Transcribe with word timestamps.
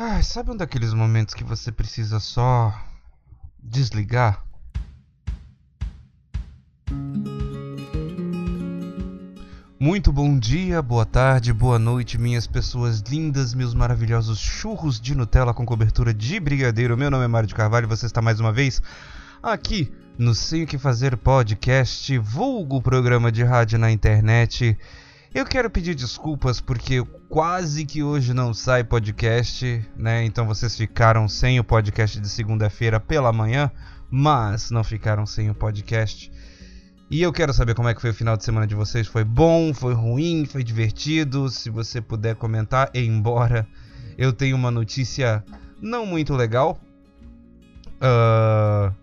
Ah, 0.00 0.22
sabe 0.22 0.52
um 0.52 0.56
daqueles 0.56 0.94
momentos 0.94 1.34
que 1.34 1.42
você 1.42 1.72
precisa 1.72 2.20
só 2.20 2.72
desligar? 3.60 4.44
Muito 9.76 10.12
bom 10.12 10.38
dia, 10.38 10.80
boa 10.80 11.04
tarde, 11.04 11.52
boa 11.52 11.80
noite, 11.80 12.16
minhas 12.16 12.46
pessoas 12.46 13.00
lindas, 13.00 13.54
meus 13.54 13.74
maravilhosos 13.74 14.38
churros 14.38 15.00
de 15.00 15.16
Nutella 15.16 15.52
com 15.52 15.66
cobertura 15.66 16.14
de 16.14 16.38
brigadeiro. 16.38 16.96
Meu 16.96 17.10
nome 17.10 17.24
é 17.24 17.28
Mário 17.28 17.48
de 17.48 17.54
Carvalho 17.56 17.86
e 17.86 17.88
você 17.88 18.06
está 18.06 18.22
mais 18.22 18.38
uma 18.38 18.52
vez 18.52 18.80
aqui 19.42 19.92
no 20.16 20.32
Sei 20.32 20.62
o 20.62 20.66
que 20.68 20.78
Fazer 20.78 21.16
podcast, 21.16 22.16
vulgo 22.18 22.80
programa 22.80 23.32
de 23.32 23.42
rádio 23.42 23.80
na 23.80 23.90
internet. 23.90 24.78
Eu 25.34 25.44
quero 25.44 25.68
pedir 25.68 25.94
desculpas 25.94 26.58
porque 26.58 27.04
quase 27.28 27.84
que 27.84 28.02
hoje 28.02 28.32
não 28.32 28.54
sai 28.54 28.82
podcast, 28.82 29.86
né? 29.94 30.24
Então 30.24 30.46
vocês 30.46 30.74
ficaram 30.74 31.28
sem 31.28 31.60
o 31.60 31.64
podcast 31.64 32.18
de 32.18 32.28
segunda-feira 32.30 32.98
pela 32.98 33.30
manhã, 33.30 33.70
mas 34.10 34.70
não 34.70 34.82
ficaram 34.82 35.26
sem 35.26 35.50
o 35.50 35.54
podcast. 35.54 36.32
E 37.10 37.20
eu 37.20 37.30
quero 37.30 37.52
saber 37.52 37.74
como 37.74 37.88
é 37.88 37.94
que 37.94 38.00
foi 38.00 38.10
o 38.10 38.14
final 38.14 38.38
de 38.38 38.44
semana 38.44 38.66
de 38.66 38.74
vocês. 38.74 39.06
Foi 39.06 39.22
bom? 39.22 39.74
Foi 39.74 39.92
ruim? 39.92 40.46
Foi 40.46 40.64
divertido? 40.64 41.50
Se 41.50 41.68
você 41.68 42.00
puder 42.00 42.34
comentar, 42.34 42.90
embora 42.94 43.68
eu 44.16 44.32
tenha 44.32 44.56
uma 44.56 44.70
notícia 44.70 45.44
não 45.80 46.06
muito 46.06 46.34
legal. 46.34 46.80
Uh, 48.00 48.94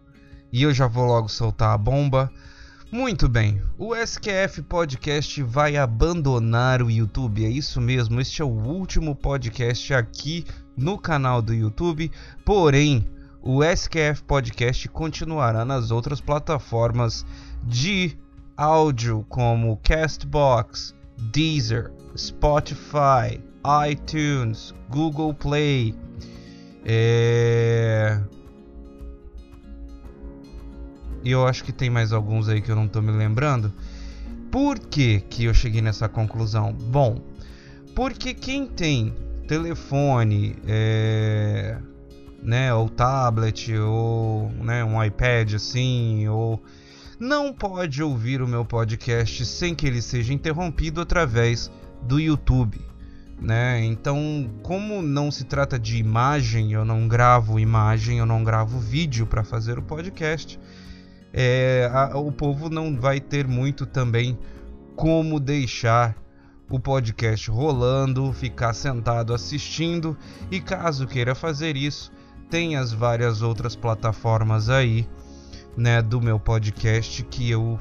e 0.51 0.63
eu 0.63 0.73
já 0.73 0.87
vou 0.87 1.05
logo 1.05 1.29
soltar 1.29 1.70
a 1.70 1.77
bomba. 1.77 2.31
Muito 2.95 3.27
bem, 3.27 3.62
o 3.77 3.94
SQF 3.94 4.62
Podcast 4.62 5.44
vai 5.44 5.76
abandonar 5.76 6.81
o 6.81 6.90
YouTube, 6.90 7.44
é 7.44 7.49
isso 7.49 7.81
mesmo, 7.81 8.21
este 8.21 8.41
é 8.41 8.45
o 8.45 8.48
último 8.48 9.13
podcast 9.13 9.94
aqui 9.94 10.45
no 10.77 10.98
canal 10.98 11.41
do 11.41 11.54
YouTube, 11.54 12.09
porém, 12.45 13.05
o 13.41 13.62
SQF 13.62 14.24
Podcast 14.24 14.87
continuará 14.87 15.65
nas 15.65 15.91
outras 15.91 16.21
plataformas 16.21 17.26
de 17.62 18.18
áudio 18.55 19.26
como 19.27 19.76
Castbox, 19.84 20.96
Deezer, 21.34 21.91
Spotify, 22.18 23.43
iTunes, 23.91 24.74
Google 24.90 25.34
Play, 25.34 25.93
é... 26.85 28.21
E 31.26 31.31
eu 31.31 31.48
acho 31.48 31.63
que 31.63 31.71
tem 31.71 31.90
mais 31.90 32.13
alguns 32.13 32.48
aí 32.48 32.62
que 32.62 32.70
eu 32.70 32.76
não 32.76 32.87
tô 32.87 33.01
me 33.01 33.12
lembrando. 33.12 33.73
Por 34.51 34.77
que, 34.77 35.21
que 35.21 35.45
eu 35.45 35.55
cheguei 35.55 35.81
nessa 35.81 36.07
conclusão? 36.07 36.71
Bom, 36.71 37.20
porque 37.95 38.31
quem 38.35 38.68
tem 38.68 39.12
telefone, 39.48 40.55
é, 40.68 41.79
né, 42.43 42.71
ou 42.76 42.87
tablet, 42.87 43.73
ou 43.73 44.51
né, 44.51 44.85
um 44.85 45.03
iPad 45.03 45.55
assim, 45.55 46.27
ou 46.27 46.62
não 47.20 47.51
pode 47.51 48.03
ouvir 48.03 48.40
o 48.40 48.48
meu 48.48 48.63
podcast 48.63 49.48
sem 49.48 49.73
que 49.73 49.87
ele 49.87 50.03
seja 50.03 50.31
interrompido 50.31 51.01
através 51.01 51.71
do 52.03 52.20
YouTube. 52.20 52.79
Né? 53.41 53.84
Então, 53.84 54.48
como 54.62 55.01
não 55.01 55.31
se 55.31 55.43
trata 55.43 55.79
de 55.79 55.98
imagem, 55.98 56.71
eu 56.71 56.85
não 56.85 57.07
gravo 57.07 57.59
imagem, 57.59 58.20
eu 58.20 58.27
não 58.27 58.43
gravo 58.43 58.79
vídeo 58.79 59.26
para 59.26 59.43
fazer 59.43 59.79
o 59.79 59.81
podcast 59.81 60.59
é, 61.37 61.91
a, 61.91 62.17
o 62.17 62.31
povo 62.31 62.69
não 62.69 62.97
vai 62.97 63.19
ter 63.19 63.45
muito 63.45 63.85
também 63.85 64.39
como 64.95 65.38
deixar 65.38 66.16
o 66.69 66.79
podcast 66.79 67.51
rolando, 67.51 68.31
ficar 68.31 68.73
sentado 68.73 69.33
assistindo 69.33 70.17
e 70.50 70.61
caso 70.61 71.06
queira 71.06 71.35
fazer 71.35 71.75
isso, 71.75 72.09
tem 72.50 72.78
as 72.78 72.94
várias 72.94 73.41
outras 73.41 73.75
plataformas 73.75 74.69
aí, 74.69 75.06
né, 75.75 76.01
do 76.01 76.22
meu 76.22 76.39
podcast 76.39 77.22
que 77.25 77.51
eu, 77.51 77.78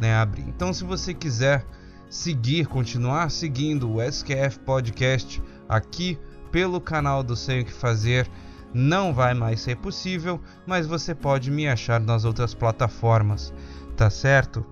né, 0.00 0.16
abri. 0.16 0.42
Então, 0.42 0.72
se 0.72 0.82
você 0.82 1.14
quiser 1.14 1.64
seguir, 2.10 2.66
continuar 2.66 3.30
seguindo 3.30 3.88
o 3.88 4.02
SQF 4.02 4.58
Podcast 4.64 5.40
aqui 5.68 6.18
pelo 6.50 6.80
canal 6.80 7.22
do 7.22 7.36
Sei 7.36 7.60
o 7.60 7.64
que 7.64 7.72
Fazer, 7.72 8.28
não 8.72 9.12
vai 9.12 9.34
mais 9.34 9.60
ser 9.60 9.76
possível, 9.76 10.40
mas 10.66 10.86
você 10.86 11.14
pode 11.14 11.50
me 11.50 11.68
achar 11.68 12.00
nas 12.00 12.24
outras 12.24 12.54
plataformas, 12.54 13.52
tá 13.96 14.10
certo? 14.10 14.64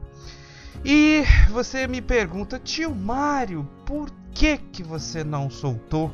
E 0.84 1.22
você 1.50 1.86
me 1.86 2.02
pergunta, 2.02 2.58
tio 2.58 2.94
Mário, 2.94 3.68
por 3.86 4.10
que 4.32 4.58
que 4.58 4.82
você 4.82 5.24
não 5.24 5.48
soltou 5.48 6.12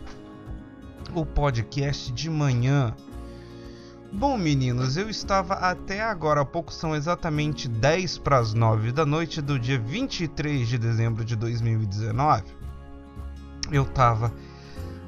o 1.14 1.26
podcast 1.26 2.12
de 2.12 2.30
manhã? 2.30 2.94
Bom, 4.12 4.36
meninos, 4.36 4.97
eu 4.97 5.08
estava 5.08 5.54
até 5.54 6.02
agora 6.02 6.41
há 6.41 6.44
pouco, 6.44 6.72
são 6.72 6.97
exatamente 6.97 7.68
10 7.68 8.18
para 8.18 8.38
as 8.38 8.52
9 8.54 8.91
da 8.92 9.06
noite 9.06 9.41
do 9.41 9.58
dia 9.58 9.78
23 9.78 10.68
de 10.68 10.78
dezembro 10.78 11.24
de 11.24 11.36
2019. 11.36 12.44
Eu 13.70 13.84
estava 13.84 14.32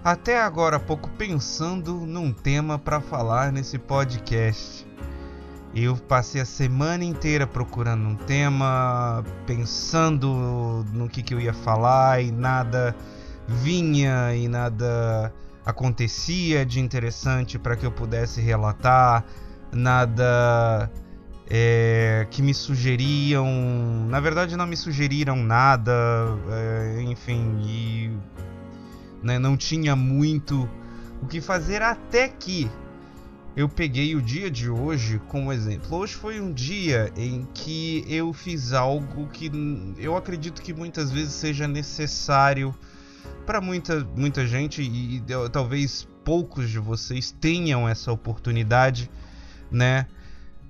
até 0.04 0.40
agora 0.40 0.76
há 0.76 0.80
pouco 0.80 1.08
pensando 1.10 1.94
num 1.94 2.32
tema 2.32 2.78
para 2.78 3.00
falar 3.00 3.52
nesse 3.52 3.78
podcast. 3.78 4.86
Eu 5.74 5.96
passei 5.96 6.40
a 6.40 6.44
semana 6.44 7.04
inteira 7.04 7.46
procurando 7.46 8.06
um 8.06 8.14
tema, 8.14 9.24
pensando 9.46 10.84
no 10.92 11.08
que, 11.08 11.22
que 11.22 11.32
eu 11.32 11.40
ia 11.40 11.54
falar 11.54 12.22
e 12.22 12.30
nada 12.30 12.94
vinha 13.48 14.34
e 14.34 14.48
nada 14.48 15.32
acontecia 15.64 16.66
de 16.66 16.80
interessante 16.80 17.58
para 17.58 17.76
que 17.76 17.86
eu 17.86 17.92
pudesse 17.92 18.40
relatar, 18.40 19.24
nada 19.72 20.90
é, 21.48 22.26
que 22.30 22.42
me 22.42 22.52
sugeriam. 22.52 23.46
Na 24.08 24.20
verdade, 24.20 24.56
não 24.56 24.66
me 24.66 24.76
sugeriram 24.76 25.36
nada, 25.36 25.92
é, 26.50 27.02
enfim, 27.02 27.60
e 27.64 28.10
né? 29.22 29.38
não 29.38 29.56
tinha 29.56 29.94
muito 29.94 30.68
o 31.22 31.26
que 31.26 31.40
fazer 31.40 31.82
até 31.82 32.28
que 32.28 32.70
eu 33.54 33.68
peguei 33.68 34.16
o 34.16 34.22
dia 34.22 34.50
de 34.50 34.70
hoje 34.70 35.20
como 35.28 35.52
exemplo. 35.52 35.96
Hoje 35.96 36.14
foi 36.14 36.40
um 36.40 36.52
dia 36.52 37.12
em 37.16 37.46
que 37.52 38.04
eu 38.08 38.32
fiz 38.32 38.72
algo 38.72 39.28
que 39.28 39.50
eu 39.98 40.16
acredito 40.16 40.62
que 40.62 40.72
muitas 40.72 41.10
vezes 41.10 41.34
seja 41.34 41.68
necessário 41.68 42.74
para 43.44 43.60
muita, 43.60 44.04
muita 44.16 44.46
gente 44.46 44.82
e, 44.82 45.16
e 45.16 45.22
talvez 45.50 46.08
poucos 46.24 46.70
de 46.70 46.78
vocês 46.78 47.30
tenham 47.30 47.88
essa 47.88 48.10
oportunidade, 48.10 49.10
né? 49.70 50.06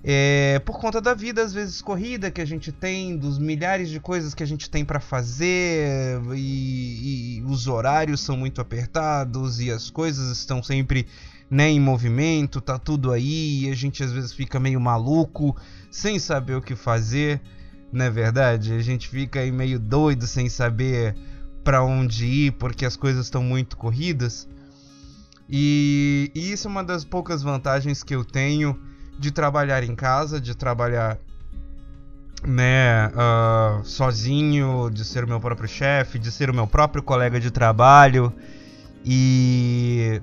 É, 0.04 0.58
por 0.66 0.80
conta 0.80 1.00
da 1.00 1.14
vida 1.14 1.44
às 1.44 1.52
vezes 1.52 1.80
corrida 1.80 2.28
que 2.28 2.40
a 2.40 2.44
gente 2.44 2.72
tem, 2.72 3.16
dos 3.16 3.38
milhares 3.38 3.88
de 3.88 4.00
coisas 4.00 4.34
que 4.34 4.42
a 4.42 4.46
gente 4.46 4.68
tem 4.68 4.84
para 4.84 4.98
fazer 4.98 6.20
e, 6.34 7.38
e, 7.38 7.42
os 7.42 7.68
horários 7.68 8.20
são 8.20 8.36
muito 8.36 8.60
apertados 8.60 9.60
e 9.60 9.70
as 9.70 9.90
coisas 9.90 10.36
estão 10.36 10.60
sempre 10.60 11.06
né, 11.48 11.70
em 11.70 11.78
movimento, 11.78 12.60
tá 12.60 12.78
tudo 12.78 13.12
aí 13.12 13.66
e 13.66 13.70
a 13.70 13.76
gente 13.76 14.02
às 14.02 14.10
vezes 14.10 14.32
fica 14.32 14.58
meio 14.58 14.80
maluco 14.80 15.56
sem 15.88 16.18
saber 16.18 16.56
o 16.56 16.62
que 16.62 16.74
fazer, 16.74 17.40
não 17.92 18.04
é 18.04 18.10
verdade? 18.10 18.72
A 18.72 18.80
gente 18.80 19.08
fica 19.08 19.38
aí 19.38 19.52
meio 19.52 19.78
doido 19.78 20.26
sem 20.26 20.48
saber 20.48 21.14
para 21.62 21.84
onde 21.84 22.26
ir 22.26 22.52
porque 22.52 22.84
as 22.84 22.96
coisas 22.96 23.26
estão 23.26 23.44
muito 23.44 23.76
corridas 23.76 24.48
e, 25.48 26.32
e 26.34 26.50
isso 26.50 26.66
é 26.66 26.70
uma 26.70 26.82
das 26.82 27.04
poucas 27.04 27.40
vantagens 27.40 28.02
que 28.02 28.16
eu 28.16 28.24
tenho 28.24 28.90
de 29.22 29.30
trabalhar 29.30 29.84
em 29.84 29.94
casa, 29.94 30.40
de 30.40 30.52
trabalhar 30.52 31.16
né, 32.44 33.06
uh, 33.06 33.84
sozinho, 33.84 34.90
de 34.90 35.04
ser 35.04 35.22
o 35.22 35.28
meu 35.28 35.38
próprio 35.38 35.68
chefe, 35.68 36.18
de 36.18 36.32
ser 36.32 36.50
o 36.50 36.54
meu 36.54 36.66
próprio 36.66 37.04
colega 37.04 37.38
de 37.38 37.52
trabalho. 37.52 38.32
E 39.04 40.20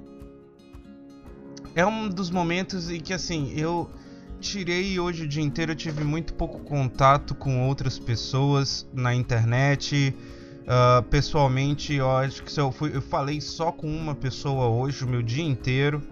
é 1.73 1.85
um 1.85 2.09
dos 2.09 2.29
momentos 2.29 2.89
em 2.89 2.99
que 2.99 3.13
assim, 3.13 3.53
eu 3.55 3.89
tirei 4.41 4.99
hoje 4.99 5.23
o 5.23 5.27
dia 5.27 5.43
inteiro, 5.43 5.71
eu 5.71 5.77
tive 5.77 6.03
muito 6.03 6.33
pouco 6.33 6.59
contato 6.59 7.33
com 7.33 7.67
outras 7.69 7.97
pessoas 7.97 8.85
na 8.93 9.15
internet. 9.15 10.13
Uh, 10.63 11.01
pessoalmente, 11.03 11.93
eu 11.93 12.11
acho 12.11 12.43
que 12.43 12.59
eu, 12.59 12.69
fui, 12.69 12.93
eu 12.93 13.01
falei 13.01 13.39
só 13.39 13.71
com 13.71 13.87
uma 13.87 14.13
pessoa 14.13 14.67
hoje 14.67 15.05
o 15.05 15.07
meu 15.07 15.21
dia 15.21 15.43
inteiro. 15.43 16.03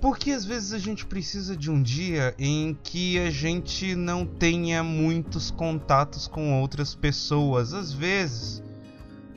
Porque 0.00 0.30
às 0.30 0.44
vezes 0.44 0.72
a 0.72 0.78
gente 0.78 1.06
precisa 1.06 1.56
de 1.56 1.70
um 1.70 1.82
dia 1.82 2.34
em 2.38 2.76
que 2.82 3.18
a 3.18 3.30
gente 3.30 3.94
não 3.94 4.26
tenha 4.26 4.82
muitos 4.82 5.50
contatos 5.50 6.26
com 6.26 6.60
outras 6.60 6.94
pessoas, 6.94 7.72
às 7.72 7.92
vezes 7.92 8.62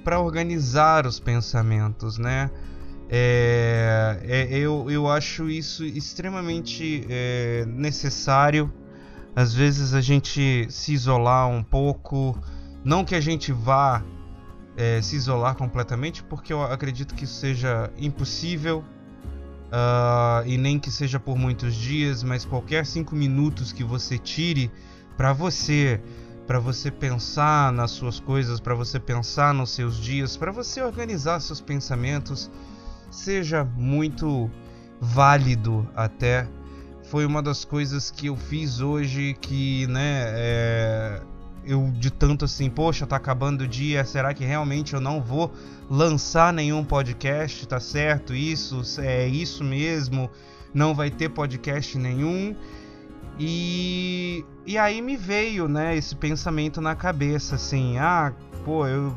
para 0.03 0.19
organizar 0.19 1.05
os 1.05 1.19
pensamentos, 1.19 2.17
né? 2.17 2.49
É, 3.09 4.19
é, 4.23 4.57
eu, 4.57 4.89
eu 4.89 5.07
acho 5.07 5.49
isso 5.49 5.83
extremamente 5.83 7.05
é, 7.09 7.65
necessário. 7.67 8.71
Às 9.35 9.53
vezes 9.53 9.93
a 9.93 10.01
gente 10.01 10.67
se 10.69 10.93
isolar 10.93 11.47
um 11.47 11.63
pouco, 11.63 12.37
não 12.83 13.03
que 13.03 13.15
a 13.15 13.21
gente 13.21 13.51
vá 13.51 14.03
é, 14.75 15.01
se 15.01 15.15
isolar 15.15 15.55
completamente, 15.55 16.23
porque 16.23 16.53
eu 16.53 16.61
acredito 16.63 17.15
que 17.15 17.23
isso 17.23 17.39
seja 17.39 17.91
impossível 17.97 18.83
uh, 19.69 20.45
e 20.45 20.57
nem 20.57 20.79
que 20.79 20.91
seja 20.91 21.19
por 21.19 21.37
muitos 21.37 21.75
dias, 21.75 22.23
mas 22.23 22.45
qualquer 22.45 22.85
cinco 22.85 23.15
minutos 23.15 23.71
que 23.71 23.83
você 23.83 24.17
tire 24.17 24.71
para 25.15 25.33
você, 25.33 26.01
para 26.47 26.59
você 26.59 26.89
pensar 26.89 27.71
nas 27.71 27.91
suas 27.91 28.19
coisas, 28.19 28.59
para 28.59 28.75
você 28.75 28.99
pensar 28.99 29.53
nos 29.53 29.71
seus 29.71 29.97
dias, 29.97 30.35
para 30.35 30.51
você 30.51 30.81
organizar 30.81 31.39
seus 31.39 31.61
pensamentos, 31.61 32.49
seja 33.11 33.63
muito 33.63 34.49
válido 34.99 35.87
até. 35.95 36.47
Foi 37.03 37.25
uma 37.25 37.41
das 37.41 37.65
coisas 37.65 38.11
que 38.11 38.27
eu 38.27 38.35
fiz 38.35 38.81
hoje 38.81 39.35
que, 39.41 39.87
né, 39.87 40.25
é, 40.27 41.21
eu 41.65 41.91
de 41.91 42.11
tanto 42.11 42.45
assim, 42.45 42.69
poxa, 42.69 43.05
tá 43.05 43.15
acabando 43.15 43.61
o 43.61 43.67
dia, 43.67 44.03
será 44.05 44.33
que 44.33 44.43
realmente 44.43 44.93
eu 44.93 45.01
não 45.01 45.21
vou 45.21 45.51
lançar 45.89 46.53
nenhum 46.53 46.83
podcast? 46.83 47.67
Tá 47.67 47.79
certo 47.79 48.33
isso? 48.33 48.81
É 48.99 49.27
isso 49.27 49.63
mesmo? 49.63 50.29
Não 50.73 50.93
vai 50.93 51.09
ter 51.09 51.29
podcast 51.29 51.97
nenhum? 51.97 52.55
E, 53.39 54.43
e 54.65 54.77
aí 54.77 55.01
me 55.01 55.15
veio, 55.15 55.67
né, 55.67 55.95
esse 55.95 56.15
pensamento 56.15 56.81
na 56.81 56.93
cabeça, 56.93 57.55
assim, 57.55 57.97
ah, 57.97 58.33
pô, 58.65 58.85
eu 58.85 59.15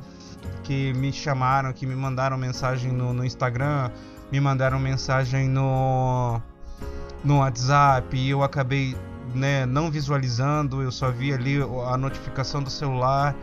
que 0.62 0.92
me 0.94 1.12
chamaram, 1.12 1.72
que 1.72 1.86
me 1.86 1.94
mandaram 1.94 2.36
mensagem 2.38 2.92
no, 2.92 3.12
no 3.12 3.24
Instagram, 3.24 3.90
me 4.30 4.40
mandaram 4.40 4.78
mensagem 4.78 5.48
no, 5.48 6.40
no 7.24 7.38
WhatsApp 7.38 8.16
e 8.16 8.30
eu 8.30 8.42
acabei 8.42 8.96
né, 9.34 9.66
não 9.66 9.90
visualizando, 9.90 10.82
eu 10.82 10.92
só 10.92 11.10
vi 11.10 11.32
ali 11.32 11.58
a 11.86 11.96
notificação 11.96 12.62
do 12.62 12.70
celular 12.70 13.34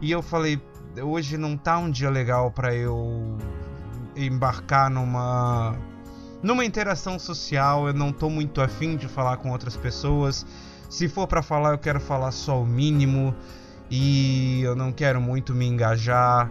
e 0.00 0.10
eu 0.10 0.22
falei, 0.22 0.60
hoje 1.00 1.36
não 1.36 1.56
tá 1.56 1.78
um 1.78 1.90
dia 1.90 2.10
legal 2.10 2.50
para 2.50 2.74
eu 2.74 3.36
embarcar 4.16 4.90
numa 4.90 5.76
numa 6.42 6.64
interação 6.64 7.18
social, 7.18 7.88
eu 7.88 7.94
não 7.94 8.12
tô 8.12 8.30
muito 8.30 8.60
afim 8.60 8.96
de 8.96 9.08
falar 9.08 9.38
com 9.38 9.50
outras 9.50 9.76
pessoas. 9.76 10.46
Se 10.88 11.08
for 11.08 11.26
para 11.26 11.42
falar, 11.42 11.72
eu 11.72 11.78
quero 11.78 12.00
falar 12.00 12.30
só 12.30 12.62
o 12.62 12.66
mínimo 12.66 13.34
e 13.90 14.62
eu 14.62 14.76
não 14.76 14.92
quero 14.92 15.20
muito 15.20 15.54
me 15.54 15.66
engajar. 15.66 16.50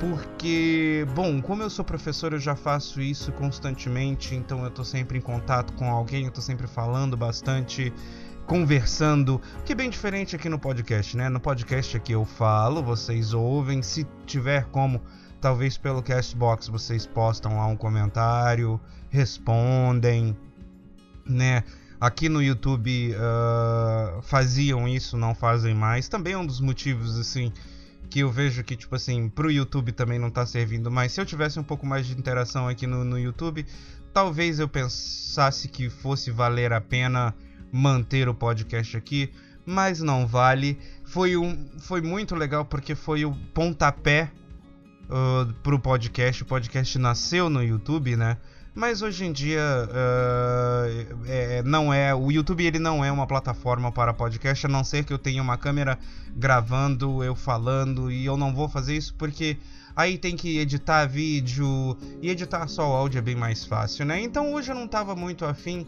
Porque, 0.00 1.06
bom, 1.14 1.42
como 1.42 1.62
eu 1.62 1.68
sou 1.68 1.84
professor, 1.84 2.32
eu 2.32 2.38
já 2.38 2.56
faço 2.56 3.02
isso 3.02 3.30
constantemente, 3.32 4.34
então 4.34 4.64
eu 4.64 4.70
tô 4.70 4.82
sempre 4.82 5.18
em 5.18 5.20
contato 5.20 5.74
com 5.74 5.90
alguém, 5.90 6.24
eu 6.24 6.30
tô 6.30 6.40
sempre 6.40 6.66
falando 6.66 7.18
bastante, 7.18 7.92
conversando, 8.46 9.38
que 9.62 9.72
é 9.72 9.74
bem 9.74 9.90
diferente 9.90 10.34
aqui 10.34 10.48
no 10.48 10.58
podcast, 10.58 11.14
né? 11.18 11.28
No 11.28 11.38
podcast 11.38 11.98
aqui 11.98 12.12
eu 12.12 12.24
falo, 12.24 12.82
vocês 12.82 13.34
ouvem, 13.34 13.82
se 13.82 14.06
tiver 14.24 14.64
como, 14.70 15.02
talvez 15.38 15.76
pelo 15.76 16.02
Castbox 16.02 16.68
vocês 16.68 17.04
postam 17.04 17.58
lá 17.58 17.66
um 17.66 17.76
comentário, 17.76 18.80
respondem, 19.10 20.34
né? 21.26 21.62
Aqui 22.00 22.30
no 22.30 22.42
YouTube 22.42 23.14
uh, 23.14 24.22
faziam 24.22 24.88
isso, 24.88 25.18
não 25.18 25.34
fazem 25.34 25.74
mais. 25.74 26.08
Também 26.08 26.32
é 26.32 26.38
um 26.38 26.46
dos 26.46 26.58
motivos, 26.58 27.18
assim, 27.18 27.52
que 28.10 28.20
eu 28.20 28.30
vejo 28.30 28.64
que, 28.64 28.76
tipo 28.76 28.96
assim, 28.96 29.28
pro 29.28 29.50
YouTube 29.50 29.92
também 29.92 30.18
não 30.18 30.30
tá 30.30 30.44
servindo 30.44 30.90
mais. 30.90 31.12
Se 31.12 31.20
eu 31.20 31.24
tivesse 31.24 31.60
um 31.60 31.62
pouco 31.62 31.86
mais 31.86 32.06
de 32.06 32.18
interação 32.18 32.66
aqui 32.66 32.86
no, 32.86 33.04
no 33.04 33.16
YouTube, 33.16 33.64
talvez 34.12 34.58
eu 34.58 34.68
pensasse 34.68 35.68
que 35.68 35.88
fosse 35.88 36.30
valer 36.30 36.72
a 36.72 36.80
pena 36.80 37.32
manter 37.72 38.28
o 38.28 38.34
podcast 38.34 38.96
aqui, 38.96 39.32
mas 39.64 40.00
não 40.00 40.26
vale. 40.26 40.76
Foi, 41.04 41.36
um, 41.36 41.70
foi 41.78 42.00
muito 42.00 42.34
legal 42.34 42.64
porque 42.64 42.96
foi 42.96 43.24
o 43.24 43.32
pontapé 43.54 44.32
uh, 45.04 45.52
pro 45.62 45.78
podcast. 45.78 46.42
O 46.42 46.46
podcast 46.46 46.98
nasceu 46.98 47.48
no 47.48 47.62
YouTube, 47.62 48.16
né? 48.16 48.38
Mas 48.80 49.02
hoje 49.02 49.26
em 49.26 49.30
dia 49.30 49.60
uh, 49.90 51.24
é, 51.26 51.62
não 51.62 51.92
é 51.92 52.14
o 52.14 52.32
YouTube 52.32 52.64
ele 52.64 52.78
não 52.78 53.04
é 53.04 53.12
uma 53.12 53.26
plataforma 53.26 53.92
para 53.92 54.14
podcast 54.14 54.64
a 54.64 54.70
não 54.70 54.82
ser 54.82 55.04
que 55.04 55.12
eu 55.12 55.18
tenha 55.18 55.42
uma 55.42 55.58
câmera 55.58 55.98
gravando 56.34 57.22
eu 57.22 57.34
falando 57.34 58.10
e 58.10 58.24
eu 58.24 58.38
não 58.38 58.54
vou 58.54 58.70
fazer 58.70 58.96
isso 58.96 59.14
porque 59.18 59.58
aí 59.94 60.16
tem 60.16 60.34
que 60.34 60.58
editar 60.58 61.04
vídeo 61.04 61.94
e 62.22 62.30
editar 62.30 62.66
só 62.68 62.88
o 62.88 62.94
áudio 62.94 63.18
é 63.18 63.20
bem 63.20 63.36
mais 63.36 63.66
fácil, 63.66 64.06
né? 64.06 64.18
Então 64.22 64.54
hoje 64.54 64.70
eu 64.72 64.74
não 64.74 64.86
estava 64.86 65.14
muito 65.14 65.44
afim 65.44 65.86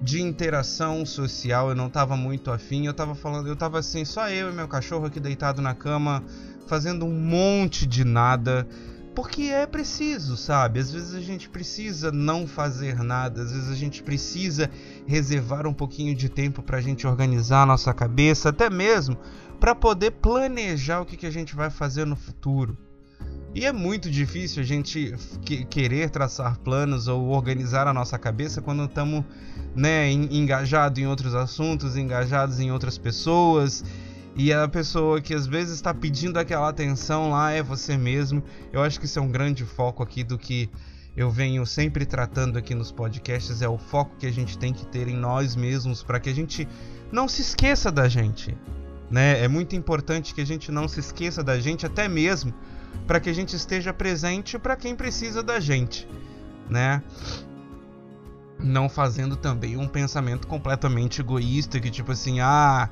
de 0.00 0.22
interação 0.22 1.04
social, 1.04 1.70
eu 1.70 1.74
não 1.74 1.88
estava 1.88 2.16
muito 2.16 2.52
afim, 2.52 2.86
eu 2.86 2.92
estava 2.92 3.16
falando, 3.16 3.48
eu 3.48 3.54
estava 3.54 3.80
assim, 3.80 4.04
só 4.04 4.30
eu 4.30 4.50
e 4.50 4.52
meu 4.52 4.68
cachorro 4.68 5.06
aqui 5.06 5.18
deitado 5.18 5.60
na 5.60 5.74
cama, 5.74 6.22
fazendo 6.68 7.04
um 7.04 7.18
monte 7.18 7.84
de 7.84 8.04
nada 8.04 8.64
porque 9.18 9.42
é 9.42 9.66
preciso, 9.66 10.36
sabe? 10.36 10.78
Às 10.78 10.92
vezes 10.92 11.12
a 11.12 11.20
gente 11.20 11.48
precisa 11.48 12.12
não 12.12 12.46
fazer 12.46 13.02
nada, 13.02 13.42
às 13.42 13.50
vezes 13.50 13.68
a 13.68 13.74
gente 13.74 14.00
precisa 14.00 14.70
reservar 15.08 15.66
um 15.66 15.72
pouquinho 15.74 16.14
de 16.14 16.28
tempo 16.28 16.62
para 16.62 16.78
a 16.78 16.80
gente 16.80 17.04
organizar 17.04 17.62
a 17.62 17.66
nossa 17.66 17.92
cabeça, 17.92 18.50
até 18.50 18.70
mesmo 18.70 19.18
para 19.58 19.74
poder 19.74 20.12
planejar 20.12 21.00
o 21.00 21.04
que, 21.04 21.16
que 21.16 21.26
a 21.26 21.32
gente 21.32 21.56
vai 21.56 21.68
fazer 21.68 22.04
no 22.04 22.14
futuro. 22.14 22.78
E 23.52 23.66
é 23.66 23.72
muito 23.72 24.08
difícil 24.08 24.62
a 24.62 24.64
gente 24.64 25.12
querer 25.68 26.10
traçar 26.10 26.56
planos 26.60 27.08
ou 27.08 27.30
organizar 27.30 27.88
a 27.88 27.92
nossa 27.92 28.16
cabeça 28.20 28.62
quando 28.62 28.84
estamos 28.84 29.24
né, 29.74 30.12
engajados 30.12 30.96
em 30.96 31.08
outros 31.08 31.34
assuntos, 31.34 31.96
engajados 31.96 32.60
em 32.60 32.70
outras 32.70 32.96
pessoas 32.96 33.82
e 34.38 34.52
a 34.52 34.68
pessoa 34.68 35.20
que 35.20 35.34
às 35.34 35.48
vezes 35.48 35.74
está 35.74 35.92
pedindo 35.92 36.38
aquela 36.38 36.68
atenção 36.68 37.30
lá 37.30 37.50
é 37.50 37.60
você 37.60 37.96
mesmo. 37.96 38.40
Eu 38.72 38.80
acho 38.80 39.00
que 39.00 39.04
isso 39.04 39.18
é 39.18 39.22
um 39.22 39.28
grande 39.28 39.64
foco 39.64 40.00
aqui 40.00 40.22
do 40.22 40.38
que 40.38 40.70
eu 41.16 41.28
venho 41.28 41.66
sempre 41.66 42.06
tratando 42.06 42.56
aqui 42.56 42.72
nos 42.72 42.92
podcasts 42.92 43.60
é 43.60 43.68
o 43.68 43.76
foco 43.76 44.14
que 44.16 44.26
a 44.28 44.30
gente 44.30 44.56
tem 44.56 44.72
que 44.72 44.86
ter 44.86 45.08
em 45.08 45.16
nós 45.16 45.56
mesmos 45.56 46.04
para 46.04 46.20
que 46.20 46.30
a 46.30 46.32
gente 46.32 46.68
não 47.10 47.26
se 47.26 47.42
esqueça 47.42 47.90
da 47.90 48.08
gente, 48.08 48.56
né? 49.10 49.42
É 49.42 49.48
muito 49.48 49.74
importante 49.74 50.32
que 50.32 50.40
a 50.40 50.46
gente 50.46 50.70
não 50.70 50.86
se 50.86 51.00
esqueça 51.00 51.42
da 51.42 51.58
gente 51.58 51.84
até 51.84 52.06
mesmo 52.06 52.54
para 53.08 53.18
que 53.18 53.28
a 53.28 53.32
gente 53.32 53.56
esteja 53.56 53.92
presente 53.92 54.56
para 54.56 54.76
quem 54.76 54.94
precisa 54.94 55.42
da 55.42 55.58
gente, 55.58 56.08
né? 56.70 57.02
Não 58.60 58.88
fazendo 58.88 59.34
também 59.34 59.76
um 59.76 59.88
pensamento 59.88 60.46
completamente 60.46 61.20
egoísta 61.20 61.80
que 61.80 61.90
tipo 61.90 62.12
assim, 62.12 62.38
ah, 62.38 62.88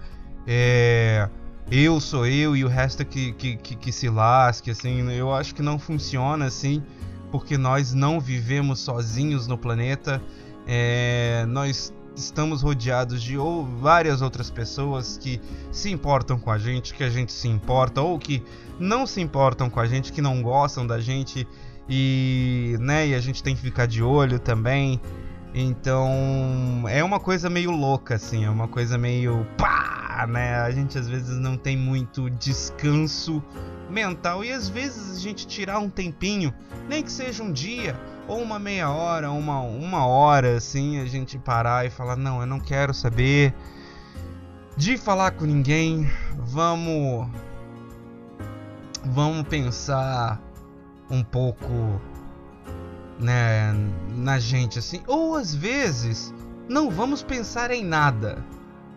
é, 0.46 1.28
eu 1.70 2.00
sou 2.00 2.26
eu 2.26 2.56
e 2.56 2.64
o 2.64 2.68
resto 2.68 3.04
que, 3.04 3.32
que, 3.32 3.56
que, 3.56 3.76
que 3.76 3.92
se 3.92 4.08
lasque, 4.08 4.70
assim, 4.70 5.10
eu 5.12 5.34
acho 5.34 5.54
que 5.54 5.62
não 5.62 5.78
funciona 5.78 6.46
assim, 6.46 6.82
porque 7.30 7.58
nós 7.58 7.92
não 7.92 8.20
vivemos 8.20 8.80
sozinhos 8.80 9.46
no 9.46 9.58
planeta, 9.58 10.22
é, 10.66 11.44
nós 11.48 11.92
estamos 12.14 12.62
rodeados 12.62 13.22
de 13.22 13.36
ou 13.36 13.64
várias 13.64 14.22
outras 14.22 14.50
pessoas 14.50 15.18
que 15.18 15.40
se 15.70 15.90
importam 15.90 16.38
com 16.38 16.50
a 16.50 16.58
gente, 16.58 16.94
que 16.94 17.04
a 17.04 17.10
gente 17.10 17.32
se 17.32 17.48
importa, 17.48 18.00
ou 18.00 18.18
que 18.18 18.42
não 18.78 19.06
se 19.06 19.20
importam 19.20 19.68
com 19.68 19.80
a 19.80 19.86
gente, 19.86 20.12
que 20.12 20.22
não 20.22 20.42
gostam 20.42 20.86
da 20.86 20.98
gente 21.00 21.46
e, 21.88 22.76
né, 22.80 23.08
e 23.08 23.14
a 23.14 23.20
gente 23.20 23.42
tem 23.42 23.54
que 23.54 23.62
ficar 23.62 23.86
de 23.86 24.02
olho 24.02 24.38
também. 24.38 25.00
Então, 25.58 26.84
é 26.86 27.02
uma 27.02 27.18
coisa 27.18 27.48
meio 27.48 27.70
louca 27.70 28.16
assim, 28.16 28.44
é 28.44 28.50
uma 28.50 28.68
coisa 28.68 28.98
meio 28.98 29.46
pá, 29.56 30.26
né? 30.28 30.56
A 30.56 30.70
gente 30.70 30.98
às 30.98 31.08
vezes 31.08 31.38
não 31.38 31.56
tem 31.56 31.74
muito 31.74 32.28
descanso 32.28 33.42
mental 33.88 34.44
e 34.44 34.52
às 34.52 34.68
vezes 34.68 35.16
a 35.16 35.18
gente 35.18 35.46
tirar 35.46 35.78
um 35.78 35.88
tempinho, 35.88 36.52
nem 36.90 37.02
que 37.02 37.10
seja 37.10 37.42
um 37.42 37.50
dia 37.50 37.98
ou 38.28 38.42
uma 38.42 38.58
meia 38.58 38.90
hora, 38.90 39.30
uma, 39.30 39.60
uma 39.60 40.04
hora 40.04 40.58
assim, 40.58 41.00
a 41.00 41.06
gente 41.06 41.38
parar 41.38 41.86
e 41.86 41.90
falar: 41.90 42.16
não, 42.16 42.42
eu 42.42 42.46
não 42.46 42.60
quero 42.60 42.92
saber 42.92 43.54
de 44.76 44.98
falar 44.98 45.30
com 45.30 45.46
ninguém, 45.46 46.06
vamos. 46.36 47.30
Vamos 49.06 49.48
pensar 49.48 50.38
um 51.08 51.22
pouco 51.22 51.98
né, 53.18 53.74
na 54.08 54.38
gente 54.38 54.78
assim, 54.78 55.02
ou 55.06 55.36
às 55.36 55.54
vezes 55.54 56.34
não 56.68 56.90
vamos 56.90 57.22
pensar 57.22 57.70
em 57.70 57.84
nada 57.84 58.44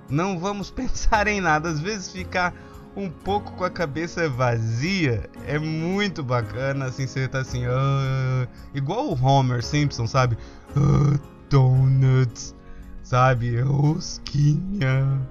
não 0.10 0.40
vamos 0.40 0.72
pensar 0.72 1.28
em 1.28 1.40
nada. 1.40 1.70
Às 1.70 1.80
vezes 1.80 2.12
ficar 2.12 2.54
um 2.96 3.10
pouco 3.10 3.52
com 3.54 3.64
a 3.64 3.70
cabeça 3.70 4.28
vazia 4.28 5.30
é 5.46 5.60
muito 5.60 6.24
bacana, 6.24 6.86
assim, 6.86 7.06
você 7.06 7.28
tá 7.28 7.40
assim, 7.40 7.66
uh, 7.68 8.48
igual 8.74 9.10
o 9.10 9.24
Homer 9.24 9.64
Simpson, 9.64 10.08
sabe? 10.08 10.38
Uh, 10.76 11.20
donuts, 11.50 12.56
sabe? 13.04 13.62
Osquinha, 13.62 15.22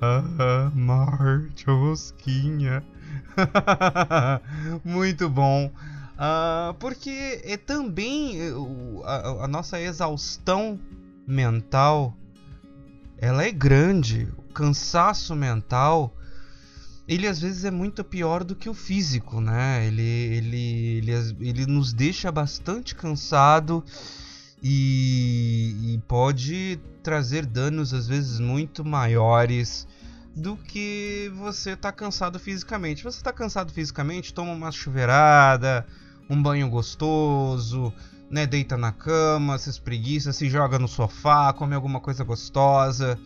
uh, 0.00 0.78
Marge, 0.78 1.68
Osquinha. 1.68 2.82
muito 4.84 5.28
bom. 5.28 5.70
Uh, 6.22 6.72
porque 6.74 7.40
é 7.42 7.56
também 7.56 8.38
a, 9.02 9.44
a 9.44 9.48
nossa 9.48 9.80
exaustão 9.80 10.78
mental 11.26 12.16
ela 13.18 13.42
é 13.44 13.50
grande. 13.50 14.28
O 14.38 14.52
cansaço 14.52 15.34
mental, 15.34 16.14
ele 17.08 17.26
às 17.26 17.40
vezes 17.40 17.64
é 17.64 17.72
muito 17.72 18.04
pior 18.04 18.44
do 18.44 18.54
que 18.54 18.68
o 18.68 18.74
físico, 18.74 19.40
né? 19.40 19.84
Ele, 19.84 20.02
ele, 20.02 20.58
ele, 20.98 21.12
ele 21.40 21.66
nos 21.66 21.92
deixa 21.92 22.30
bastante 22.30 22.94
cansado 22.94 23.82
e, 24.62 25.94
e 25.94 25.98
pode 26.06 26.78
trazer 27.02 27.46
danos 27.46 27.92
às 27.92 28.06
vezes 28.06 28.38
muito 28.38 28.84
maiores 28.84 29.88
do 30.36 30.56
que 30.56 31.32
você 31.34 31.74
tá 31.74 31.90
cansado 31.90 32.38
fisicamente. 32.38 33.02
Você 33.02 33.20
tá 33.20 33.32
cansado 33.32 33.72
fisicamente, 33.72 34.32
toma 34.32 34.52
uma 34.52 34.70
chuveirada, 34.70 35.84
um 36.32 36.42
banho 36.42 36.68
gostoso, 36.68 37.92
né, 38.30 38.46
deita 38.46 38.76
na 38.76 38.90
cama, 38.90 39.58
se 39.58 39.68
espreguiça, 39.68 40.32
se 40.32 40.48
joga 40.48 40.78
no 40.78 40.88
sofá, 40.88 41.52
come 41.52 41.74
alguma 41.74 42.00
coisa 42.00 42.24
gostosa. 42.24 43.18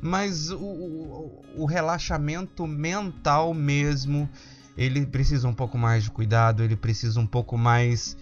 Mas 0.00 0.50
o, 0.50 0.58
o, 0.58 1.44
o 1.56 1.64
relaxamento 1.64 2.66
mental 2.66 3.52
mesmo, 3.52 4.28
ele 4.76 5.04
precisa 5.04 5.48
um 5.48 5.54
pouco 5.54 5.76
mais 5.76 6.04
de 6.04 6.10
cuidado, 6.10 6.62
ele 6.62 6.76
precisa 6.76 7.18
um 7.18 7.26
pouco 7.26 7.58
mais 7.58 8.16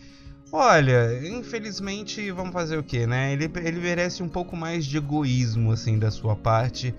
Olha, 0.56 1.26
infelizmente, 1.26 2.30
vamos 2.30 2.52
fazer 2.52 2.78
o 2.78 2.82
que, 2.84 3.08
né? 3.08 3.32
Ele, 3.32 3.50
ele 3.56 3.80
merece 3.80 4.22
um 4.22 4.28
pouco 4.28 4.56
mais 4.56 4.86
de 4.86 4.96
egoísmo, 4.96 5.72
assim, 5.72 5.98
da 5.98 6.12
sua 6.12 6.36
parte. 6.36 6.94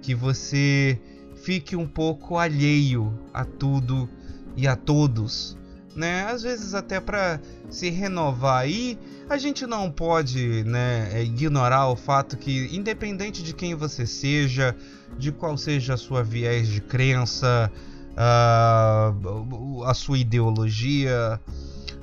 Que 0.00 0.14
você 0.14 0.96
fique 1.42 1.74
um 1.74 1.88
pouco 1.88 2.38
alheio 2.38 3.12
a 3.34 3.44
tudo 3.44 4.08
e 4.56 4.68
a 4.68 4.76
todos, 4.76 5.58
né? 5.94 6.24
Às 6.24 6.42
vezes 6.42 6.74
até 6.74 7.00
para 7.00 7.40
se 7.68 7.90
renovar. 7.90 8.68
E 8.68 8.98
a 9.28 9.36
gente 9.38 9.66
não 9.66 9.90
pode, 9.90 10.64
né, 10.64 11.22
ignorar 11.22 11.88
o 11.88 11.96
fato 11.96 12.36
que, 12.36 12.74
independente 12.74 13.42
de 13.42 13.52
quem 13.54 13.74
você 13.74 14.06
seja, 14.06 14.76
de 15.18 15.30
qual 15.32 15.56
seja 15.56 15.94
a 15.94 15.96
sua 15.96 16.22
viés 16.22 16.68
de 16.68 16.80
crença, 16.80 17.70
uh, 18.12 19.84
a 19.84 19.94
sua 19.94 20.18
ideologia 20.18 21.40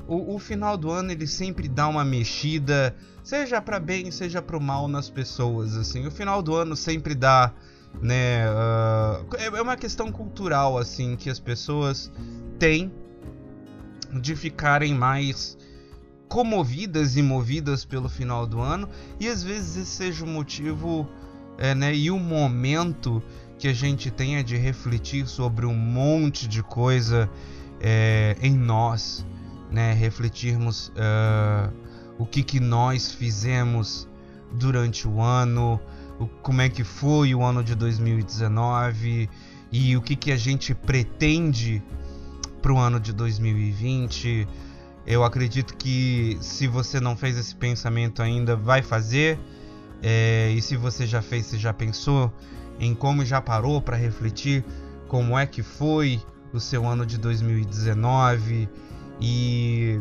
o, 0.08 0.36
o, 0.36 0.40
final 0.40 0.78
do 0.78 0.90
ano 0.90 1.12
ele 1.12 1.28
sempre 1.28 1.68
dá 1.68 1.88
uma 1.88 2.06
mexida, 2.06 2.96
seja 3.22 3.62
para 3.62 3.80
bem, 3.80 4.10
seja 4.10 4.42
para 4.42 4.58
o 4.58 4.62
mal 4.62 4.88
nas 4.88 5.10
pessoas. 5.10 5.76
Assim, 5.76 6.08
o 6.08 6.12
final 6.12 6.42
do 6.42 6.56
ano 6.56 6.76
sempre 6.76 7.14
dá, 7.14 7.54
né? 8.02 8.46
Uh, 8.50 9.36
é 9.36 9.62
uma 9.62 9.76
questão 9.76 10.12
cultural 10.12 10.78
assim 10.78 11.16
que 11.16 11.30
as 11.30 11.40
pessoas 11.40 12.12
têm 12.58 12.92
de 14.14 14.36
ficarem 14.36 14.94
mais 14.94 15.58
comovidas 16.28 17.16
e 17.16 17.22
movidas 17.22 17.86
pelo 17.86 18.10
final 18.10 18.46
do 18.46 18.60
ano. 18.60 18.90
E 19.20 19.28
às 19.28 19.44
vezes 19.44 19.78
esse 19.78 19.92
seja 19.92 20.26
o 20.26 20.28
motivo 20.28 21.08
é, 21.58 21.74
né, 21.74 21.96
e 21.96 22.12
o 22.12 22.20
momento 22.20 23.22
que 23.58 23.68
a 23.68 23.74
gente 23.74 24.12
tenha 24.12 24.44
de 24.44 24.56
refletir 24.56 25.28
sobre 25.28 25.66
um 25.66 25.76
monte 25.76 26.48
de 26.48 26.62
coisa 26.62 27.30
é, 27.80 28.36
em 28.42 28.56
nós 28.56 29.26
né, 29.72 29.94
refletirmos 29.94 30.90
uh, 30.90 31.74
o 32.18 32.26
que, 32.26 32.44
que 32.44 32.60
nós 32.60 33.12
fizemos 33.12 34.08
durante 34.54 35.08
o 35.08 35.22
ano, 35.22 35.80
o, 36.20 36.28
como 36.28 36.62
é 36.62 36.70
que 36.70 36.84
foi 36.84 37.36
o 37.36 37.44
ano 37.44 37.64
de 37.64 37.76
2019 37.76 39.30
e 39.72 39.98
o 39.98 40.02
que, 40.02 40.16
que 40.16 40.32
a 40.32 40.38
gente 40.38 40.74
pretende 40.74 41.84
para 42.62 42.74
o 42.74 42.78
ano 42.78 43.00
de 43.00 43.14
2020. 43.14 44.48
Eu 45.06 45.24
acredito 45.24 45.76
que 45.76 46.38
se 46.42 46.68
você 46.68 47.00
não 47.00 47.16
fez 47.16 47.38
esse 47.38 47.56
pensamento 47.56 48.22
ainda, 48.22 48.56
vai 48.56 48.82
fazer. 48.82 49.40
É, 50.02 50.52
e 50.52 50.62
se 50.62 50.76
você 50.76 51.06
já 51.06 51.22
fez, 51.22 51.46
você 51.46 51.58
já 51.58 51.74
pensou 51.74 52.32
em 52.80 52.94
como 52.94 53.26
já 53.26 53.42
parou 53.42 53.82
para 53.82 53.96
refletir 53.96 54.64
como 55.08 55.38
é 55.38 55.46
que 55.46 55.64
foi 55.64 56.22
o 56.54 56.60
seu 56.60 56.86
ano 56.86 57.06
de 57.06 57.18
2019 57.18 58.70
e 59.20 60.00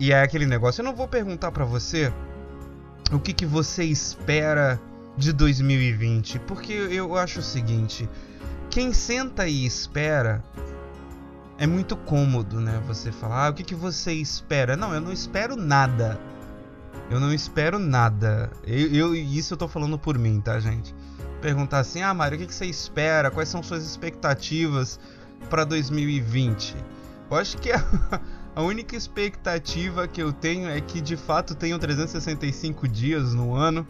e 0.00 0.12
é 0.12 0.22
aquele 0.22 0.46
negócio, 0.46 0.80
eu 0.80 0.84
não 0.84 0.94
vou 0.94 1.08
perguntar 1.08 1.50
para 1.50 1.64
você 1.64 2.12
o 3.10 3.18
que 3.18 3.32
que 3.32 3.44
você 3.44 3.82
espera 3.84 4.80
de 5.16 5.32
2020, 5.32 6.38
porque 6.40 6.72
eu 6.72 7.16
acho 7.16 7.40
o 7.40 7.42
seguinte, 7.42 8.08
quem 8.70 8.92
senta 8.92 9.48
e 9.48 9.66
espera 9.66 10.44
é 11.58 11.66
muito 11.66 11.96
cômodo, 11.96 12.60
né? 12.60 12.80
Você 12.86 13.10
falar, 13.10 13.46
ah, 13.46 13.50
o 13.50 13.54
que 13.54 13.64
que 13.64 13.74
você 13.74 14.12
espera? 14.12 14.76
Não, 14.76 14.94
eu 14.94 15.00
não 15.00 15.12
espero 15.12 15.56
nada. 15.56 16.18
Eu 17.10 17.18
não 17.18 17.32
espero 17.32 17.78
nada. 17.78 18.50
Eu, 18.64 18.94
eu 18.94 19.14
isso 19.14 19.54
eu 19.54 19.58
tô 19.58 19.66
falando 19.66 19.98
por 19.98 20.16
mim, 20.16 20.40
tá, 20.40 20.60
gente? 20.60 20.94
Perguntar 21.40 21.80
assim, 21.80 22.00
ah, 22.00 22.14
Mário, 22.14 22.36
o 22.36 22.40
que, 22.40 22.46
que 22.46 22.54
você 22.54 22.66
espera? 22.66 23.30
Quais 23.30 23.48
são 23.48 23.62
suas 23.62 23.84
expectativas 23.84 25.00
para 25.50 25.64
2020? 25.64 26.76
Eu 27.30 27.36
acho 27.36 27.58
que 27.58 27.70
a, 27.72 27.82
a 28.54 28.62
única 28.62 28.94
expectativa 28.94 30.06
que 30.06 30.22
eu 30.22 30.32
tenho 30.32 30.68
é 30.68 30.80
que 30.80 31.00
de 31.00 31.16
fato 31.16 31.54
tenham 31.56 31.78
365 31.78 32.86
dias 32.86 33.34
no 33.34 33.54
ano. 33.54 33.86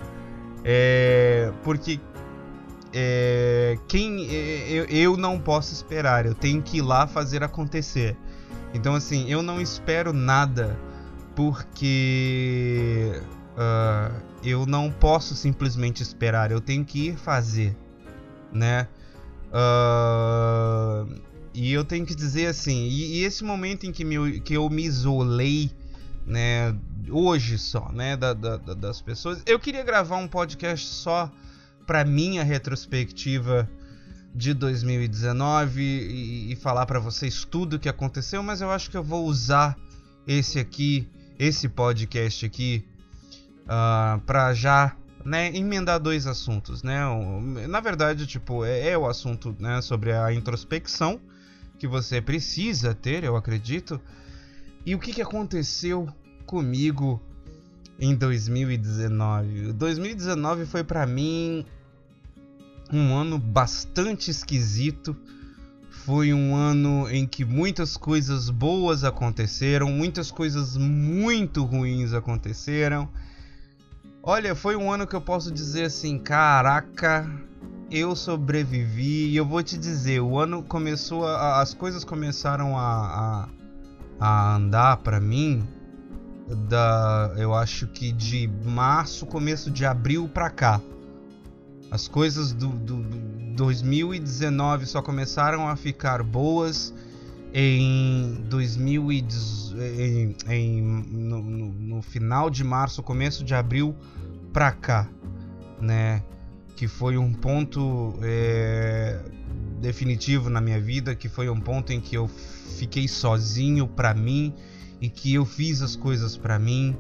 É, 0.65 1.53
porque 1.63 2.01
é, 2.93 3.79
quem 3.87 4.29
é, 4.29 4.71
eu, 4.71 4.85
eu 4.85 5.17
não 5.17 5.39
posso 5.39 5.73
esperar, 5.73 6.27
eu 6.27 6.35
tenho 6.35 6.63
que 6.63 6.79
ir 6.79 6.83
lá 6.83 7.07
fazer 7.07 7.43
acontecer. 7.43 8.17
Então 8.75 8.95
assim, 8.95 9.29
eu 9.29 9.43
não 9.43 9.61
espero 9.61 10.13
nada 10.13 10.79
porque 11.35 13.13
uh, 13.55 14.21
eu 14.43 14.67
não 14.67 14.91
posso 14.91 15.35
simplesmente 15.35 16.03
esperar, 16.03 16.51
eu 16.51 16.61
tenho 16.61 16.85
que 16.85 17.09
ir 17.09 17.17
fazer, 17.17 17.77
né? 18.53 18.89
Uh, 19.49 21.21
e 21.55 21.73
eu 21.73 21.85
tenho 21.85 22.05
que 22.05 22.15
dizer 22.15 22.47
assim, 22.47 22.85
e, 22.85 23.19
e 23.19 23.25
esse 23.25 23.43
momento 23.43 23.87
em 23.87 23.93
que, 23.93 24.05
me, 24.05 24.41
que 24.41 24.55
eu 24.55 24.69
me 24.69 24.85
isolei, 24.85 25.71
né, 26.27 26.77
hoje 27.11 27.59
só, 27.59 27.91
né, 27.91 28.17
da, 28.17 28.35
da, 28.35 28.57
das 28.57 29.01
pessoas, 29.01 29.43
eu 29.47 29.59
queria 29.59 29.83
gravar 29.83 30.17
um 30.17 30.29
podcast 30.29 30.87
só 30.87 31.31
para 31.89 32.05
minha 32.05 32.45
retrospectiva 32.45 33.67
de 34.35 34.53
2019 34.53 35.81
e, 35.81 36.53
e 36.53 36.57
falar 36.57 36.85
para 36.85 37.01
vocês 37.01 37.47
tudo 37.47 37.77
o 37.77 37.79
que 37.79 37.89
aconteceu, 37.89 38.43
mas 38.43 38.61
eu 38.61 38.71
acho 38.71 38.91
que 38.91 38.97
eu 38.99 39.03
vou 39.03 39.25
usar 39.25 39.75
esse 40.27 40.59
aqui, 40.59 41.09
esse 41.39 41.67
podcast 41.67 42.45
aqui, 42.45 42.85
uh, 43.61 43.71
ah, 43.71 44.21
para 44.27 44.53
já 44.53 44.95
né, 45.25 45.51
emendar 45.57 45.99
dois 45.99 46.27
assuntos, 46.27 46.83
né? 46.83 47.01
Na 47.67 47.81
verdade, 47.81 48.27
tipo, 48.27 48.67
é, 48.67 48.91
é 48.91 48.99
o 48.99 49.07
assunto 49.07 49.57
né, 49.59 49.81
sobre 49.81 50.13
a 50.13 50.31
introspecção 50.31 51.19
que 51.79 51.87
você 51.87 52.21
precisa 52.21 52.95
ter, 52.95 53.25
eu 53.25 53.35
acredito. 53.35 53.99
E 54.85 54.95
o 54.95 54.99
que, 54.99 55.11
que 55.11 55.23
aconteceu 55.23 56.07
comigo 56.45 57.19
em 57.99 58.15
2019? 58.15 59.73
2019 59.73 60.67
foi 60.67 60.85
para 60.85 61.07
mim 61.07 61.65
um 62.93 63.17
ano 63.17 63.39
bastante 63.39 64.31
esquisito. 64.31 65.17
Foi 65.91 66.33
um 66.33 66.57
ano 66.57 67.09
em 67.11 67.27
que 67.27 67.45
muitas 67.45 67.97
coisas 67.97 68.49
boas 68.49 69.05
aconteceram, 69.05 69.91
muitas 69.91 70.31
coisas 70.31 70.77
muito 70.77 71.65
ruins 71.65 72.15
aconteceram. 72.15 73.09
Olha, 74.23 74.55
foi 74.55 74.77
um 74.77 74.91
ano 74.91 75.07
que 75.07 75.15
eu 75.15 75.21
posso 75.21 75.53
dizer 75.53 75.85
assim, 75.85 76.19
caraca, 76.19 77.31
eu 77.91 78.15
sobrevivi 78.17 79.29
e 79.29 79.37
eu 79.37 79.45
vou 79.45 79.63
te 79.63 79.79
dizer, 79.79 80.21
o 80.21 80.39
ano 80.39 80.63
começou 80.63 81.27
a, 81.27 81.61
as 81.61 81.73
coisas 81.73 82.05
começaram 82.05 82.79
a, 82.79 83.49
a, 84.19 84.27
a 84.27 84.57
andar 84.57 84.99
para 84.99 85.21
mim 85.21 85.67
da 86.69 87.35
eu 87.37 87.55
acho 87.55 87.87
que 87.87 88.11
de 88.13 88.49
março, 88.65 89.27
começo 89.27 89.71
de 89.71 89.85
abril 89.85 90.29
para 90.29 90.51
cá. 90.51 90.81
As 91.91 92.07
coisas 92.07 92.53
do, 92.53 92.69
do, 92.69 93.03
do 93.03 93.55
2019 93.55 94.87
só 94.87 95.03
começaram 95.03 95.69
a 95.69 95.77
ficar 95.77 96.23
boas 96.23 96.95
em 97.53 98.45
2010 98.49 99.69
em, 99.79 100.37
em 100.49 100.83
no, 100.83 101.43
no, 101.43 101.73
no 101.73 102.03
final 102.03 102.51
de 102.51 102.65
março, 102.65 103.03
começo 103.03 103.45
de 103.45 103.55
abril 103.55 103.95
para 104.53 104.73
cá, 104.73 105.09
né? 105.81 106.23
que 106.79 106.87
foi 106.87 107.19
um 107.19 107.33
ponto 107.33 108.15
é, 108.23 109.21
definitivo 109.81 110.49
na 110.49 110.61
minha 110.61 110.81
vida, 110.81 111.15
que 111.15 111.29
foi 111.29 111.49
um 111.49 111.61
ponto 111.61 111.93
em 111.93 112.01
que 112.01 112.17
eu 112.17 112.29
fiquei 112.29 113.09
sozinho 113.09 113.89
para 113.89 114.15
mim 114.15 114.55
e 115.01 115.09
que 115.09 115.35
eu 115.35 115.45
fiz 115.45 115.83
as 115.83 115.97
coisas 115.97 116.37
para 116.37 116.57
mim. 116.57 116.97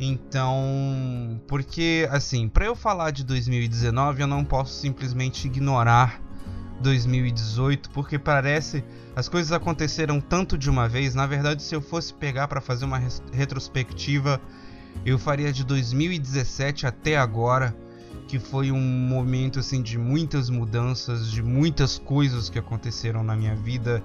Então, 0.00 1.40
porque 1.48 2.08
assim, 2.10 2.48
para 2.48 2.64
eu 2.64 2.76
falar 2.76 3.10
de 3.10 3.24
2019, 3.24 4.22
eu 4.22 4.26
não 4.26 4.44
posso 4.44 4.74
simplesmente 4.74 5.46
ignorar 5.46 6.22
2018, 6.80 7.90
porque 7.90 8.18
parece 8.18 8.84
as 9.16 9.28
coisas 9.28 9.50
aconteceram 9.50 10.20
tanto 10.20 10.56
de 10.56 10.70
uma 10.70 10.88
vez. 10.88 11.14
Na 11.14 11.26
verdade, 11.26 11.62
se 11.62 11.74
eu 11.74 11.80
fosse 11.80 12.14
pegar 12.14 12.46
para 12.46 12.60
fazer 12.60 12.84
uma 12.84 13.00
retrospectiva, 13.32 14.40
eu 15.04 15.18
faria 15.18 15.52
de 15.52 15.64
2017 15.64 16.86
até 16.86 17.16
agora 17.16 17.76
que 18.28 18.38
foi 18.38 18.70
um 18.70 18.80
momento 18.80 19.58
assim 19.58 19.82
de 19.82 19.98
muitas 19.98 20.50
mudanças, 20.50 21.30
de 21.30 21.42
muitas 21.42 21.98
coisas 21.98 22.50
que 22.50 22.58
aconteceram 22.58 23.24
na 23.24 23.34
minha 23.34 23.56
vida, 23.56 24.02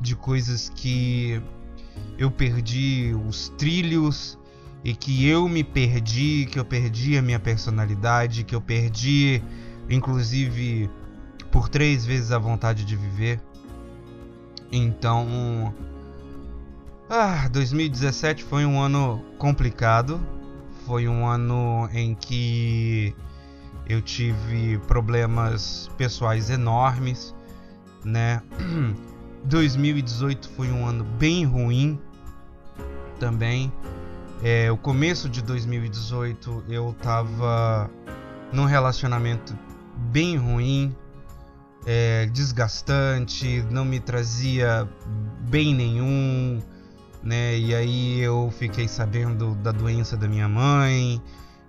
de 0.00 0.14
coisas 0.14 0.68
que 0.68 1.42
eu 2.18 2.30
perdi 2.30 3.14
os 3.26 3.48
trilhos 3.56 4.38
e 4.84 4.94
que 4.94 5.26
eu 5.26 5.48
me 5.48 5.64
perdi, 5.64 6.46
que 6.50 6.58
eu 6.58 6.64
perdi 6.64 7.16
a 7.16 7.22
minha 7.22 7.40
personalidade, 7.40 8.44
que 8.44 8.54
eu 8.54 8.60
perdi, 8.60 9.42
inclusive, 9.88 10.90
por 11.50 11.70
três 11.70 12.04
vezes 12.04 12.30
a 12.30 12.38
vontade 12.38 12.84
de 12.84 12.94
viver. 12.94 13.40
Então, 14.70 15.74
ah, 17.08 17.48
2017 17.48 18.44
foi 18.44 18.66
um 18.66 18.80
ano 18.80 19.24
complicado. 19.38 20.20
Foi 20.86 21.08
um 21.08 21.26
ano 21.26 21.88
em 21.92 22.14
que 22.14 23.14
eu 23.86 24.02
tive 24.02 24.78
problemas 24.86 25.90
pessoais 25.96 26.50
enormes, 26.50 27.34
né? 28.04 28.42
2018 29.44 30.48
foi 30.50 30.70
um 30.70 30.86
ano 30.86 31.04
bem 31.04 31.44
ruim 31.44 31.98
também. 33.18 33.72
É, 34.42 34.70
o 34.70 34.76
começo 34.76 35.28
de 35.28 35.42
2018 35.42 36.64
eu 36.68 36.94
tava 37.02 37.90
num 38.52 38.64
relacionamento 38.64 39.56
bem 39.96 40.36
ruim, 40.36 40.94
é, 41.86 42.26
desgastante, 42.26 43.64
não 43.70 43.84
me 43.84 44.00
trazia 44.00 44.88
bem 45.48 45.74
nenhum, 45.74 46.60
né? 47.22 47.58
E 47.58 47.74
aí 47.74 48.20
eu 48.20 48.52
fiquei 48.56 48.88
sabendo 48.88 49.54
da 49.56 49.72
doença 49.72 50.16
da 50.16 50.28
minha 50.28 50.48
mãe, 50.48 51.22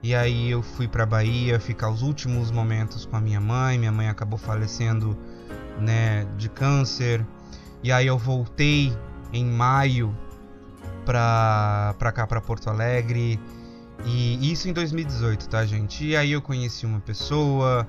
e 0.06 0.14
aí 0.14 0.52
eu 0.52 0.62
fui 0.62 0.88
para 0.88 1.04
Bahia 1.04 1.60
ficar 1.60 1.90
os 1.90 2.04
últimos 2.04 2.52
momentos 2.52 3.08
com 3.08 3.16
a 3.16 3.20
minha 3.20 3.42
mãe. 3.42 3.80
Minha 3.80 3.92
mãe 3.92 4.08
acabou 4.08 4.38
falecendo, 4.38 5.18
né, 5.80 6.28
de 6.38 6.48
câncer. 6.48 7.26
E 7.82 7.92
aí 7.92 8.06
eu 8.06 8.16
voltei 8.16 8.96
em 9.34 9.44
maio 9.44 10.16
pra, 11.06 11.96
pra 11.98 12.12
cá, 12.12 12.28
pra 12.28 12.42
Porto 12.42 12.70
Alegre. 12.70 13.40
E 14.04 14.52
isso 14.52 14.68
em 14.68 14.74
2018, 14.74 15.48
tá, 15.48 15.66
gente? 15.66 16.06
E 16.06 16.16
aí 16.16 16.32
eu 16.32 16.42
conheci 16.42 16.86
uma 16.86 17.00
pessoa, 17.00 17.88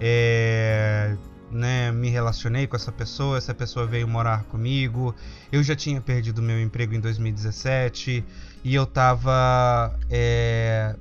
é, 0.00 1.16
né, 1.50 1.90
me 1.90 2.10
relacionei 2.10 2.66
com 2.66 2.76
essa 2.76 2.92
pessoa, 2.92 3.38
essa 3.38 3.54
pessoa 3.54 3.86
veio 3.86 4.06
morar 4.06 4.44
comigo. 4.44 5.14
Eu 5.50 5.62
já 5.62 5.74
tinha 5.74 6.00
perdido 6.00 6.42
meu 6.42 6.60
emprego 6.60 6.94
em 6.94 7.00
2017 7.00 8.24
e 8.62 8.74
eu 8.74 8.84
tava 8.84 9.98
é, 10.10 10.94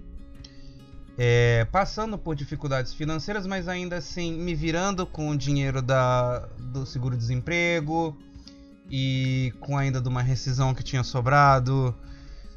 é, 1.18 1.68
passando 1.72 2.18
por 2.18 2.36
dificuldades 2.36 2.94
financeiras, 2.94 3.46
mas 3.46 3.68
ainda 3.68 3.98
assim 3.98 4.34
me 4.34 4.56
virando 4.56 5.06
com 5.06 5.30
o 5.30 5.38
dinheiro 5.38 5.82
da, 5.82 6.48
do 6.58 6.86
seguro-desemprego 6.86 8.18
e 8.92 9.54
com 9.62 9.78
ainda 9.78 10.02
de 10.02 10.10
uma 10.10 10.22
rescisão 10.22 10.74
que 10.74 10.84
tinha 10.84 11.04
sobrado. 11.04 11.96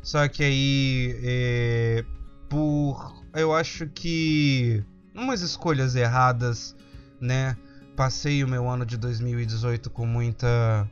Só 0.03 0.27
que 0.29 0.43
aí, 0.43 1.19
é, 1.23 2.05
por 2.49 3.25
eu 3.35 3.55
acho 3.55 3.87
que 3.89 4.83
umas 5.15 5.41
escolhas 5.41 5.95
erradas, 5.95 6.75
né? 7.21 7.57
Passei 7.97 8.43
o 8.43 8.49
meu 8.49 8.69
ano 8.69 8.85
de 8.85 8.97
2018 8.97 9.89
com 9.91 10.05
muita 10.05 10.89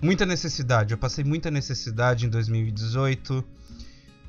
muita 0.00 0.24
necessidade. 0.24 0.92
Eu 0.92 0.98
passei 0.98 1.24
muita 1.24 1.50
necessidade 1.50 2.26
em 2.26 2.28
2018. 2.28 3.38
Uh, 3.38 3.44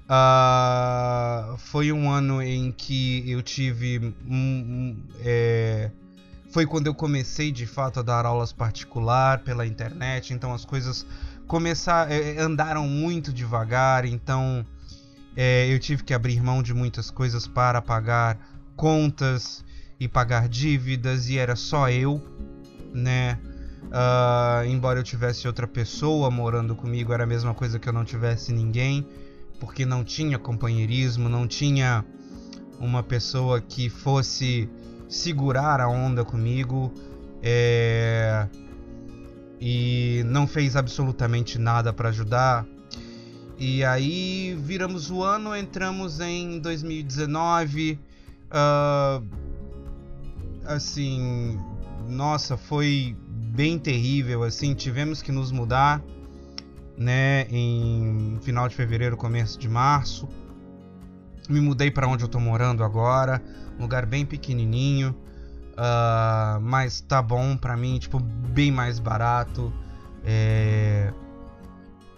ah, 0.10 1.56
foi 1.58 1.92
um 1.92 2.10
ano 2.12 2.42
em 2.42 2.72
que 2.72 3.30
eu 3.30 3.42
tive 3.42 4.14
um, 4.28 4.36
um, 4.36 5.04
é, 5.22 5.90
foi 6.54 6.68
quando 6.68 6.86
eu 6.86 6.94
comecei 6.94 7.52
de 7.52 7.66
fato 7.66 8.00
a 8.00 8.04
dar 8.04 8.28
aulas 8.28 8.54
particular 8.54 9.40
pela 9.40 9.66
internet, 9.66 10.36
então 10.36 10.54
as 10.54 10.64
coisas 10.64 11.04
começar, 11.48 12.12
é, 12.12 12.40
andaram 12.40 12.88
muito 12.88 13.34
devagar, 13.34 14.06
então 14.06 14.64
é, 15.36 15.68
eu 15.74 15.80
tive 15.80 16.04
que 16.04 16.14
abrir 16.14 16.40
mão 16.44 16.62
de 16.62 16.72
muitas 16.72 17.10
coisas 17.10 17.48
para 17.48 17.82
pagar 17.82 18.38
contas 18.76 19.66
e 20.00 20.08
pagar 20.08 20.48
dívidas 20.48 21.28
e 21.28 21.40
era 21.40 21.56
só 21.56 21.90
eu, 21.90 22.22
né? 22.94 23.40
Uh, 23.86 24.66
embora 24.68 25.00
eu 25.00 25.04
tivesse 25.04 25.48
outra 25.48 25.68
pessoa 25.68 26.30
morando 26.30 26.76
comigo, 26.76 27.14
era 27.14 27.24
a 27.24 27.28
mesma 27.28 27.56
coisa 27.56 27.80
que 27.80 27.90
eu 27.90 27.94
não 27.94 28.06
tivesse 28.06 28.54
ninguém, 28.54 29.08
porque 29.60 29.88
não 29.88 30.04
tinha 30.04 30.38
companheirismo, 30.38 31.28
não 31.28 31.48
tinha 31.48 32.06
uma 32.80 33.02
pessoa 33.02 33.60
que 33.60 33.90
fosse 33.90 34.70
segurar 35.14 35.80
a 35.80 35.88
onda 35.88 36.26
comigo 36.26 36.92
é, 37.42 38.48
e 39.62 40.24
não 40.26 40.48
fez 40.48 40.76
absolutamente 40.76 41.60
nada 41.60 41.94
para 41.94 42.10
ajudar. 42.10 42.66
E 43.60 43.84
aí 43.84 44.58
viramos 44.60 45.12
o 45.12 45.24
ano, 45.24 45.56
entramos 45.56 46.20
em 46.20 46.60
2019. 46.60 47.94
Uh, 47.94 48.00
ah, 48.52 49.22
assim, 50.66 51.60
nossa, 52.10 52.58
foi 52.58 53.16
bem 53.30 53.78
terrível. 53.78 54.42
Assim, 54.42 54.74
tivemos 54.74 55.22
que 55.22 55.32
nos 55.32 55.52
mudar, 55.52 56.02
né, 56.98 57.46
em 57.52 58.40
final 58.42 58.68
de 58.68 58.76
fevereiro, 58.76 59.16
começo 59.16 59.60
de 59.60 59.70
março. 59.70 60.28
Me 61.48 61.62
mudei 61.62 61.92
para 61.92 62.08
onde 62.08 62.24
eu 62.24 62.28
tô 62.28 62.40
morando 62.40 62.84
agora 62.84 63.40
lugar 63.80 64.06
bem 64.06 64.26
pequenininho, 64.26 65.16
uh, 65.72 66.60
mas 66.62 67.02
tá 67.02 67.22
bom 67.22 67.58
para 67.58 67.76
mim, 67.76 67.98
tipo, 68.00 68.20
bem 68.20 68.72
mais 68.72 69.00
barato. 69.00 69.74
É, 70.24 71.14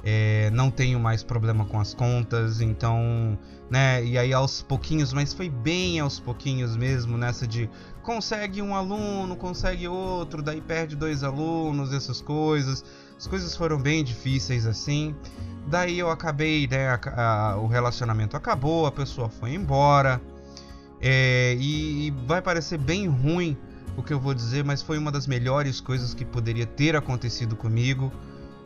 é, 0.07 0.51
não 0.51 0.69
tenho 0.69 0.99
mais 0.99 1.23
problema 1.23 1.65
com 1.65 1.79
as 1.79 1.95
contas, 1.95 2.61
então, 2.61 3.37
né? 3.71 4.05
E 4.05 4.19
aí 4.19 4.31
aos 4.31 4.61
pouquinhos, 4.61 5.11
mas 5.11 5.33
foi 5.33 5.49
bem 5.49 5.99
aos 5.99 6.19
pouquinhos 6.19 6.77
mesmo, 6.77 7.17
nessa 7.17 7.47
de 7.47 7.67
consegue 8.03 8.61
um 8.61 8.75
aluno, 8.75 9.35
consegue 9.35 9.87
outro, 9.87 10.43
daí 10.43 10.61
perde 10.61 10.95
dois 10.95 11.23
alunos, 11.23 11.91
essas 11.91 12.21
coisas. 12.21 12.85
As 13.17 13.25
coisas 13.25 13.55
foram 13.57 13.81
bem 13.81 14.03
difíceis 14.03 14.67
assim. 14.67 15.15
Daí 15.67 15.97
eu 15.97 16.11
acabei, 16.11 16.67
né? 16.67 16.89
A, 16.89 16.99
a, 17.15 17.57
o 17.57 17.65
relacionamento 17.65 18.37
acabou, 18.37 18.85
a 18.85 18.91
pessoa 18.91 19.27
foi 19.27 19.55
embora. 19.55 20.21
É, 21.07 21.55
e, 21.59 22.07
e 22.07 22.11
vai 22.25 22.41
parecer 22.41 22.79
bem 22.79 23.07
ruim 23.07 23.55
o 23.95 24.01
que 24.01 24.11
eu 24.11 24.19
vou 24.19 24.33
dizer, 24.33 24.65
mas 24.65 24.81
foi 24.81 24.97
uma 24.97 25.11
das 25.11 25.27
melhores 25.27 25.79
coisas 25.79 26.15
que 26.15 26.25
poderia 26.25 26.65
ter 26.65 26.95
acontecido 26.95 27.55
comigo, 27.55 28.11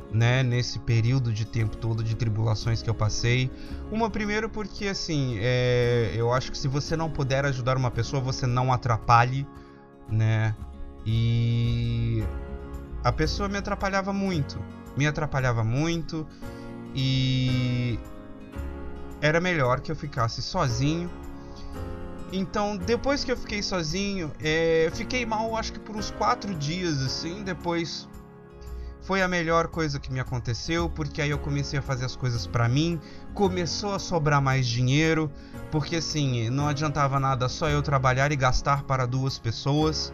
né, 0.10 0.42
nesse 0.42 0.80
período 0.80 1.34
de 1.34 1.44
tempo 1.44 1.76
todo 1.76 2.02
de 2.02 2.16
tribulações 2.16 2.82
que 2.82 2.90
eu 2.90 2.94
passei. 2.94 3.52
Uma 3.92 4.10
primeiro 4.10 4.50
porque 4.50 4.88
assim, 4.88 5.38
é, 5.42 6.14
eu 6.16 6.34
acho 6.34 6.50
que 6.50 6.58
se 6.58 6.70
você 6.70 6.96
não 6.96 7.10
puder 7.12 7.44
ajudar 7.44 7.76
uma 7.76 7.92
pessoa, 7.92 8.22
você 8.22 8.48
não 8.48 8.72
atrapalhe, 8.72 9.46
né? 10.10 10.56
E 11.06 12.24
a 13.04 13.12
pessoa 13.12 13.50
me 13.50 13.58
atrapalhava 13.58 14.14
muito, 14.14 14.64
me 14.96 15.06
atrapalhava 15.06 15.62
muito 15.62 16.26
e 16.96 18.00
era 19.20 19.42
melhor 19.42 19.82
que 19.82 19.92
eu 19.92 19.96
ficasse 19.96 20.42
sozinho 20.42 21.10
então, 22.32 22.78
depois 22.78 23.24
que 23.24 23.32
eu 23.32 23.38
fiquei 23.38 23.64
sozinho, 23.64 24.32
é, 24.40 24.90
fiquei 24.94 25.26
mal, 25.26 25.56
acho 25.56 25.74
que 25.74 25.80
por 25.80 25.96
uns 25.96 26.12
quatro 26.12 26.54
dias, 26.54 27.02
assim. 27.02 27.44
Depois 27.44 28.08
foi 29.02 29.22
a 29.22 29.28
melhor 29.28 29.68
coisa 29.68 30.00
que 30.00 30.12
me 30.12 30.20
aconteceu, 30.20 30.90
porque 30.90 31.22
aí 31.22 31.32
eu 31.32 31.40
comecei 31.40 31.80
a 31.80 31.82
fazer 31.82 32.06
as 32.06 32.16
coisas 32.16 32.46
para 32.46 32.70
mim, 32.70 33.00
começou 33.34 33.94
a 33.94 34.00
sobrar 34.00 34.42
mais 34.42 34.68
dinheiro, 34.68 35.32
porque 35.72 35.96
assim, 35.96 36.50
não 36.50 36.68
adiantava 36.68 37.20
nada 37.20 37.50
só 37.50 37.70
eu 37.70 37.82
trabalhar 37.82 38.32
e 38.32 38.36
gastar 38.36 38.84
para 38.84 39.08
duas 39.08 39.40
pessoas, 39.40 40.14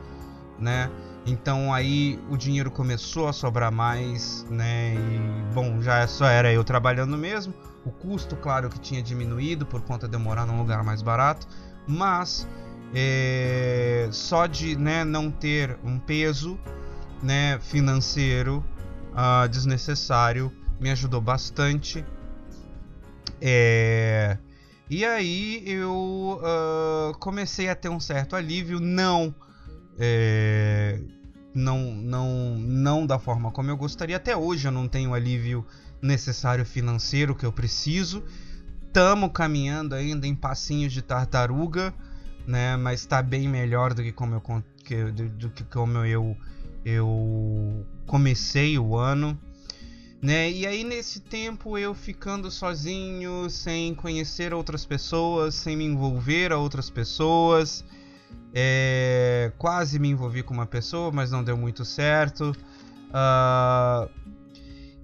né? 0.58 0.89
Então 1.25 1.73
aí 1.73 2.19
o 2.30 2.38
dinheiro 2.38 2.71
começou 2.71 3.28
a 3.28 3.34
sobrar 3.34 3.71
mais, 3.71 4.45
né? 4.49 4.93
E 4.95 5.54
bom, 5.54 5.82
já 5.82 6.08
só 6.08 6.28
era 6.28 6.54
eu 6.54 6.63
trabalhando 6.63 7.17
mesmo. 7.17 7.54
O 7.84 7.91
custo, 7.91 8.36
claro, 8.36 8.69
que 8.69 8.80
tinha 8.80 9.01
diminuído 9.01 9.65
por 9.65 9.82
conta 9.82 10.08
de 10.08 10.15
eu 10.15 10.19
morar 10.19 10.45
num 10.45 10.58
lugar 10.58 10.84
mais 10.84 11.01
barato 11.01 11.47
mas 11.88 12.48
é, 12.93 14.08
só 14.12 14.45
de 14.45 14.76
né, 14.76 15.04
não 15.04 15.30
ter 15.30 15.78
um 15.84 16.00
peso 16.00 16.60
né, 17.21 17.60
financeiro 17.60 18.63
uh, 19.12 19.48
desnecessário 19.50 20.52
me 20.80 20.89
ajudou 20.91 21.21
bastante. 21.21 22.06
É, 23.41 24.38
e 24.89 25.04
aí 25.04 25.63
eu 25.65 26.39
uh, 26.41 27.17
comecei 27.17 27.69
a 27.69 27.76
ter 27.76 27.89
um 27.89 28.00
certo 28.00 28.36
alívio, 28.36 28.80
não, 28.80 29.34
é, 29.98 31.00
não, 31.54 31.93
não, 31.93 32.58
não 32.58 33.06
da 33.06 33.17
forma 33.17 33.52
como 33.52 33.69
eu 33.69 33.78
gostaria. 33.78 34.17
Até 34.17 34.36
hoje 34.38 34.67
eu 34.67 34.71
não 34.71 34.88
tenho 34.88 35.12
o 35.12 35.13
alívio 35.13 35.65
necessário 36.02 36.65
financeiro 36.65 37.34
que 37.34 37.45
eu 37.45 37.52
preciso 37.52 38.24
estamos 38.95 39.29
caminhando 39.34 39.93
ainda 39.93 40.25
em 40.25 40.34
passinhos 40.34 40.93
de 40.93 41.01
tartaruga, 41.01 41.93
né? 42.47 42.77
Mas 42.77 43.01
está 43.01 43.21
bem 43.21 43.45
melhor 43.45 43.93
do 43.93 44.01
que 44.01 44.13
como 44.13 44.36
eu, 44.36 44.63
que, 44.86 45.03
do, 45.12 45.49
que 45.49 45.65
como 45.65 45.97
eu, 46.05 46.38
eu 46.86 47.86
comecei 48.05 48.79
o 48.79 48.95
ano. 48.95 49.38
né? 50.21 50.49
E 50.49 50.65
aí 50.65 50.86
nesse 50.86 51.19
tempo 51.19 51.77
eu 51.77 51.93
ficando 51.93 52.49
sozinho, 52.49 53.49
sem 53.49 53.93
conhecer 53.93 54.53
outras 54.53 54.86
pessoas, 54.86 55.55
sem 55.55 55.75
me 55.75 55.84
envolver 55.84 56.53
a 56.53 56.58
outras 56.58 56.89
pessoas, 56.89 57.84
é, 58.53 59.51
quase 59.58 59.99
me 59.99 60.08
envolvi 60.08 60.41
com 60.41 60.53
uma 60.53 60.65
pessoa, 60.65 61.12
mas 61.12 61.31
não 61.31 61.43
deu 61.43 61.58
muito 61.58 61.84
certo. 61.84 62.55
Uh, 63.10 64.10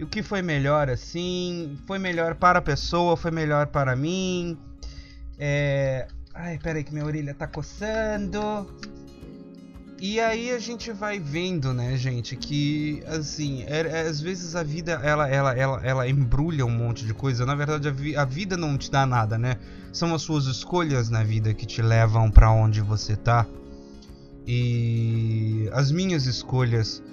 o 0.03 0.07
que 0.07 0.23
foi 0.23 0.41
melhor 0.41 0.89
assim? 0.89 1.77
Foi 1.85 1.99
melhor 1.99 2.35
para 2.35 2.59
a 2.59 2.61
pessoa, 2.61 3.15
foi 3.15 3.31
melhor 3.31 3.67
para 3.67 3.95
mim. 3.95 4.57
É... 5.37 6.07
Ai, 6.33 6.57
peraí 6.57 6.83
que 6.83 6.93
minha 6.93 7.05
orelha 7.05 7.33
tá 7.33 7.47
coçando. 7.47 8.67
E 9.99 10.19
aí 10.19 10.49
a 10.49 10.57
gente 10.57 10.91
vai 10.91 11.19
vendo, 11.19 11.75
né, 11.75 11.95
gente, 11.95 12.35
que 12.35 13.03
assim, 13.05 13.63
é, 13.67 13.81
é, 13.81 14.01
às 14.01 14.19
vezes 14.19 14.55
a 14.55 14.63
vida 14.63 14.93
ela, 15.03 15.29
ela, 15.29 15.55
ela, 15.55 15.79
ela 15.85 16.09
embrulha 16.09 16.65
um 16.65 16.71
monte 16.71 17.05
de 17.05 17.13
coisa. 17.13 17.45
Na 17.45 17.53
verdade, 17.53 17.87
a, 17.87 17.91
vi, 17.91 18.15
a, 18.15 18.25
vida 18.25 18.57
não 18.57 18.79
te 18.79 18.89
dá 18.89 19.05
nada, 19.05 19.37
né? 19.37 19.57
São 19.93 20.15
as 20.15 20.23
suas 20.23 20.45
escolhas 20.45 21.11
na 21.11 21.23
vida 21.23 21.53
que 21.53 21.67
te 21.67 21.83
levam 21.83 22.31
para 22.31 22.49
onde 22.49 22.81
você 22.81 23.15
tá. 23.15 23.45
E 24.47 25.69
as 25.71 25.91
minhas 25.91 26.25
escolhas 26.25 27.03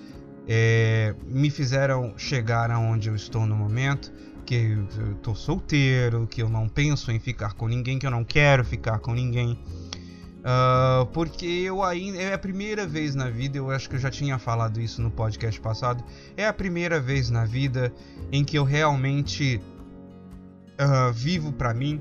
é, 0.48 1.14
me 1.26 1.50
fizeram 1.50 2.14
chegar 2.16 2.70
aonde 2.70 3.08
eu 3.08 3.14
estou 3.14 3.46
no 3.46 3.54
momento. 3.54 4.12
Que 4.46 4.78
eu 4.98 5.14
tô 5.16 5.34
solteiro, 5.34 6.26
que 6.26 6.42
eu 6.42 6.48
não 6.48 6.70
penso 6.70 7.12
em 7.12 7.20
ficar 7.20 7.52
com 7.52 7.68
ninguém, 7.68 7.98
que 7.98 8.06
eu 8.06 8.10
não 8.10 8.24
quero 8.24 8.64
ficar 8.64 8.98
com 8.98 9.12
ninguém 9.12 9.58
Uh, 10.38 11.04
porque 11.06 11.44
eu 11.44 11.82
ainda. 11.82 12.18
É 12.18 12.32
a 12.32 12.38
primeira 12.38 12.86
vez 12.86 13.14
na 13.14 13.28
vida, 13.28 13.58
eu 13.58 13.70
acho 13.70 13.88
que 13.88 13.96
eu 13.96 14.00
já 14.00 14.10
tinha 14.10 14.38
falado 14.38 14.80
isso 14.80 15.02
no 15.02 15.10
podcast 15.10 15.60
passado. 15.60 16.02
É 16.36 16.46
a 16.46 16.52
primeira 16.52 17.00
vez 17.00 17.28
na 17.28 17.44
vida 17.44 17.92
em 18.30 18.44
que 18.44 18.56
eu 18.56 18.64
realmente 18.64 19.60
uh, 20.80 21.12
vivo 21.12 21.52
para 21.52 21.74
mim, 21.74 22.00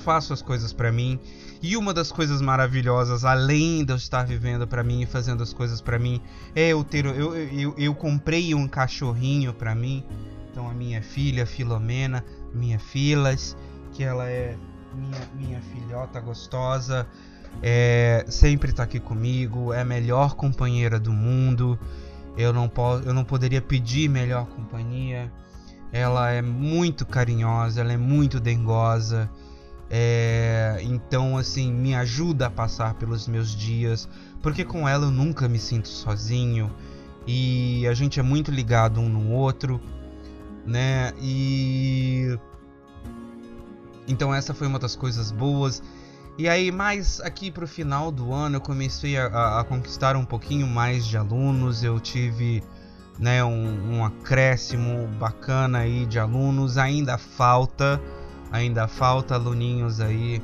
faço 0.00 0.32
as 0.32 0.42
coisas 0.42 0.72
para 0.72 0.90
mim. 0.90 1.18
E 1.62 1.76
uma 1.76 1.92
das 1.92 2.12
coisas 2.12 2.40
maravilhosas, 2.40 3.24
além 3.24 3.84
de 3.84 3.92
eu 3.92 3.96
estar 3.96 4.24
vivendo 4.24 4.66
para 4.66 4.82
mim 4.82 5.02
e 5.02 5.06
fazendo 5.06 5.42
as 5.42 5.52
coisas 5.52 5.80
para 5.80 5.98
mim, 5.98 6.20
é 6.54 6.68
eu 6.68 6.84
ter. 6.84 7.04
Eu, 7.06 7.34
eu, 7.34 7.74
eu 7.76 7.94
comprei 7.94 8.54
um 8.54 8.68
cachorrinho 8.68 9.52
para 9.52 9.74
mim. 9.74 10.04
Então 10.50 10.68
a 10.68 10.74
minha 10.74 11.02
filha, 11.02 11.44
Filomena, 11.44 12.24
minha 12.54 12.78
Filas, 12.78 13.56
que 13.92 14.02
ela 14.02 14.28
é 14.28 14.56
minha, 14.94 15.28
minha 15.34 15.60
filhota 15.60 16.20
gostosa 16.20 17.06
é, 17.62 18.24
sempre 18.28 18.70
está 18.70 18.82
aqui 18.82 19.00
comigo, 19.00 19.72
é 19.72 19.80
a 19.80 19.84
melhor 19.84 20.34
companheira 20.34 20.98
do 20.98 21.12
mundo. 21.12 21.78
Eu 22.36 22.52
não, 22.52 22.68
posso, 22.68 23.04
eu 23.04 23.14
não 23.14 23.24
poderia 23.24 23.62
pedir 23.62 24.08
melhor 24.08 24.46
companhia. 24.46 25.32
Ela 25.92 26.30
é 26.30 26.42
muito 26.42 27.06
carinhosa, 27.06 27.80
ela 27.80 27.92
é 27.92 27.96
muito 27.96 28.38
dengosa. 28.38 29.30
É, 29.88 30.78
então, 30.82 31.38
assim, 31.38 31.72
me 31.72 31.94
ajuda 31.94 32.46
a 32.46 32.50
passar 32.50 32.94
pelos 32.94 33.28
meus 33.28 33.54
dias, 33.54 34.08
porque 34.42 34.64
com 34.64 34.88
ela 34.88 35.06
eu 35.06 35.10
nunca 35.10 35.48
me 35.48 35.58
sinto 35.58 35.88
sozinho 35.88 36.74
e 37.26 37.86
a 37.86 37.94
gente 37.94 38.18
é 38.18 38.22
muito 38.22 38.50
ligado 38.50 39.00
um 39.00 39.08
no 39.08 39.30
outro, 39.30 39.80
né? 40.64 41.12
E 41.20 42.36
então 44.08 44.32
essa 44.34 44.54
foi 44.54 44.66
uma 44.66 44.78
das 44.78 44.94
coisas 44.94 45.30
boas. 45.30 45.82
E 46.38 46.48
aí, 46.48 46.70
mais 46.70 47.18
aqui 47.22 47.50
pro 47.50 47.66
final 47.66 48.12
do 48.12 48.32
ano, 48.32 48.56
eu 48.56 48.60
comecei 48.60 49.16
a, 49.16 49.60
a 49.60 49.64
conquistar 49.64 50.16
um 50.16 50.24
pouquinho 50.24 50.66
mais 50.66 51.06
de 51.06 51.16
alunos. 51.16 51.82
Eu 51.82 51.98
tive 51.98 52.62
né, 53.18 53.42
um, 53.42 53.96
um 53.96 54.04
acréscimo 54.04 55.08
bacana 55.18 55.78
aí 55.78 56.04
de 56.04 56.18
alunos. 56.18 56.76
Ainda 56.76 57.16
falta, 57.16 58.00
ainda 58.50 58.88
falta 58.88 59.34
aluninhos 59.34 60.00
aí 60.00 60.42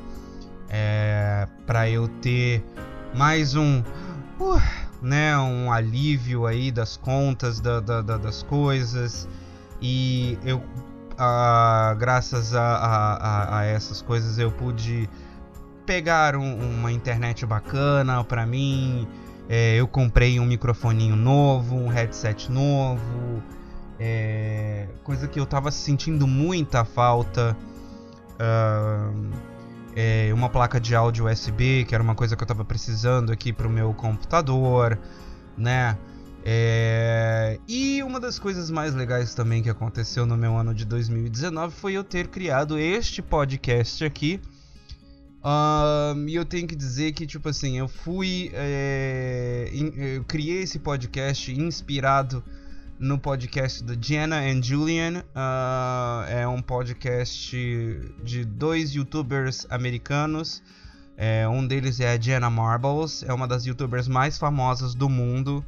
é, 0.69 1.47
para 1.65 1.89
eu 1.89 2.07
ter 2.07 2.63
mais 3.13 3.55
um, 3.55 3.79
uh, 4.39 4.61
né, 5.01 5.37
um 5.37 5.71
alívio 5.71 6.45
aí 6.45 6.71
das 6.71 6.97
contas, 6.97 7.59
da, 7.59 7.79
da, 7.79 8.01
da, 8.01 8.17
das 8.17 8.41
coisas. 8.43 9.27
E 9.81 10.37
eu, 10.43 10.57
uh, 10.57 11.95
graças 11.97 12.55
a, 12.55 12.63
a, 12.63 13.59
a 13.59 13.65
essas 13.65 14.01
coisas, 14.01 14.39
eu 14.39 14.51
pude 14.51 15.09
pegar 15.85 16.35
um, 16.35 16.79
uma 16.79 16.91
internet 16.91 17.45
bacana 17.45 18.23
para 18.23 18.45
mim. 18.45 19.07
É, 19.49 19.75
eu 19.75 19.87
comprei 19.87 20.39
um 20.39 20.45
microfoninho 20.45 21.15
novo, 21.15 21.75
um 21.75 21.87
headset 21.87 22.49
novo, 22.49 23.43
é, 23.99 24.87
coisa 25.03 25.27
que 25.27 25.39
eu 25.39 25.45
tava 25.45 25.69
sentindo 25.69 26.25
muita 26.25 26.85
falta. 26.85 27.55
Uh, 28.35 29.31
é, 29.95 30.31
uma 30.33 30.49
placa 30.49 30.79
de 30.79 30.95
áudio 30.95 31.31
USB, 31.31 31.85
que 31.85 31.93
era 31.93 32.03
uma 32.03 32.15
coisa 32.15 32.35
que 32.35 32.43
eu 32.43 32.47
tava 32.47 32.65
precisando 32.65 33.31
aqui 33.31 33.53
pro 33.53 33.69
meu 33.69 33.93
computador, 33.93 34.97
né? 35.57 35.97
É... 36.45 37.59
E 37.67 38.03
uma 38.03 38.19
das 38.19 38.37
coisas 38.37 38.69
mais 38.69 38.93
legais 38.93 39.33
também 39.33 39.63
que 39.63 39.69
aconteceu 39.69 40.25
no 40.25 40.35
meu 40.35 40.57
ano 40.57 40.73
de 40.73 40.83
2019 40.83 41.73
foi 41.73 41.93
eu 41.93 42.03
ter 42.03 42.27
criado 42.27 42.77
este 42.77 43.21
podcast 43.21 44.03
aqui, 44.03 44.41
um, 45.43 46.29
e 46.29 46.35
eu 46.35 46.45
tenho 46.45 46.65
que 46.65 46.75
dizer 46.75 47.11
que, 47.11 47.27
tipo 47.27 47.49
assim, 47.49 47.77
eu 47.77 47.87
fui. 47.87 48.49
É, 48.53 49.69
eu 50.15 50.23
criei 50.23 50.61
esse 50.63 50.79
podcast 50.79 51.51
inspirado 51.51 52.41
no 52.99 53.17
podcast 53.17 53.83
do 53.83 53.97
Jenna 53.99 54.37
and 54.37 54.61
Julian. 54.61 55.23
Uh, 55.35 56.29
é 56.29 56.47
um 56.47 56.61
podcast 56.61 57.55
de 58.23 58.45
dois 58.45 58.93
youtubers 58.93 59.65
americanos. 59.69 60.61
É, 61.15 61.47
um 61.47 61.65
deles 61.65 61.99
é 61.99 62.11
a 62.11 62.19
Jenna 62.19 62.49
Marbles, 62.49 63.23
é 63.23 63.33
uma 63.33 63.47
das 63.47 63.65
youtubers 63.65 64.07
mais 64.07 64.37
famosas 64.37 64.95
do 64.95 65.09
mundo. 65.09 65.63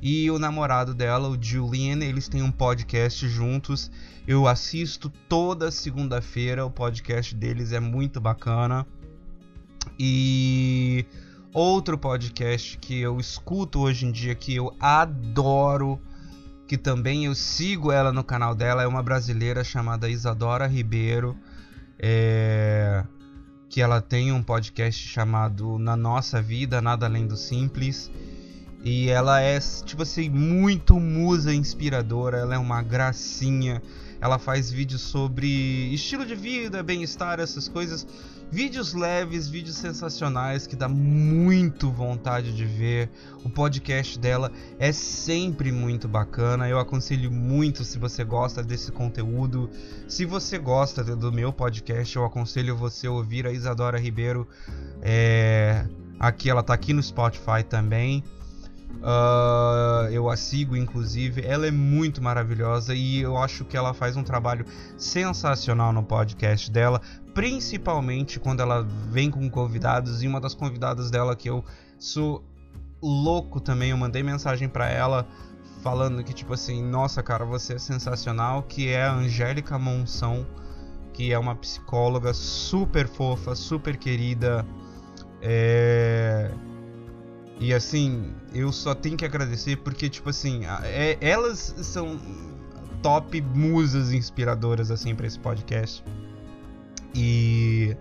E 0.00 0.30
o 0.30 0.38
namorado 0.38 0.94
dela, 0.94 1.28
o 1.28 1.36
Julian, 1.40 2.04
eles 2.04 2.28
têm 2.28 2.42
um 2.42 2.52
podcast 2.52 3.28
juntos. 3.28 3.90
Eu 4.26 4.46
assisto 4.46 5.10
toda 5.28 5.70
segunda-feira, 5.70 6.64
o 6.64 6.70
podcast 6.70 7.34
deles 7.34 7.72
é 7.72 7.80
muito 7.80 8.20
bacana. 8.20 8.86
E 9.98 11.04
outro 11.52 11.98
podcast 11.98 12.78
que 12.78 13.00
eu 13.00 13.18
escuto 13.18 13.80
hoje 13.80 14.06
em 14.06 14.12
dia 14.12 14.34
que 14.34 14.54
eu 14.54 14.72
adoro, 14.78 16.00
que 16.68 16.76
também 16.76 17.24
eu 17.24 17.34
sigo 17.34 17.90
ela 17.90 18.12
no 18.12 18.22
canal 18.22 18.54
dela, 18.54 18.82
é 18.82 18.86
uma 18.86 19.02
brasileira 19.02 19.64
chamada 19.64 20.06
Isadora 20.06 20.66
Ribeiro. 20.66 21.34
É, 21.98 23.02
que 23.70 23.80
ela 23.80 24.02
tem 24.02 24.30
um 24.32 24.42
podcast 24.42 25.08
chamado 25.08 25.78
Na 25.78 25.96
Nossa 25.96 26.42
Vida, 26.42 26.82
Nada 26.82 27.06
Além 27.06 27.26
do 27.26 27.38
Simples. 27.38 28.10
E 28.84 29.08
ela 29.08 29.40
é, 29.40 29.58
tipo 29.58 30.02
assim, 30.02 30.28
muito 30.28 31.00
musa 31.00 31.54
inspiradora, 31.54 32.36
ela 32.36 32.54
é 32.54 32.58
uma 32.58 32.82
gracinha. 32.82 33.82
Ela 34.20 34.38
faz 34.38 34.70
vídeos 34.70 35.00
sobre 35.00 35.46
estilo 35.94 36.26
de 36.26 36.34
vida, 36.34 36.82
bem-estar, 36.82 37.38
essas 37.38 37.68
coisas. 37.68 38.06
Vídeos 38.50 38.94
leves, 38.94 39.48
vídeos 39.48 39.76
sensacionais 39.76 40.66
que 40.66 40.74
dá 40.74 40.88
muito 40.88 41.90
vontade 41.90 42.52
de 42.52 42.64
ver. 42.64 43.10
O 43.44 43.50
podcast 43.50 44.18
dela 44.18 44.50
é 44.78 44.90
sempre 44.90 45.70
muito 45.70 46.08
bacana. 46.08 46.68
Eu 46.68 46.78
aconselho 46.78 47.30
muito 47.30 47.84
se 47.84 47.98
você 47.98 48.24
gosta 48.24 48.62
desse 48.62 48.90
conteúdo. 48.90 49.70
Se 50.08 50.24
você 50.24 50.58
gosta 50.58 51.04
do 51.04 51.30
meu 51.30 51.52
podcast, 51.52 52.16
eu 52.16 52.24
aconselho 52.24 52.74
você 52.74 53.06
a 53.06 53.12
ouvir 53.12 53.46
a 53.46 53.52
Isadora 53.52 53.98
Ribeiro. 53.98 54.48
É... 55.02 55.86
Aqui 56.18 56.50
ela 56.50 56.62
tá 56.62 56.74
aqui 56.74 56.92
no 56.92 57.02
Spotify 57.02 57.62
também. 57.68 58.24
Uh, 58.96 60.10
eu 60.10 60.28
a 60.28 60.36
sigo, 60.36 60.76
inclusive. 60.76 61.42
Ela 61.44 61.66
é 61.66 61.70
muito 61.70 62.22
maravilhosa 62.22 62.94
e 62.94 63.20
eu 63.20 63.36
acho 63.36 63.64
que 63.64 63.76
ela 63.76 63.94
faz 63.94 64.16
um 64.16 64.22
trabalho 64.22 64.64
sensacional 64.96 65.92
no 65.92 66.02
podcast 66.02 66.70
dela, 66.70 67.00
principalmente 67.34 68.40
quando 68.40 68.60
ela 68.60 68.82
vem 69.10 69.30
com 69.30 69.48
convidados. 69.48 70.22
E 70.22 70.26
uma 70.26 70.40
das 70.40 70.54
convidadas 70.54 71.10
dela 71.10 71.36
que 71.36 71.48
eu 71.48 71.64
sou 71.98 72.44
louco 73.00 73.60
também, 73.60 73.90
eu 73.90 73.96
mandei 73.96 74.22
mensagem 74.22 74.68
para 74.68 74.88
ela 74.88 75.26
falando 75.80 76.24
que, 76.24 76.32
tipo 76.32 76.54
assim, 76.54 76.82
nossa, 76.82 77.22
cara, 77.22 77.44
você 77.44 77.74
é 77.74 77.78
sensacional. 77.78 78.64
Que 78.64 78.88
é 78.88 79.04
a 79.04 79.14
Angélica 79.14 79.78
Monção, 79.78 80.44
que 81.12 81.32
é 81.32 81.38
uma 81.38 81.54
psicóloga 81.54 82.34
super 82.34 83.06
fofa, 83.06 83.54
super 83.54 83.96
querida. 83.96 84.66
É 85.40 86.50
e 87.60 87.74
assim, 87.74 88.32
eu 88.54 88.72
só 88.72 88.94
tenho 88.94 89.16
que 89.16 89.24
agradecer 89.24 89.76
porque, 89.76 90.08
tipo 90.08 90.30
assim, 90.30 90.62
é, 90.84 91.18
elas 91.20 91.74
são 91.82 92.18
top 93.02 93.40
musas 93.40 94.12
inspiradoras, 94.12 94.90
assim, 94.90 95.14
para 95.14 95.26
esse 95.26 95.38
podcast. 95.38 96.04
E 97.14 97.96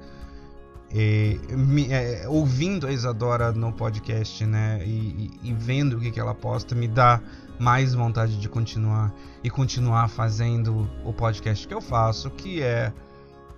é, 0.94 1.38
me, 1.56 1.92
é, 1.92 2.28
ouvindo 2.28 2.88
a 2.88 2.92
Isadora 2.92 3.52
no 3.52 3.74
podcast, 3.74 4.46
né, 4.46 4.82
e, 4.86 5.32
e, 5.44 5.50
e 5.50 5.54
vendo 5.54 5.98
o 5.98 6.00
que, 6.00 6.12
que 6.12 6.20
ela 6.20 6.36
posta, 6.36 6.76
me 6.76 6.88
dá 6.88 7.20
mais 7.60 7.94
vontade 7.94 8.40
de 8.40 8.48
continuar 8.48 9.14
e 9.44 9.50
continuar 9.50 10.08
fazendo 10.08 10.88
o 11.04 11.12
podcast 11.12 11.68
que 11.68 11.74
eu 11.74 11.82
faço, 11.82 12.30
que 12.30 12.62
é, 12.62 12.94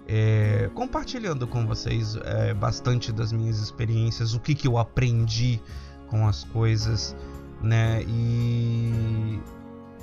é 0.07 0.69
compartilhando 0.73 1.45
com 1.45 1.67
vocês 1.67 2.15
é, 2.23 2.53
bastante 2.53 3.11
das 3.11 3.31
minhas 3.31 3.59
experiências, 3.59 4.33
o 4.33 4.39
que, 4.39 4.55
que 4.55 4.67
eu 4.67 4.77
aprendi 4.77 5.61
com 6.09 6.27
as 6.27 6.43
coisas, 6.43 7.15
né? 7.61 8.03
E, 8.07 9.39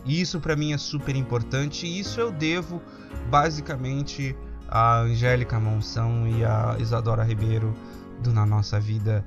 isso 0.06 0.38
para 0.38 0.54
mim 0.54 0.72
é 0.72 0.78
super 0.78 1.16
importante. 1.16 1.86
E 1.86 1.98
isso 1.98 2.20
eu 2.20 2.30
devo 2.30 2.80
basicamente 3.28 4.36
a 4.68 5.00
Angélica 5.00 5.58
Monção 5.58 6.26
e 6.28 6.44
a 6.44 6.76
Isadora 6.78 7.24
Ribeiro 7.24 7.74
do 8.22 8.32
Na 8.32 8.46
Nossa 8.46 8.78
Vida. 8.78 9.24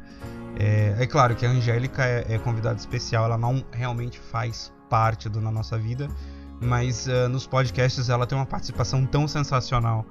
É, 0.57 0.95
é 0.99 1.05
claro 1.05 1.35
que 1.35 1.45
a 1.45 1.49
Angélica 1.49 2.03
é, 2.05 2.25
é 2.29 2.37
convidada 2.37 2.77
especial, 2.77 3.25
ela 3.25 3.37
não 3.37 3.63
realmente 3.71 4.19
faz 4.19 4.71
parte 4.89 5.29
do 5.29 5.39
Na 5.39 5.51
Nossa 5.51 5.77
Vida, 5.77 6.09
mas 6.59 7.07
uh, 7.07 7.29
nos 7.29 7.45
podcasts 7.45 8.09
ela 8.09 8.25
tem 8.25 8.37
uma 8.37 8.45
participação 8.45 9.05
tão 9.05 9.27
sensacional 9.27 10.05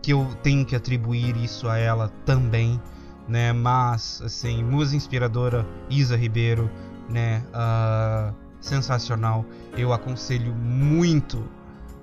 que 0.00 0.12
eu 0.12 0.26
tenho 0.42 0.64
que 0.64 0.74
atribuir 0.74 1.36
isso 1.36 1.68
a 1.68 1.78
ela 1.78 2.08
também, 2.24 2.80
né? 3.28 3.52
Mas, 3.52 4.20
assim, 4.24 4.62
musa 4.62 4.96
inspiradora 4.96 5.66
Isa 5.88 6.16
Ribeiro, 6.16 6.70
né? 7.08 7.42
Uh, 7.48 8.34
sensacional. 8.60 9.44
Eu 9.76 9.92
aconselho 9.92 10.54
muito, 10.54 11.44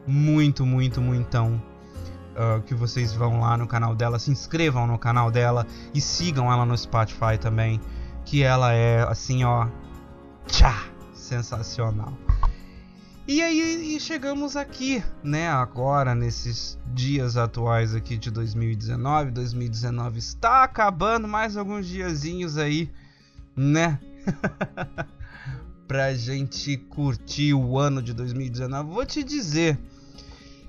muito, 0.05 0.65
muito, 0.65 1.01
muitão 1.01 1.61
uh, 2.35 2.61
que 2.63 2.75
vocês 2.75 3.13
vão 3.13 3.39
lá 3.39 3.57
no 3.57 3.67
canal 3.67 3.95
dela, 3.95 4.19
se 4.19 4.29
inscrevam 4.31 4.85
no 4.85 4.97
canal 4.97 5.31
dela 5.31 5.65
e 5.93 6.01
sigam 6.01 6.51
ela 6.51 6.65
no 6.65 6.77
Spotify 6.77 7.37
também, 7.39 7.79
que 8.25 8.43
ela 8.43 8.73
é 8.73 9.01
assim, 9.03 9.43
ó, 9.43 9.67
tchá, 10.47 10.83
sensacional. 11.13 12.13
E 13.31 13.43
aí 13.43 13.99
chegamos 13.99 14.55
aqui, 14.55 15.03
né, 15.23 15.47
agora 15.47 16.15
nesses 16.15 16.79
dias 16.95 17.37
atuais 17.37 17.93
aqui 17.93 18.17
de 18.17 18.31
2019. 18.31 19.29
2019 19.29 20.17
está 20.17 20.63
acabando, 20.63 21.27
mais 21.27 21.55
alguns 21.55 21.87
diazinhos 21.87 22.57
aí, 22.57 22.89
né? 23.55 23.99
pra 25.87 26.11
gente 26.15 26.75
curtir 26.75 27.53
o 27.53 27.77
ano 27.77 28.01
de 28.01 28.15
2019. 28.15 28.89
Vou 28.89 29.05
te 29.05 29.23
dizer, 29.23 29.77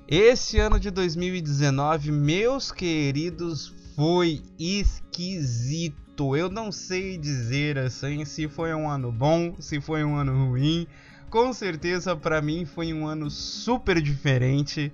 esse 0.07 0.59
ano 0.59 0.79
de 0.79 0.91
2019, 0.91 2.11
meus 2.11 2.71
queridos, 2.71 3.73
foi 3.95 4.43
esquisito. 4.59 6.37
Eu 6.37 6.47
não 6.47 6.71
sei 6.71 7.17
dizer 7.17 7.79
assim 7.79 8.23
se 8.23 8.47
foi 8.47 8.71
um 8.75 8.87
ano 8.87 9.11
bom, 9.11 9.55
se 9.59 9.81
foi 9.81 10.03
um 10.03 10.15
ano 10.15 10.49
ruim. 10.49 10.85
Com 11.31 11.53
certeza 11.53 12.13
para 12.13 12.41
mim 12.41 12.65
foi 12.65 12.93
um 12.93 13.07
ano 13.07 13.31
super 13.31 14.01
diferente. 14.01 14.91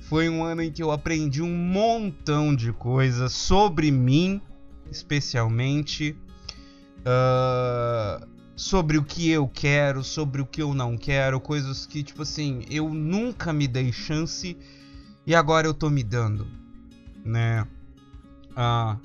Foi 0.00 0.28
um 0.28 0.42
ano 0.42 0.60
em 0.60 0.72
que 0.72 0.82
eu 0.82 0.90
aprendi 0.90 1.40
um 1.40 1.56
montão 1.56 2.56
de 2.56 2.72
coisas 2.72 3.32
sobre 3.32 3.92
mim, 3.92 4.42
especialmente. 4.90 6.16
Uh, 7.02 8.26
sobre 8.56 8.98
o 8.98 9.04
que 9.04 9.30
eu 9.30 9.46
quero, 9.46 10.02
sobre 10.02 10.42
o 10.42 10.46
que 10.46 10.60
eu 10.60 10.74
não 10.74 10.96
quero, 10.96 11.38
coisas 11.38 11.86
que, 11.86 12.02
tipo 12.02 12.22
assim, 12.22 12.64
eu 12.68 12.92
nunca 12.92 13.52
me 13.52 13.68
dei 13.68 13.92
chance 13.92 14.56
e 15.24 15.36
agora 15.36 15.68
eu 15.68 15.74
tô 15.74 15.88
me 15.88 16.02
dando, 16.02 16.48
né? 17.24 17.64
Ah, 18.56 18.96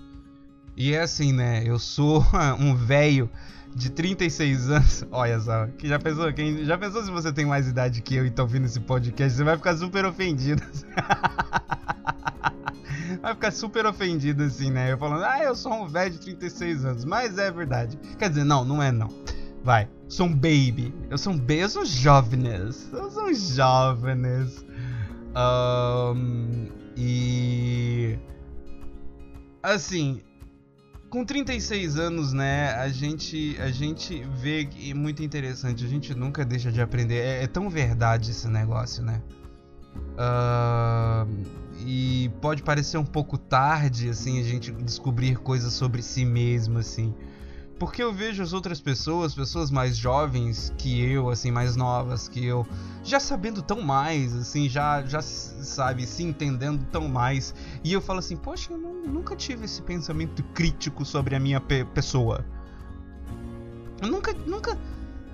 e 0.76 0.94
é 0.94 1.02
assim, 1.02 1.32
né? 1.32 1.62
Eu 1.64 1.78
sou 1.78 2.26
um 2.60 2.74
velho 2.74 3.30
de 3.76 3.90
36 3.90 4.70
anos. 4.70 5.06
Olha 5.12 5.40
só, 5.40 5.68
que 5.78 5.88
já 5.88 6.00
pensou, 6.00 6.32
quem 6.34 6.66
já 6.66 6.78
pensou 6.78 7.04
se 7.04 7.12
você 7.12 7.32
tem 7.32 7.46
mais 7.46 7.68
idade 7.68 8.02
que 8.02 8.16
eu 8.16 8.26
e 8.26 8.32
tá 8.32 8.44
ouvindo 8.44 8.66
esse 8.66 8.80
podcast, 8.80 9.38
você 9.38 9.44
vai 9.44 9.58
ficar 9.58 9.76
super 9.76 10.06
ofendido. 10.06 10.62
vai 13.22 13.34
ficar 13.34 13.52
super 13.52 13.86
ofendido 13.86 14.44
assim, 14.44 14.72
né? 14.72 14.92
Eu 14.92 14.98
falando, 14.98 15.24
ah, 15.24 15.44
eu 15.44 15.56
sou 15.56 15.74
um 15.74 15.88
velho 15.88 16.12
de 16.12 16.20
36 16.20 16.86
anos. 16.86 17.06
Mas 17.06 17.38
é 17.38 17.52
verdade. 17.52 17.98
Quer 18.18 18.30
dizer, 18.30 18.44
não, 18.44 18.66
não 18.66 18.82
é 18.82 18.92
não. 18.92 19.10
Vai, 19.64 19.88
sou 20.08 20.28
um 20.28 20.34
baby. 20.34 20.94
Eu 21.10 21.18
sou 21.18 21.34
um 21.34 21.38
baby, 21.38 21.60
eu 21.60 21.70
sou 21.70 21.86
jovens. 21.86 22.90
Eu 22.92 23.12
sou 23.12 23.34
jovens. 23.34 24.66
Um, 25.36 26.68
e. 26.98 28.18
Assim, 29.62 30.22
com 31.12 31.26
36 31.26 31.98
anos, 31.98 32.32
né, 32.32 32.74
a 32.76 32.88
gente, 32.88 33.58
a 33.60 33.70
gente 33.70 34.24
vê 34.34 34.64
que 34.64 34.92
é 34.92 34.94
muito 34.94 35.22
interessante, 35.22 35.84
a 35.84 35.88
gente 35.88 36.16
nunca 36.16 36.46
deixa 36.46 36.72
de 36.72 36.82
aprender. 36.82 37.18
É, 37.18 37.44
é 37.44 37.48
tão 37.48 37.70
verdade 37.70 38.32
esse 38.32 38.48
negócio, 38.48 39.04
né? 39.04 39.22
Uh, 40.16 41.28
e 41.86 42.32
pode 42.42 42.64
parecer 42.64 42.98
um 42.98 43.06
pouco 43.06 43.38
tarde, 43.38 44.10
assim, 44.10 44.40
a 44.40 44.44
gente 44.44 44.72
descobrir 44.72 45.36
coisas 45.36 45.74
sobre 45.74 46.02
si 46.02 46.24
mesmo, 46.24 46.80
assim. 46.80 47.14
Porque 47.82 48.04
eu 48.04 48.14
vejo 48.14 48.44
as 48.44 48.54
outras 48.54 48.80
pessoas, 48.80 49.34
pessoas 49.34 49.72
mais 49.72 49.98
jovens 49.98 50.72
que 50.78 51.04
eu, 51.04 51.32
assim, 51.32 51.50
mais 51.50 51.76
novas 51.76 52.28
que 52.28 52.46
eu, 52.46 52.64
já 53.04 53.20
sabendo 53.20 53.64
tão 53.64 53.82
mais, 53.82 54.36
assim, 54.36 54.70
já, 54.70 55.02
já 55.02 55.20
sabe, 55.20 56.06
se 56.06 56.22
entendendo 56.22 56.86
tão 56.92 57.08
mais. 57.08 57.56
E 57.84 57.92
eu 57.92 58.00
falo 58.00 58.20
assim, 58.20 58.38
poxa, 58.38 58.72
eu 58.72 58.78
não, 58.78 58.94
nunca 59.08 59.36
tive 59.36 59.66
esse 59.66 59.82
pensamento 59.82 60.44
crítico 60.54 61.04
sobre 61.04 61.36
a 61.36 61.40
minha 61.40 61.60
pe 61.60 61.84
pessoa. 61.86 62.46
Eu 64.00 64.10
nunca, 64.10 64.32
nunca, 64.46 64.78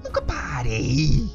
nunca 0.01 0.21
parei 0.21 1.29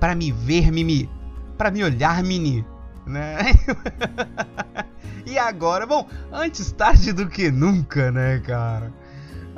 para 0.00 0.14
me 0.14 0.32
ver, 0.32 0.72
Mimi, 0.72 1.10
para 1.58 1.70
me 1.70 1.84
olhar, 1.84 2.22
Mini, 2.22 2.64
né? 3.04 3.36
e 5.26 5.38
agora, 5.38 5.86
bom, 5.86 6.08
antes 6.32 6.72
tarde 6.72 7.12
do 7.12 7.28
que 7.28 7.50
nunca, 7.50 8.10
né, 8.10 8.38
cara? 8.38 8.98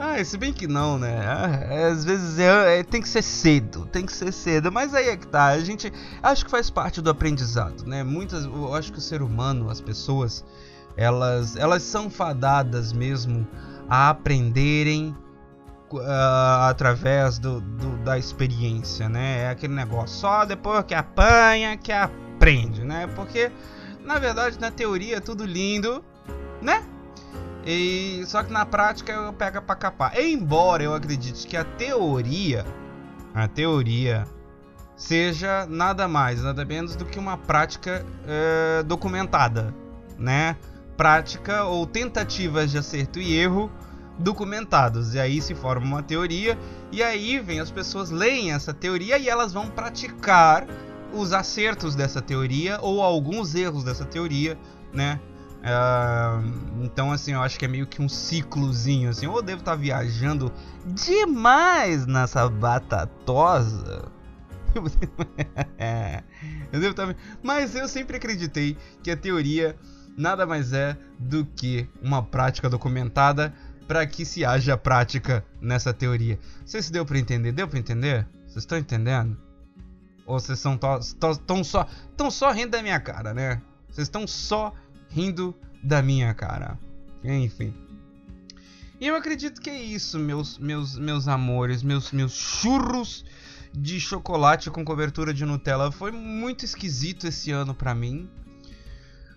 Ah, 0.04 0.24
se 0.24 0.36
bem 0.36 0.52
que 0.52 0.66
não, 0.66 0.98
né? 0.98 1.16
Ah, 1.24 1.88
às 1.92 2.04
vezes 2.04 2.36
é, 2.36 2.80
é, 2.80 2.82
tem 2.82 3.00
que 3.00 3.08
ser 3.08 3.22
cedo, 3.22 3.86
tem 3.86 4.04
que 4.04 4.12
ser 4.12 4.32
cedo. 4.32 4.72
Mas 4.72 4.92
aí 4.96 5.08
é 5.08 5.16
que 5.16 5.28
tá, 5.28 5.46
a 5.46 5.60
gente 5.60 5.92
acho 6.20 6.44
que 6.44 6.50
faz 6.50 6.68
parte 6.68 7.00
do 7.00 7.08
aprendizado, 7.08 7.86
né? 7.86 8.02
Muitas, 8.02 8.44
eu 8.44 8.74
acho 8.74 8.90
que 8.90 8.98
o 8.98 9.00
ser 9.00 9.22
humano, 9.22 9.70
as 9.70 9.80
pessoas, 9.80 10.44
elas, 10.96 11.54
elas 11.54 11.84
são 11.84 12.10
fadadas 12.10 12.92
mesmo 12.92 13.46
a 13.88 14.08
aprenderem 14.08 15.16
uh, 15.92 16.00
através 16.68 17.38
do, 17.38 17.60
do, 17.60 17.96
da 17.98 18.18
experiência, 18.18 19.08
né? 19.08 19.42
É 19.42 19.50
aquele 19.50 19.72
negócio, 19.72 20.18
só 20.18 20.44
depois 20.44 20.84
que 20.84 20.94
apanha 20.94 21.76
que 21.76 21.92
aprende, 21.92 22.82
né? 22.84 23.06
Porque 23.14 23.52
na 24.04 24.18
verdade 24.18 24.58
na 24.58 24.72
teoria 24.72 25.18
é 25.18 25.20
tudo 25.20 25.44
lindo, 25.44 26.04
né? 26.60 26.82
E 27.64 28.24
só 28.26 28.42
que 28.42 28.52
na 28.52 28.66
prática 28.66 29.12
eu 29.12 29.32
pega 29.32 29.62
para 29.62 29.76
capar. 29.76 30.18
Embora 30.18 30.82
eu 30.82 30.94
acredite 30.94 31.46
que 31.46 31.56
a 31.56 31.64
teoria, 31.64 32.66
a 33.34 33.46
teoria 33.46 34.26
seja 34.96 35.66
nada 35.66 36.06
mais, 36.06 36.42
nada 36.42 36.64
menos 36.64 36.96
do 36.96 37.04
que 37.04 37.18
uma 37.18 37.36
prática 37.36 38.04
é, 38.26 38.82
documentada, 38.82 39.74
né? 40.18 40.56
Prática 40.96 41.64
ou 41.64 41.86
tentativas 41.86 42.70
de 42.70 42.78
acerto 42.78 43.18
e 43.18 43.36
erro 43.36 43.70
documentados. 44.18 45.14
E 45.14 45.20
aí 45.20 45.40
se 45.40 45.54
forma 45.54 45.86
uma 45.86 46.02
teoria 46.02 46.58
e 46.90 47.02
aí 47.02 47.38
vem 47.38 47.60
as 47.60 47.70
pessoas 47.70 48.10
leem 48.10 48.52
essa 48.52 48.74
teoria 48.74 49.18
e 49.18 49.28
elas 49.28 49.52
vão 49.52 49.68
praticar 49.68 50.66
os 51.12 51.32
acertos 51.32 51.94
dessa 51.94 52.20
teoria 52.20 52.78
ou 52.80 53.02
alguns 53.02 53.54
erros 53.54 53.84
dessa 53.84 54.04
teoria, 54.04 54.58
né? 54.92 55.20
Uh, 55.62 56.82
então, 56.82 57.12
assim, 57.12 57.32
eu 57.32 57.40
acho 57.40 57.56
que 57.56 57.64
é 57.64 57.68
meio 57.68 57.86
que 57.86 58.02
um 58.02 58.08
ciclozinho, 58.08 59.10
assim. 59.10 59.26
Ou 59.26 59.36
eu 59.36 59.42
devo 59.42 59.60
estar 59.60 59.72
tá 59.72 59.76
viajando 59.76 60.52
demais 60.84 62.04
nessa 62.06 62.48
batatosa. 62.48 64.10
eu 66.72 66.80
devo 66.80 66.90
estar... 66.90 67.06
Tá 67.06 67.14
Mas 67.42 67.76
eu 67.76 67.86
sempre 67.86 68.16
acreditei 68.16 68.76
que 69.02 69.10
a 69.10 69.16
teoria 69.16 69.76
nada 70.16 70.44
mais 70.44 70.72
é 70.72 70.96
do 71.18 71.44
que 71.44 71.88
uma 72.02 72.22
prática 72.22 72.68
documentada 72.68 73.54
para 73.86 74.06
que 74.06 74.24
se 74.24 74.44
haja 74.44 74.76
prática 74.76 75.44
nessa 75.60 75.92
teoria. 75.92 76.38
Não 76.60 76.66
sei 76.66 76.82
se 76.82 76.90
deu 76.90 77.04
para 77.04 77.18
entender. 77.18 77.52
Deu 77.52 77.68
para 77.68 77.78
entender? 77.78 78.26
Vocês 78.46 78.64
estão 78.64 78.78
entendendo? 78.78 79.38
Ou 80.26 80.38
vocês 80.38 80.58
estão 80.58 80.78
tão 81.46 81.62
só, 81.64 81.86
tão 82.16 82.30
só 82.30 82.50
rindo 82.50 82.70
da 82.70 82.82
minha 82.82 82.98
cara, 83.00 83.32
né? 83.32 83.60
Vocês 83.88 84.06
estão 84.06 84.26
só 84.26 84.72
rindo 85.14 85.54
da 85.82 86.02
minha 86.02 86.32
cara. 86.34 86.78
Enfim. 87.24 87.74
E 89.00 89.06
eu 89.06 89.16
acredito 89.16 89.60
que 89.60 89.70
é 89.70 89.82
isso, 89.82 90.18
meus 90.18 90.58
meus 90.58 90.96
meus 90.96 91.26
amores, 91.28 91.82
meus 91.82 92.12
meus 92.12 92.32
churros 92.32 93.24
de 93.72 93.98
chocolate 93.98 94.70
com 94.70 94.84
cobertura 94.84 95.32
de 95.32 95.44
Nutella. 95.44 95.90
Foi 95.90 96.10
muito 96.10 96.64
esquisito 96.64 97.26
esse 97.26 97.50
ano 97.50 97.74
para 97.74 97.94
mim. 97.94 98.28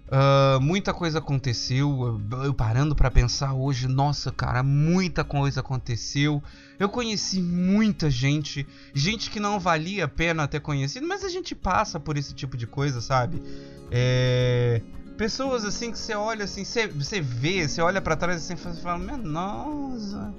Uh, 0.05 0.61
muita 0.61 0.93
coisa 0.93 1.17
aconteceu. 1.17 2.21
Eu 2.43 2.53
parando 2.53 2.95
para 2.95 3.09
pensar 3.09 3.53
hoje, 3.53 3.88
nossa, 3.88 4.31
cara, 4.31 4.61
muita 4.61 5.23
coisa 5.23 5.61
aconteceu. 5.61 6.43
Eu 6.77 6.89
conheci 6.89 7.41
muita 7.41 8.09
gente, 8.09 8.67
gente 8.93 9.31
que 9.31 9.39
não 9.39 9.59
valia 9.59 10.05
a 10.05 10.07
pena 10.07 10.47
ter 10.47 10.59
conhecido, 10.59 11.07
mas 11.07 11.23
a 11.23 11.29
gente 11.29 11.55
passa 11.55 11.99
por 11.99 12.17
esse 12.17 12.35
tipo 12.35 12.55
de 12.55 12.67
coisa, 12.67 13.01
sabe? 13.01 13.41
É... 13.89 14.81
Pessoas 15.17 15.63
assim 15.63 15.91
que 15.91 15.97
você 15.97 16.13
olha 16.13 16.43
assim, 16.43 16.65
você, 16.65 16.88
você 16.88 17.21
vê, 17.21 17.67
você 17.67 17.82
olha 17.82 18.01
para 18.01 18.15
trás 18.15 18.43
assim 18.43 18.54
e 18.54 18.82
fala, 18.82 18.97
meu, 18.97 19.17
nossa. 19.17 20.34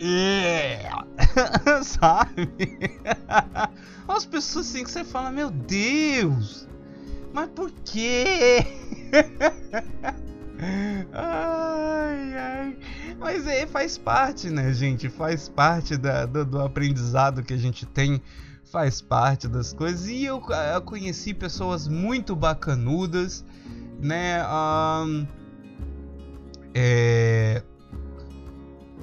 É. 0.00 0.90
sabe? 1.82 2.48
As 4.08 4.26
pessoas 4.26 4.68
assim 4.68 4.84
que 4.84 4.90
você 4.90 5.04
fala, 5.04 5.30
meu 5.30 5.50
Deus. 5.50 6.68
Mas 7.32 7.48
por 7.50 7.70
quê? 7.84 8.66
ai, 11.12 12.36
ai. 12.36 12.76
Mas 13.18 13.46
é, 13.46 13.66
faz 13.66 13.96
parte, 13.96 14.50
né, 14.50 14.72
gente? 14.72 15.08
Faz 15.08 15.48
parte 15.48 15.96
da, 15.96 16.26
do, 16.26 16.44
do, 16.44 16.60
aprendizado 16.60 17.42
que 17.42 17.54
a 17.54 17.58
gente 17.58 17.86
tem. 17.86 18.20
Faz 18.64 19.00
parte 19.00 19.48
das 19.48 19.72
coisas. 19.72 20.08
E 20.08 20.24
eu, 20.24 20.42
eu 20.74 20.82
conheci 20.82 21.32
pessoas 21.32 21.88
muito 21.88 22.36
bacanudas, 22.36 23.44
né? 24.00 24.44
Um, 24.46 25.26
é, 26.74 27.62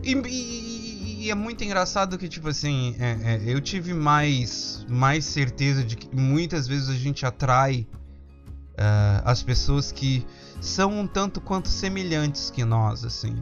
e, 0.04 0.14
e, 0.14 1.26
e, 1.26 1.32
é 1.32 1.36
muito 1.36 1.64
engraçado 1.64 2.18
que, 2.18 2.28
tipo 2.28 2.50
assim, 2.50 2.96
é, 3.00 3.36
é, 3.36 3.42
eu 3.46 3.62
tive 3.62 3.94
mais, 3.94 4.86
mais 4.90 5.26
certeza 5.26 5.84
de 5.84 5.96
que 5.96 6.14
muitas 6.16 6.68
vezes 6.68 6.90
a 6.90 6.94
gente 6.94 7.26
atrai 7.26 7.88
uh, 8.72 9.22
as 9.24 9.44
pessoas 9.44 9.92
que 9.92 10.26
são 10.60 11.00
um 11.00 11.08
tanto 11.08 11.40
quanto 11.40 11.70
semelhantes 11.70 12.50
que 12.50 12.66
nós, 12.66 13.06
assim. 13.06 13.36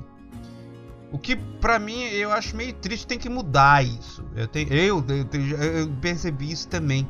O 1.11 1.17
que 1.17 1.35
para 1.35 1.79
mim 1.79 2.03
eu 2.03 2.31
acho 2.31 2.55
meio 2.55 2.73
triste, 2.73 3.07
tem 3.07 3.17
que 3.17 3.29
mudar 3.29 3.83
isso. 3.83 4.23
Eu, 4.35 4.47
tenho, 4.47 4.71
eu, 4.71 5.03
eu, 5.07 5.57
eu 5.57 5.89
percebi 6.01 6.51
isso 6.51 6.67
também 6.67 7.07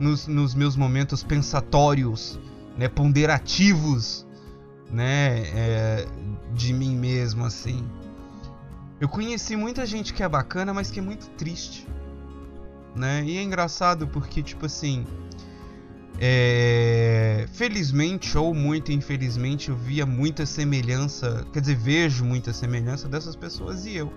nos, 0.00 0.26
nos, 0.26 0.54
meus 0.54 0.74
momentos 0.74 1.22
pensatórios, 1.22 2.40
né, 2.76 2.88
ponderativos, 2.88 4.26
né, 4.90 5.40
é, 5.54 6.06
de 6.54 6.72
mim 6.72 6.96
mesmo, 6.96 7.44
assim. 7.44 7.86
Eu 9.00 9.08
conheci 9.08 9.56
muita 9.56 9.84
gente 9.84 10.14
que 10.14 10.22
é 10.22 10.28
bacana, 10.28 10.72
mas 10.72 10.90
que 10.90 11.00
é 11.00 11.02
muito 11.02 11.28
triste, 11.30 11.88
né? 12.94 13.24
E 13.24 13.36
é 13.36 13.42
engraçado 13.42 14.06
porque 14.06 14.42
tipo 14.42 14.66
assim, 14.66 15.04
é... 16.20 17.48
Felizmente 17.52 18.38
ou 18.38 18.54
muito 18.54 18.92
infelizmente 18.92 19.70
eu 19.70 19.76
via 19.76 20.06
muita 20.06 20.46
semelhança, 20.46 21.44
quer 21.52 21.60
dizer, 21.60 21.74
vejo 21.74 22.24
muita 22.24 22.52
semelhança 22.52 23.08
dessas 23.08 23.34
pessoas 23.34 23.86
e 23.86 23.96
eu, 23.96 24.12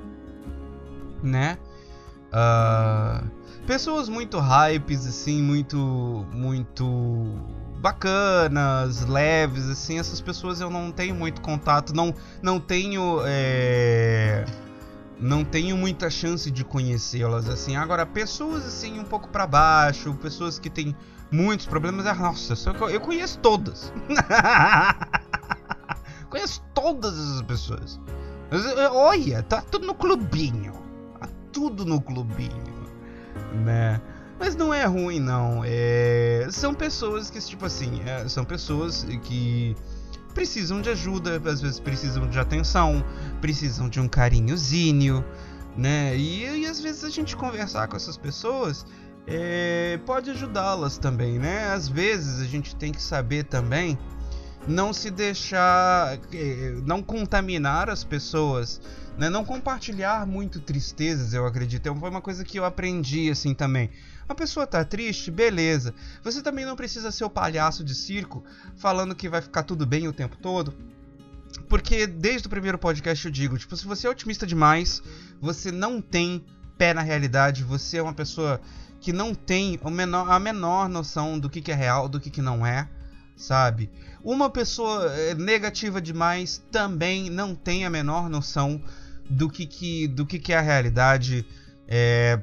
né? 1.23 1.57
Uh... 2.27 3.45
Pessoas 3.65 4.07
muito 4.07 4.37
hypes, 4.37 5.07
assim, 5.07 5.41
muito, 5.41 6.27
muito 6.31 7.33
bacanas, 7.85 9.05
leves, 9.05 9.69
assim, 9.69 9.99
essas 9.99 10.19
pessoas 10.19 10.59
eu 10.59 10.71
não 10.71 10.91
tenho 10.91 11.13
muito 11.13 11.39
contato, 11.39 11.93
não, 11.93 12.15
não 12.41 12.59
tenho, 12.59 13.21
é... 13.27 14.43
não 15.19 15.45
tenho 15.45 15.77
muita 15.77 16.09
chance 16.09 16.49
de 16.49 16.63
conhecê-las, 16.63 17.47
assim. 17.47 17.75
Agora, 17.75 18.03
pessoas, 18.03 18.65
assim, 18.65 18.99
um 18.99 19.03
pouco 19.03 19.29
para 19.29 19.45
baixo, 19.45 20.15
pessoas 20.15 20.57
que 20.57 20.67
têm 20.67 20.95
muitos 21.31 21.67
problemas. 21.67 22.07
É, 22.07 22.13
nossa, 22.15 22.55
eu 22.89 22.99
conheço 22.99 23.37
todas. 23.37 23.93
conheço 26.27 26.63
todas 26.73 27.13
essas 27.13 27.41
pessoas. 27.43 27.99
Olha, 28.93 29.43
tá 29.43 29.61
tudo 29.61 29.85
no 29.85 29.93
clubinho. 29.93 30.73
Tá 31.19 31.29
tudo 31.51 31.85
no 31.85 32.01
clubinho. 32.01 32.73
Né? 33.63 34.01
Mas 34.39 34.55
não 34.55 34.73
é 34.73 34.85
ruim, 34.85 35.19
não. 35.19 35.61
É... 35.65 36.47
São 36.51 36.73
pessoas 36.73 37.29
que, 37.29 37.39
tipo 37.39 37.65
assim, 37.65 38.01
é... 38.05 38.27
são 38.27 38.43
pessoas 38.43 39.05
que 39.23 39.75
precisam 40.33 40.81
de 40.81 40.89
ajuda, 40.89 41.41
às 41.49 41.61
vezes 41.61 41.79
precisam 41.79 42.27
de 42.27 42.37
atenção, 42.37 43.03
precisam 43.39 43.87
de 43.87 44.01
um 44.01 44.07
carinhozinho, 44.07 45.23
né? 45.77 46.15
E, 46.17 46.61
e 46.61 46.65
às 46.65 46.79
vezes 46.79 47.05
a 47.05 47.09
gente 47.09 47.35
conversar 47.37 47.87
com 47.87 47.95
essas 47.95 48.17
pessoas 48.17 48.85
é, 49.25 49.97
pode 50.05 50.29
ajudá-las 50.29 50.97
também, 50.97 51.39
né? 51.39 51.67
Às 51.73 51.87
vezes 51.87 52.41
a 52.41 52.45
gente 52.45 52.75
tem 52.75 52.91
que 52.91 53.01
saber 53.01 53.45
também 53.45 53.97
não 54.67 54.91
se 54.91 55.11
deixar, 55.11 56.19
é, 56.33 56.75
não 56.83 57.01
contaminar 57.01 57.89
as 57.89 58.03
pessoas, 58.03 58.81
né? 59.17 59.29
Não 59.29 59.45
compartilhar 59.45 60.25
muito 60.27 60.59
tristezas, 60.59 61.33
eu 61.33 61.45
acredito. 61.45 61.93
Foi 61.95 62.09
uma 62.09 62.21
coisa 62.21 62.43
que 62.43 62.59
eu 62.59 62.65
aprendi 62.65 63.29
assim 63.29 63.53
também. 63.53 63.89
A 64.27 64.33
pessoa 64.33 64.65
tá 64.65 64.83
triste, 64.83 65.29
beleza. 65.29 65.93
Você 66.23 66.41
também 66.41 66.65
não 66.65 66.75
precisa 66.75 67.11
ser 67.11 67.23
o 67.23 67.29
palhaço 67.29 67.83
de 67.83 67.93
circo 67.93 68.43
falando 68.75 69.15
que 69.15 69.29
vai 69.29 69.41
ficar 69.41 69.63
tudo 69.63 69.85
bem 69.85 70.07
o 70.07 70.13
tempo 70.13 70.35
todo. 70.37 70.73
Porque 71.69 72.07
desde 72.07 72.47
o 72.47 72.49
primeiro 72.49 72.77
podcast 72.77 73.25
eu 73.25 73.31
digo, 73.31 73.57
tipo, 73.57 73.75
se 73.77 73.85
você 73.85 74.07
é 74.07 74.09
otimista 74.09 74.45
demais, 74.45 75.01
você 75.39 75.71
não 75.71 76.01
tem 76.01 76.43
pé 76.77 76.93
na 76.93 77.01
realidade, 77.01 77.63
você 77.63 77.97
é 77.97 78.01
uma 78.01 78.13
pessoa 78.13 78.59
que 78.99 79.13
não 79.13 79.33
tem 79.33 79.79
menor, 79.91 80.29
a 80.29 80.39
menor 80.39 80.89
noção 80.89 81.39
do 81.39 81.49
que, 81.49 81.61
que 81.61 81.71
é 81.71 81.75
real, 81.75 82.09
do 82.09 82.19
que, 82.19 82.29
que 82.29 82.41
não 82.41 82.65
é, 82.65 82.89
sabe? 83.37 83.89
Uma 84.23 84.49
pessoa 84.49 85.05
eh, 85.13 85.35
negativa 85.35 86.01
demais 86.01 86.63
também 86.71 87.29
não 87.29 87.53
tem 87.53 87.85
a 87.85 87.89
menor 87.89 88.27
noção 88.29 88.81
do 89.29 89.49
que, 89.49 89.65
que, 89.65 90.07
do 90.07 90.25
que, 90.25 90.39
que 90.39 90.51
é 90.51 90.57
a 90.57 90.61
realidade. 90.61 91.45
É... 91.87 92.39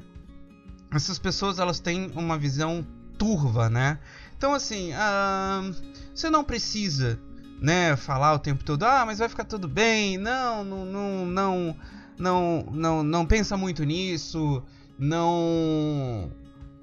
Essas 0.93 1.17
pessoas 1.17 1.59
elas 1.59 1.79
têm 1.79 2.11
uma 2.15 2.37
visão 2.37 2.85
turva, 3.17 3.69
né? 3.69 3.99
Então 4.37 4.53
assim, 4.53 4.91
uh... 4.93 5.75
você 6.13 6.29
não 6.29 6.43
precisa, 6.43 7.19
né, 7.61 7.95
falar 7.95 8.33
o 8.33 8.39
tempo 8.39 8.63
todo, 8.63 8.83
ah, 8.83 9.05
mas 9.05 9.19
vai 9.19 9.29
ficar 9.29 9.45
tudo 9.45 9.67
bem, 9.67 10.17
não, 10.17 10.63
não, 10.63 10.85
não, 10.85 11.25
não, 11.25 11.75
não, 12.17 12.67
não, 12.71 13.03
não 13.03 13.25
pensa 13.25 13.55
muito 13.55 13.83
nisso, 13.83 14.61
não 14.99 16.29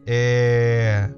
é, 0.06 1.10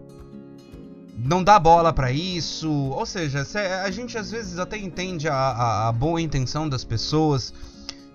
não 1.19 1.43
dá 1.43 1.59
bola 1.59 1.93
para 1.93 2.11
isso. 2.11 2.71
Ou 2.71 3.07
seja, 3.07 3.47
a 3.85 3.91
gente 3.91 4.19
às 4.19 4.31
vezes 4.31 4.59
até 4.59 4.77
entende 4.77 5.29
a, 5.29 5.35
a, 5.35 5.89
a, 5.89 5.93
boa 5.93 6.21
intenção 6.21 6.69
das 6.69 6.85
pessoas, 6.85 7.55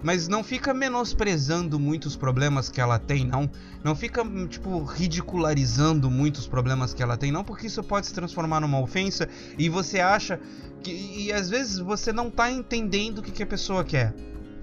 mas 0.01 0.27
não 0.27 0.43
fica 0.43 0.73
menosprezando 0.73 1.79
muitos 1.79 2.15
problemas 2.15 2.69
que 2.69 2.79
ela 2.79 2.99
tem, 2.99 3.25
não. 3.25 3.49
Não 3.83 3.95
fica, 3.95 4.23
tipo, 4.47 4.83
ridicularizando 4.83 6.09
muitos 6.09 6.47
problemas 6.47 6.93
que 6.93 7.01
ela 7.01 7.17
tem, 7.17 7.31
não, 7.31 7.43
porque 7.43 7.67
isso 7.67 7.83
pode 7.83 8.07
se 8.07 8.13
transformar 8.13 8.59
numa 8.59 8.79
ofensa 8.79 9.27
e 9.57 9.69
você 9.69 9.99
acha 9.99 10.39
que. 10.83 10.91
E 10.91 11.31
às 11.31 11.49
vezes 11.49 11.79
você 11.79 12.13
não 12.13 12.29
tá 12.29 12.51
entendendo 12.51 13.19
o 13.19 13.21
que, 13.21 13.31
que 13.31 13.43
a 13.43 13.47
pessoa 13.47 13.83
quer. 13.83 14.13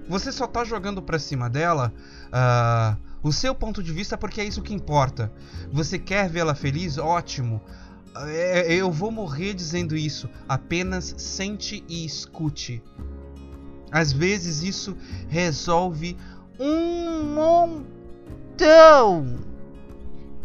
Você 0.07 0.31
só 0.31 0.47
tá 0.47 0.63
jogando 0.63 1.01
pra 1.01 1.19
cima 1.19 1.49
dela. 1.49 1.91
Uh, 2.27 2.97
o 3.23 3.33
seu 3.33 3.55
ponto 3.55 3.81
de 3.81 3.91
vista 3.91 4.17
porque 4.17 4.39
é 4.39 4.45
isso 4.45 4.61
que 4.61 4.73
importa. 4.73 5.31
Você 5.71 5.97
quer 5.97 6.29
vê-la 6.29 6.53
feliz? 6.53 6.97
Ótimo. 6.97 7.61
É, 8.27 8.73
eu 8.73 8.91
vou 8.91 9.11
morrer 9.11 9.53
dizendo 9.53 9.97
isso. 9.97 10.29
Apenas 10.47 11.15
sente 11.17 11.83
e 11.89 12.05
escute. 12.05 12.83
Às 13.95 14.11
vezes 14.11 14.61
isso 14.61 14.97
resolve 15.29 16.17
um 16.59 17.23
montão. 17.33 19.37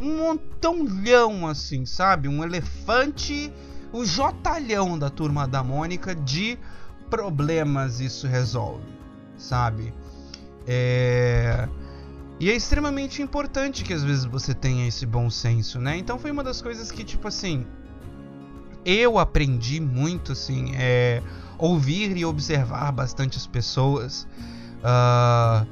Um 0.01 0.19
montãozão 0.19 1.49
assim, 1.49 1.85
sabe? 1.85 2.29
Um 2.29 2.45
elefante, 2.45 3.53
o 3.93 4.05
jotalhão 4.05 4.97
da 4.97 5.11
turma 5.11 5.49
da 5.49 5.65
Mônica 5.65 6.15
de 6.15 6.57
problemas 7.11 7.99
isso 7.99 8.29
resolve, 8.29 8.87
sabe? 9.37 9.93
É 10.65 11.69
e 12.39 12.49
é 12.49 12.55
extremamente 12.55 13.21
importante 13.21 13.83
que 13.83 13.93
às 13.93 14.05
vezes 14.05 14.25
você 14.25 14.55
tenha 14.55 14.87
esse 14.87 15.05
bom 15.05 15.29
senso, 15.29 15.81
né? 15.81 15.99
Então 15.99 16.21
foi 16.21 16.31
uma 16.31 16.45
das 16.45 16.63
coisas 16.63 16.93
que, 16.93 17.03
tipo 17.03 17.27
assim, 17.27 17.67
eu 18.83 19.19
aprendi 19.19 19.79
muito, 19.79 20.33
assim, 20.33 20.73
é 20.77 21.23
ouvir 21.61 22.17
e 22.17 22.25
observar 22.25 22.91
bastante 22.91 23.37
as 23.37 23.47
pessoas. 23.47 24.27
Uh, 24.81 25.67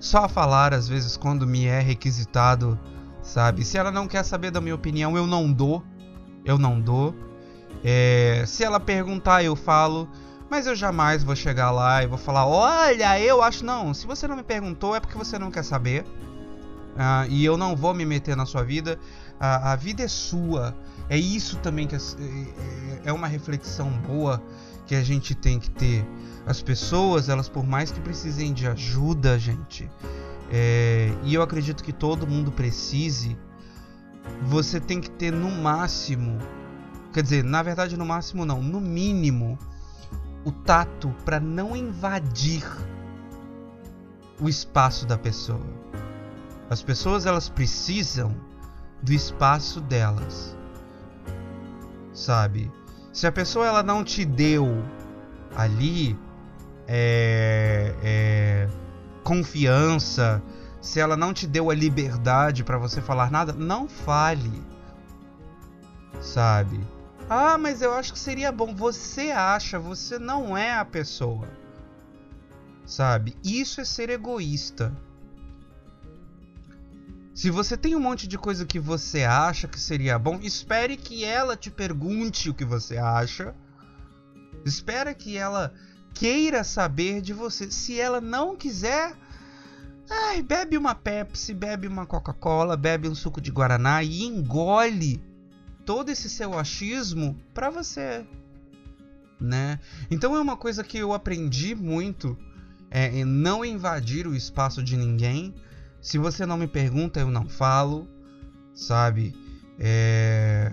só 0.00 0.28
falar, 0.28 0.74
às 0.74 0.88
vezes, 0.88 1.16
quando 1.16 1.46
me 1.46 1.66
é 1.66 1.80
requisitado, 1.80 2.78
sabe? 3.22 3.64
Se 3.64 3.78
ela 3.78 3.90
não 3.90 4.06
quer 4.08 4.24
saber 4.24 4.50
da 4.50 4.60
minha 4.60 4.74
opinião, 4.74 5.16
eu 5.16 5.26
não 5.26 5.52
dou. 5.52 5.82
Eu 6.44 6.58
não 6.58 6.80
dou. 6.80 7.14
É, 7.84 8.44
se 8.46 8.64
ela 8.64 8.80
perguntar, 8.80 9.42
eu 9.44 9.54
falo. 9.54 10.08
Mas 10.50 10.66
eu 10.66 10.74
jamais 10.74 11.22
vou 11.22 11.36
chegar 11.36 11.70
lá 11.70 12.02
e 12.02 12.06
vou 12.06 12.18
falar: 12.18 12.46
olha, 12.46 13.20
eu 13.20 13.42
acho. 13.42 13.64
Não, 13.64 13.92
se 13.92 14.06
você 14.06 14.26
não 14.26 14.36
me 14.36 14.42
perguntou 14.42 14.96
é 14.96 15.00
porque 15.00 15.16
você 15.16 15.38
não 15.38 15.50
quer 15.50 15.62
saber. 15.62 16.02
Uh, 16.02 17.28
e 17.28 17.44
eu 17.44 17.56
não 17.56 17.76
vou 17.76 17.94
me 17.94 18.04
meter 18.04 18.36
na 18.36 18.46
sua 18.46 18.64
vida. 18.64 18.98
A, 19.38 19.76
vida 19.76 20.02
é 20.02 20.08
sua. 20.08 20.74
É 21.08 21.16
isso 21.16 21.58
também 21.58 21.86
que 21.86 21.94
é, 21.94 21.98
é, 21.98 23.10
é 23.10 23.12
uma 23.12 23.28
reflexão 23.28 23.90
boa 24.06 24.42
que 24.88 24.94
a 24.94 25.04
gente 25.04 25.34
tem 25.34 25.60
que 25.60 25.70
ter. 25.70 26.04
As 26.46 26.62
pessoas, 26.62 27.28
elas 27.28 27.48
por 27.48 27.64
mais 27.64 27.92
que 27.92 28.00
precisem 28.00 28.54
de 28.54 28.66
ajuda, 28.66 29.38
gente, 29.38 29.88
é, 30.50 31.12
e 31.22 31.34
eu 31.34 31.42
acredito 31.42 31.84
que 31.84 31.92
todo 31.92 32.26
mundo 32.26 32.50
precise, 32.50 33.36
você 34.42 34.80
tem 34.80 34.98
que 34.98 35.10
ter 35.10 35.30
no 35.30 35.50
máximo, 35.50 36.38
quer 37.12 37.22
dizer, 37.22 37.44
na 37.44 37.62
verdade 37.62 37.98
no 37.98 38.06
máximo 38.06 38.46
não, 38.46 38.62
no 38.62 38.80
mínimo, 38.80 39.58
o 40.42 40.50
tato 40.50 41.14
para 41.22 41.38
não 41.38 41.76
invadir 41.76 42.64
o 44.40 44.48
espaço 44.48 45.04
da 45.04 45.18
pessoa. 45.18 45.66
As 46.70 46.82
pessoas 46.82 47.26
elas 47.26 47.50
precisam 47.50 48.34
do 49.02 49.12
espaço 49.12 49.82
delas. 49.82 50.56
Sabe? 52.14 52.70
Se 53.12 53.26
a 53.26 53.32
pessoa 53.32 53.66
ela 53.66 53.82
não 53.82 54.04
te 54.04 54.24
deu 54.24 54.84
ali 55.56 56.18
é, 56.86 57.94
é, 58.02 58.68
confiança, 59.24 60.42
se 60.80 61.00
ela 61.00 61.16
não 61.16 61.32
te 61.32 61.46
deu 61.46 61.70
a 61.70 61.74
liberdade 61.74 62.64
para 62.64 62.78
você 62.78 63.00
falar 63.00 63.30
nada, 63.30 63.52
não 63.52 63.88
fale. 63.88 64.62
Sabe? 66.20 66.80
Ah, 67.28 67.58
mas 67.58 67.82
eu 67.82 67.92
acho 67.92 68.12
que 68.12 68.18
seria 68.18 68.50
bom. 68.50 68.74
Você 68.74 69.30
acha, 69.30 69.78
você 69.78 70.18
não 70.18 70.56
é 70.56 70.74
a 70.74 70.84
pessoa. 70.84 71.48
Sabe? 72.86 73.36
Isso 73.44 73.80
é 73.80 73.84
ser 73.84 74.08
egoísta. 74.08 74.92
Se 77.38 77.52
você 77.52 77.76
tem 77.76 77.94
um 77.94 78.00
monte 78.00 78.26
de 78.26 78.36
coisa 78.36 78.66
que 78.66 78.80
você 78.80 79.22
acha 79.22 79.68
que 79.68 79.78
seria 79.78 80.18
bom, 80.18 80.40
espere 80.42 80.96
que 80.96 81.22
ela 81.22 81.56
te 81.56 81.70
pergunte 81.70 82.50
o 82.50 82.54
que 82.54 82.64
você 82.64 82.96
acha. 82.96 83.54
Espera 84.64 85.14
que 85.14 85.36
ela 85.36 85.72
queira 86.12 86.64
saber 86.64 87.20
de 87.20 87.32
você. 87.32 87.70
Se 87.70 88.00
ela 88.00 88.20
não 88.20 88.56
quiser, 88.56 89.14
ai, 90.10 90.42
bebe 90.42 90.76
uma 90.76 90.96
Pepsi, 90.96 91.54
bebe 91.54 91.86
uma 91.86 92.04
Coca-Cola, 92.06 92.76
bebe 92.76 93.08
um 93.08 93.14
suco 93.14 93.40
de 93.40 93.52
guaraná 93.52 94.02
e 94.02 94.24
engole 94.24 95.22
todo 95.86 96.08
esse 96.10 96.28
seu 96.28 96.58
achismo 96.58 97.40
para 97.54 97.70
você, 97.70 98.26
né? 99.40 99.78
Então 100.10 100.34
é 100.34 100.40
uma 100.40 100.56
coisa 100.56 100.82
que 100.82 100.98
eu 100.98 101.12
aprendi 101.12 101.72
muito 101.76 102.36
é 102.90 103.24
não 103.24 103.64
invadir 103.64 104.26
o 104.26 104.34
espaço 104.34 104.82
de 104.82 104.96
ninguém 104.96 105.54
se 106.00 106.18
você 106.18 106.46
não 106.46 106.56
me 106.56 106.66
pergunta, 106.66 107.20
eu 107.20 107.30
não 107.30 107.48
falo, 107.48 108.08
sabe? 108.74 109.34
É... 109.78 110.72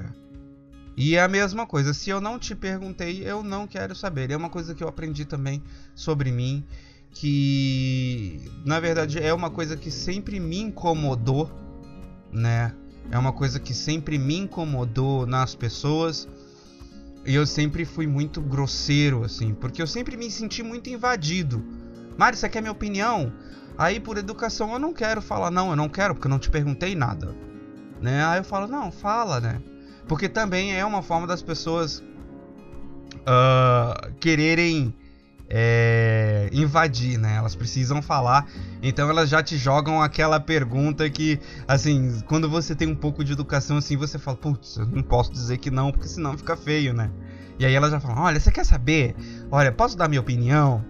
E 0.98 1.16
é 1.16 1.22
a 1.22 1.28
mesma 1.28 1.66
coisa, 1.68 1.94
se 1.94 2.10
eu 2.10 2.22
não 2.22 2.40
te 2.40 2.56
perguntei, 2.56 3.22
eu 3.28 3.44
não 3.44 3.68
quero 3.68 3.94
saber. 3.94 4.32
É 4.32 4.38
uma 4.38 4.50
coisa 4.50 4.74
que 4.74 4.84
eu 4.84 4.88
aprendi 4.88 5.26
também 5.26 5.62
sobre 5.94 6.32
mim, 6.32 6.66
que 7.12 8.42
na 8.66 8.80
verdade 8.80 9.20
é 9.20 9.34
uma 9.34 9.50
coisa 9.50 9.76
que 9.76 9.92
sempre 9.92 10.40
me 10.40 10.60
incomodou, 10.60 11.52
né? 12.32 12.74
É 13.12 13.18
uma 13.20 13.34
coisa 13.34 13.60
que 13.60 13.74
sempre 13.74 14.18
me 14.18 14.38
incomodou 14.38 15.26
nas 15.26 15.54
pessoas. 15.54 16.28
E 17.26 17.34
eu 17.34 17.46
sempre 17.46 17.86
fui 17.86 18.06
muito 18.06 18.40
grosseiro, 18.40 19.24
assim, 19.24 19.54
porque 19.54 19.82
eu 19.82 19.88
sempre 19.88 20.16
me 20.16 20.30
senti 20.30 20.62
muito 20.62 20.90
invadido. 20.90 21.64
Mário, 22.18 22.38
você 22.38 22.48
quer 22.48 22.62
minha 22.62 22.72
opinião? 22.72 23.34
Aí 23.78 24.00
por 24.00 24.18
educação 24.18 24.72
eu 24.74 24.80
não 24.80 24.94
quero 24.94 25.22
falar, 25.22 25.52
não, 25.52 25.70
eu 25.70 25.76
não 25.76 25.90
quero, 25.90 26.14
porque 26.14 26.28
eu 26.28 26.32
não 26.32 26.40
te 26.40 26.50
perguntei 26.50 26.96
nada. 26.96 27.36
Né? 28.02 28.24
Aí 28.26 28.40
eu 28.40 28.44
falo, 28.44 28.68
não, 28.68 28.92
fala, 28.92 29.40
né? 29.40 29.62
Porque 30.08 30.30
também 30.30 30.76
é 30.76 30.86
uma 30.86 31.02
forma 31.02 31.26
das 31.26 31.42
pessoas 31.42 32.04
uh, 33.22 34.14
quererem 34.20 34.94
é, 35.50 36.50
invadir, 36.52 37.18
né? 37.18 37.36
Elas 37.36 37.56
precisam 37.56 38.02
falar, 38.02 38.48
então 38.82 39.10
elas 39.10 39.30
já 39.30 39.44
te 39.44 39.58
jogam 39.58 40.02
aquela 40.02 40.40
pergunta 40.40 41.10
que, 41.10 41.40
assim, 41.68 42.22
quando 42.28 42.50
você 42.50 42.76
tem 42.76 42.88
um 42.88 42.96
pouco 42.96 43.24
de 43.24 43.34
educação, 43.34 43.78
assim, 43.78 43.96
você 43.98 44.18
fala, 44.18 44.38
putz, 44.38 44.78
eu 44.78 44.86
não 44.86 45.04
posso 45.04 45.32
dizer 45.32 45.58
que 45.58 45.70
não, 45.70 45.92
porque 45.92 46.08
senão 46.08 46.38
fica 46.38 46.56
feio, 46.56 46.94
né? 46.94 47.12
E 47.58 47.66
aí 47.66 47.74
elas 47.74 47.92
já 47.92 48.00
falam, 48.00 48.24
olha, 48.24 48.40
você 48.40 48.52
quer 48.52 48.66
saber? 48.66 49.16
Olha, 49.50 49.72
posso 49.72 49.98
dar 49.98 50.10
minha 50.10 50.22
opinião? 50.22 50.84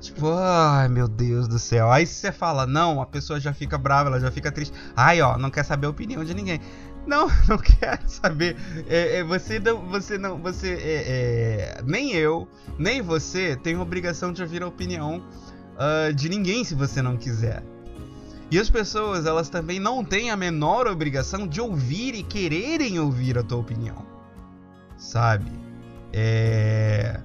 Tipo, 0.00 0.28
ai 0.32 0.88
meu 0.88 1.08
Deus 1.08 1.48
do 1.48 1.58
céu. 1.58 1.90
Aí 1.90 2.06
se 2.06 2.14
você 2.14 2.32
fala 2.32 2.66
não, 2.66 3.00
a 3.00 3.06
pessoa 3.06 3.40
já 3.40 3.52
fica 3.52 3.76
brava, 3.76 4.08
ela 4.08 4.20
já 4.20 4.30
fica 4.30 4.50
triste. 4.52 4.72
Ai, 4.96 5.20
ó, 5.20 5.36
não 5.36 5.50
quer 5.50 5.64
saber 5.64 5.86
a 5.86 5.90
opinião 5.90 6.24
de 6.24 6.34
ninguém. 6.34 6.60
Não, 7.06 7.28
não 7.48 7.58
quero 7.58 8.02
saber. 8.08 8.56
É, 8.88 9.18
é, 9.18 9.24
você 9.24 9.58
não, 9.58 9.88
você 9.88 10.18
não, 10.18 10.38
você 10.38 10.74
é, 10.74 11.78
é, 11.78 11.82
nem 11.84 12.12
eu, 12.12 12.48
nem 12.78 13.02
você 13.02 13.56
tem 13.56 13.78
obrigação 13.78 14.32
de 14.32 14.42
ouvir 14.42 14.62
a 14.62 14.68
opinião 14.68 15.22
uh, 15.74 16.12
de 16.12 16.28
ninguém 16.28 16.64
se 16.64 16.74
você 16.74 17.02
não 17.02 17.16
quiser. 17.16 17.62
E 18.50 18.58
as 18.58 18.70
pessoas, 18.70 19.26
elas 19.26 19.50
também 19.50 19.78
não 19.78 20.04
têm 20.04 20.30
a 20.30 20.36
menor 20.36 20.86
obrigação 20.86 21.46
de 21.46 21.60
ouvir 21.60 22.14
e 22.14 22.22
quererem 22.22 22.98
ouvir 22.98 23.36
a 23.36 23.42
tua 23.42 23.58
opinião. 23.58 24.06
Sabe? 24.96 25.50
É 26.12 27.20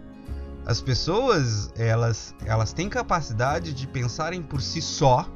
as 0.66 0.82
pessoas, 0.82 1.72
elas, 1.76 2.34
elas 2.46 2.72
têm 2.74 2.90
capacidade 2.90 3.74
de 3.74 3.86
pensarem 3.88 4.42
por 4.42 4.62
si 4.62 4.82
só. 4.82 5.28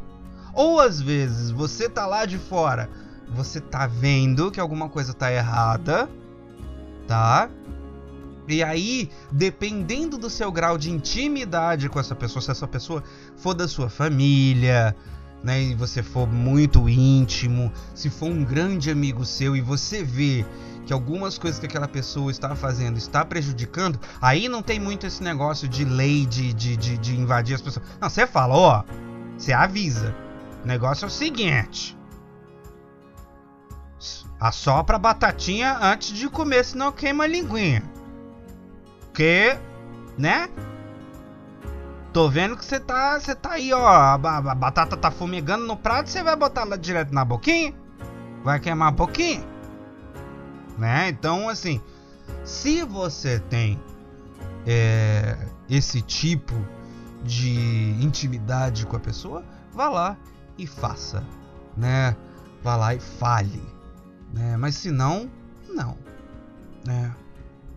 Ou 0.53 0.79
às 0.79 1.01
vezes 1.01 1.51
você 1.51 1.89
tá 1.89 2.07
lá 2.07 2.25
de 2.25 2.37
fora, 2.37 2.89
você 3.29 3.59
tá 3.59 3.85
vendo 3.85 4.49
que 4.49 4.59
alguma 4.59 4.89
coisa 4.89 5.13
tá 5.13 5.31
errada, 5.31 6.09
tá? 7.07 7.49
E 8.47 8.63
aí, 8.63 9.09
dependendo 9.29 10.17
do 10.17 10.29
seu 10.29 10.51
grau 10.51 10.77
de 10.77 10.89
intimidade 10.89 11.89
com 11.89 11.99
essa 11.99 12.15
pessoa, 12.15 12.41
se 12.41 12.49
essa 12.49 12.67
pessoa 12.67 13.03
for 13.35 13.53
da 13.53 13.67
sua 13.67 13.89
família, 13.89 14.95
né, 15.43 15.61
e 15.61 15.75
você 15.75 16.01
for 16.01 16.25
muito 16.25 16.87
íntimo, 16.87 17.71
se 17.93 18.09
for 18.09 18.27
um 18.27 18.43
grande 18.43 18.89
amigo 18.89 19.25
seu 19.25 19.55
e 19.55 19.61
você 19.61 20.01
vê 20.01 20.45
que 20.87 20.93
algumas 20.93 21.37
coisas 21.37 21.59
que 21.59 21.65
aquela 21.65 21.87
pessoa 21.87 22.31
está 22.31 22.55
fazendo 22.55 22.97
está 22.97 23.23
prejudicando, 23.25 23.99
aí 24.21 24.47
não 24.47 24.63
tem 24.63 24.79
muito 24.79 25.05
esse 25.05 25.21
negócio 25.21 25.67
de 25.67 25.83
lei 25.83 26.25
de, 26.25 26.53
de, 26.53 26.77
de, 26.77 26.97
de 26.97 27.19
invadir 27.19 27.55
as 27.55 27.61
pessoas. 27.61 27.85
Não, 27.99 28.09
você 28.09 28.25
fala, 28.25 28.55
ó, 28.55 28.83
você 29.37 29.51
avisa. 29.51 30.15
O 30.63 30.67
negócio 30.67 31.03
é 31.03 31.07
o 31.07 31.11
seguinte. 31.11 31.97
Assopra 34.39 34.95
a 34.95 34.99
batatinha 34.99 35.77
antes 35.81 36.17
de 36.17 36.29
comer, 36.29 36.63
senão 36.63 36.89
queima 36.93 37.25
a 37.25 37.27
linguinha. 37.27 37.83
Porque, 39.01 39.57
né? 40.17 40.47
Tô 42.13 42.29
vendo 42.29 42.55
que 42.55 42.63
você 42.63 42.79
tá, 42.79 43.19
você 43.19 43.35
tá 43.35 43.53
aí, 43.53 43.73
ó. 43.73 43.85
A, 43.85 44.17
batata 44.17 44.95
tá 44.95 45.11
fumegando 45.11 45.65
no 45.65 45.75
prato, 45.75 46.09
você 46.09 46.23
vai 46.23 46.35
botar 46.37 46.61
ela 46.61 46.77
direto 46.77 47.13
na 47.13 47.25
boquinha? 47.25 47.73
Vai 48.41 48.57
queimar 48.61 48.93
um 48.93 48.95
pouquinho? 48.95 49.56
Né? 50.77 51.09
Então, 51.09 51.49
assim, 51.49 51.81
se 52.43 52.83
você 52.83 53.39
tem 53.39 53.81
é, 54.65 55.37
esse 55.69 56.01
tipo 56.01 56.53
de 57.23 57.95
intimidade 58.01 58.85
com 58.85 58.95
a 58.95 58.99
pessoa, 58.99 59.43
vá 59.73 59.89
lá 59.89 60.17
e 60.57 60.67
faça, 60.67 61.23
né? 61.75 62.15
Vá 62.63 62.75
lá 62.75 62.95
e 62.95 62.99
fale, 62.99 63.61
né? 64.33 64.57
Mas 64.57 64.75
se 64.75 64.91
não, 64.91 65.29
não, 65.69 65.97
né? 66.85 67.13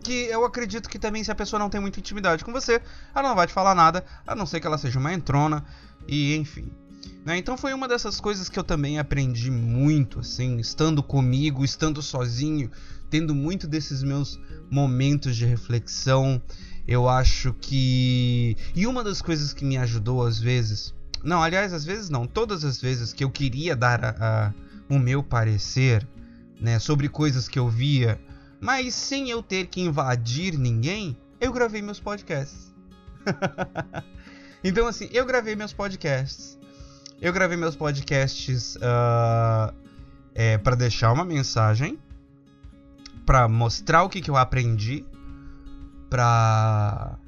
Que 0.02 0.26
eu 0.26 0.44
acredito 0.44 0.88
que 0.88 0.98
também 0.98 1.22
se 1.22 1.30
a 1.30 1.34
pessoa 1.34 1.60
não 1.60 1.68
tem 1.68 1.80
muita 1.80 2.00
intimidade 2.00 2.44
com 2.44 2.52
você, 2.52 2.80
ela 3.14 3.28
não 3.28 3.36
vai 3.36 3.46
te 3.46 3.52
falar 3.52 3.74
nada, 3.74 4.04
a 4.26 4.34
não 4.34 4.46
ser 4.46 4.60
que 4.60 4.66
ela 4.66 4.78
seja 4.78 4.98
uma 4.98 5.12
entrona 5.12 5.64
e 6.08 6.36
enfim. 6.36 6.72
Né? 7.24 7.36
Então 7.36 7.56
foi 7.56 7.74
uma 7.74 7.86
dessas 7.86 8.20
coisas 8.20 8.48
que 8.48 8.58
eu 8.58 8.64
também 8.64 8.98
aprendi 8.98 9.50
muito, 9.50 10.20
assim, 10.20 10.58
estando 10.58 11.02
comigo, 11.02 11.64
estando 11.64 12.00
sozinho, 12.00 12.70
tendo 13.10 13.34
muito 13.34 13.66
desses 13.66 14.02
meus 14.02 14.40
momentos 14.70 15.36
de 15.36 15.44
reflexão. 15.44 16.40
Eu 16.88 17.08
acho 17.08 17.52
que. 17.60 18.56
E 18.74 18.86
uma 18.86 19.04
das 19.04 19.20
coisas 19.20 19.52
que 19.52 19.64
me 19.64 19.76
ajudou 19.76 20.26
às 20.26 20.38
vezes. 20.38 20.94
Não, 21.22 21.42
aliás, 21.42 21.74
às 21.74 21.84
vezes 21.84 22.08
não, 22.08 22.26
todas 22.26 22.64
as 22.64 22.80
vezes 22.80 23.12
que 23.12 23.22
eu 23.22 23.30
queria 23.30 23.76
dar 23.76 24.02
a, 24.02 24.10
a, 24.18 24.54
o 24.88 24.98
meu 24.98 25.22
parecer 25.22 26.08
né, 26.58 26.78
sobre 26.78 27.10
coisas 27.10 27.46
que 27.46 27.58
eu 27.58 27.68
via, 27.68 28.18
mas 28.58 28.94
sem 28.94 29.28
eu 29.28 29.42
ter 29.42 29.66
que 29.66 29.82
invadir 29.82 30.58
ninguém, 30.58 31.14
eu 31.38 31.52
gravei 31.52 31.82
meus 31.82 32.00
podcasts. 32.00 32.74
então, 34.64 34.86
assim, 34.86 35.10
eu 35.12 35.26
gravei 35.26 35.54
meus 35.54 35.74
podcasts. 35.74 36.59
Eu 37.20 37.34
gravei 37.34 37.56
meus 37.56 37.76
podcasts 37.76 38.76
uh, 38.76 39.74
é, 40.34 40.56
para 40.56 40.74
deixar 40.74 41.12
uma 41.12 41.24
mensagem, 41.24 41.98
para 43.26 43.46
mostrar 43.46 44.04
o 44.04 44.08
que, 44.08 44.22
que 44.22 44.30
eu 44.30 44.36
aprendi, 44.36 45.04
para 46.08 47.18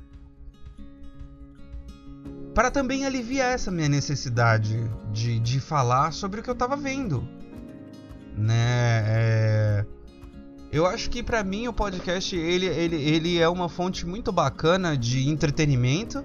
para 2.54 2.70
também 2.70 3.06
aliviar 3.06 3.52
essa 3.52 3.70
minha 3.70 3.88
necessidade 3.88 4.90
de, 5.10 5.38
de 5.38 5.58
falar 5.60 6.12
sobre 6.12 6.40
o 6.40 6.42
que 6.42 6.50
eu 6.50 6.54
tava 6.54 6.76
vendo, 6.76 7.26
né? 8.36 9.04
É... 9.06 9.86
Eu 10.70 10.86
acho 10.86 11.10
que 11.10 11.22
para 11.22 11.44
mim 11.44 11.68
o 11.68 11.72
podcast 11.72 12.34
ele, 12.34 12.64
ele, 12.66 12.96
ele 12.96 13.38
é 13.38 13.48
uma 13.48 13.68
fonte 13.68 14.06
muito 14.06 14.32
bacana 14.32 14.96
de 14.96 15.28
entretenimento. 15.28 16.24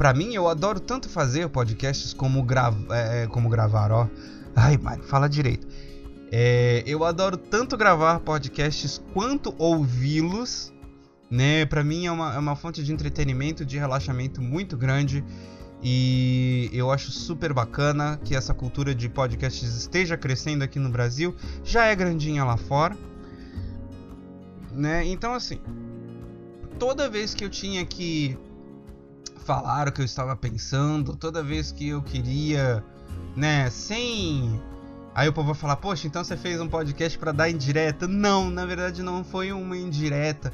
Para 0.00 0.14
mim 0.14 0.32
eu 0.32 0.48
adoro 0.48 0.80
tanto 0.80 1.10
fazer 1.10 1.46
podcasts 1.50 2.14
como, 2.14 2.42
gra... 2.42 2.72
É, 2.88 3.26
como 3.26 3.50
gravar, 3.50 3.92
ó. 3.92 4.08
Ai, 4.56 4.78
Mário, 4.78 5.04
fala 5.04 5.28
direito. 5.28 5.68
É, 6.32 6.82
eu 6.86 7.04
adoro 7.04 7.36
tanto 7.36 7.76
gravar 7.76 8.18
podcasts 8.20 8.98
quanto 9.12 9.54
ouvi-los, 9.58 10.72
né? 11.30 11.66
Para 11.66 11.84
mim 11.84 12.06
é 12.06 12.10
uma, 12.10 12.34
é 12.34 12.38
uma 12.38 12.56
fonte 12.56 12.82
de 12.82 12.90
entretenimento, 12.90 13.62
de 13.62 13.76
relaxamento 13.76 14.40
muito 14.40 14.74
grande. 14.74 15.22
E 15.82 16.70
eu 16.72 16.90
acho 16.90 17.10
super 17.10 17.52
bacana 17.52 18.18
que 18.24 18.34
essa 18.34 18.54
cultura 18.54 18.94
de 18.94 19.06
podcasts 19.06 19.76
esteja 19.76 20.16
crescendo 20.16 20.64
aqui 20.64 20.78
no 20.78 20.88
Brasil. 20.88 21.36
Já 21.62 21.84
é 21.84 21.94
grandinha 21.94 22.42
lá 22.42 22.56
fora. 22.56 22.96
Né? 24.72 25.04
Então, 25.04 25.34
assim, 25.34 25.60
toda 26.78 27.06
vez 27.06 27.34
que 27.34 27.44
eu 27.44 27.50
tinha 27.50 27.84
que 27.84 28.38
falar 29.50 29.88
o 29.88 29.92
que 29.92 30.00
eu 30.00 30.04
estava 30.04 30.36
pensando, 30.36 31.16
toda 31.16 31.42
vez 31.42 31.72
que 31.72 31.88
eu 31.88 32.00
queria, 32.00 32.84
né, 33.34 33.68
sem. 33.68 34.62
Aí 35.12 35.28
o 35.28 35.32
povo 35.32 35.48
vai 35.48 35.56
falar, 35.56 35.74
poxa, 35.74 36.06
então 36.06 36.22
você 36.22 36.36
fez 36.36 36.60
um 36.60 36.68
podcast 36.68 37.18
para 37.18 37.32
dar 37.32 37.50
indireta? 37.50 38.06
Não, 38.06 38.48
na 38.48 38.64
verdade 38.64 39.02
não 39.02 39.24
foi 39.24 39.50
uma 39.50 39.76
indireta 39.76 40.52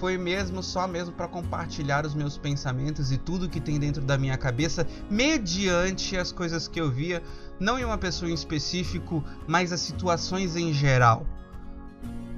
foi 0.00 0.18
mesmo 0.18 0.62
só 0.62 0.86
mesmo 0.86 1.14
para 1.14 1.28
compartilhar 1.28 2.04
os 2.04 2.12
meus 2.12 2.36
pensamentos 2.36 3.12
e 3.12 3.16
tudo 3.16 3.48
que 3.48 3.60
tem 3.60 3.78
dentro 3.78 4.02
da 4.02 4.18
minha 4.18 4.36
cabeça 4.36 4.86
mediante 5.08 6.18
as 6.18 6.32
coisas 6.32 6.68
que 6.68 6.78
eu 6.78 6.90
via, 6.90 7.22
não 7.58 7.78
em 7.78 7.84
uma 7.84 7.96
pessoa 7.96 8.30
em 8.30 8.34
específico, 8.34 9.24
mas 9.46 9.72
as 9.72 9.80
situações 9.80 10.54
em 10.54 10.74
geral, 10.74 11.24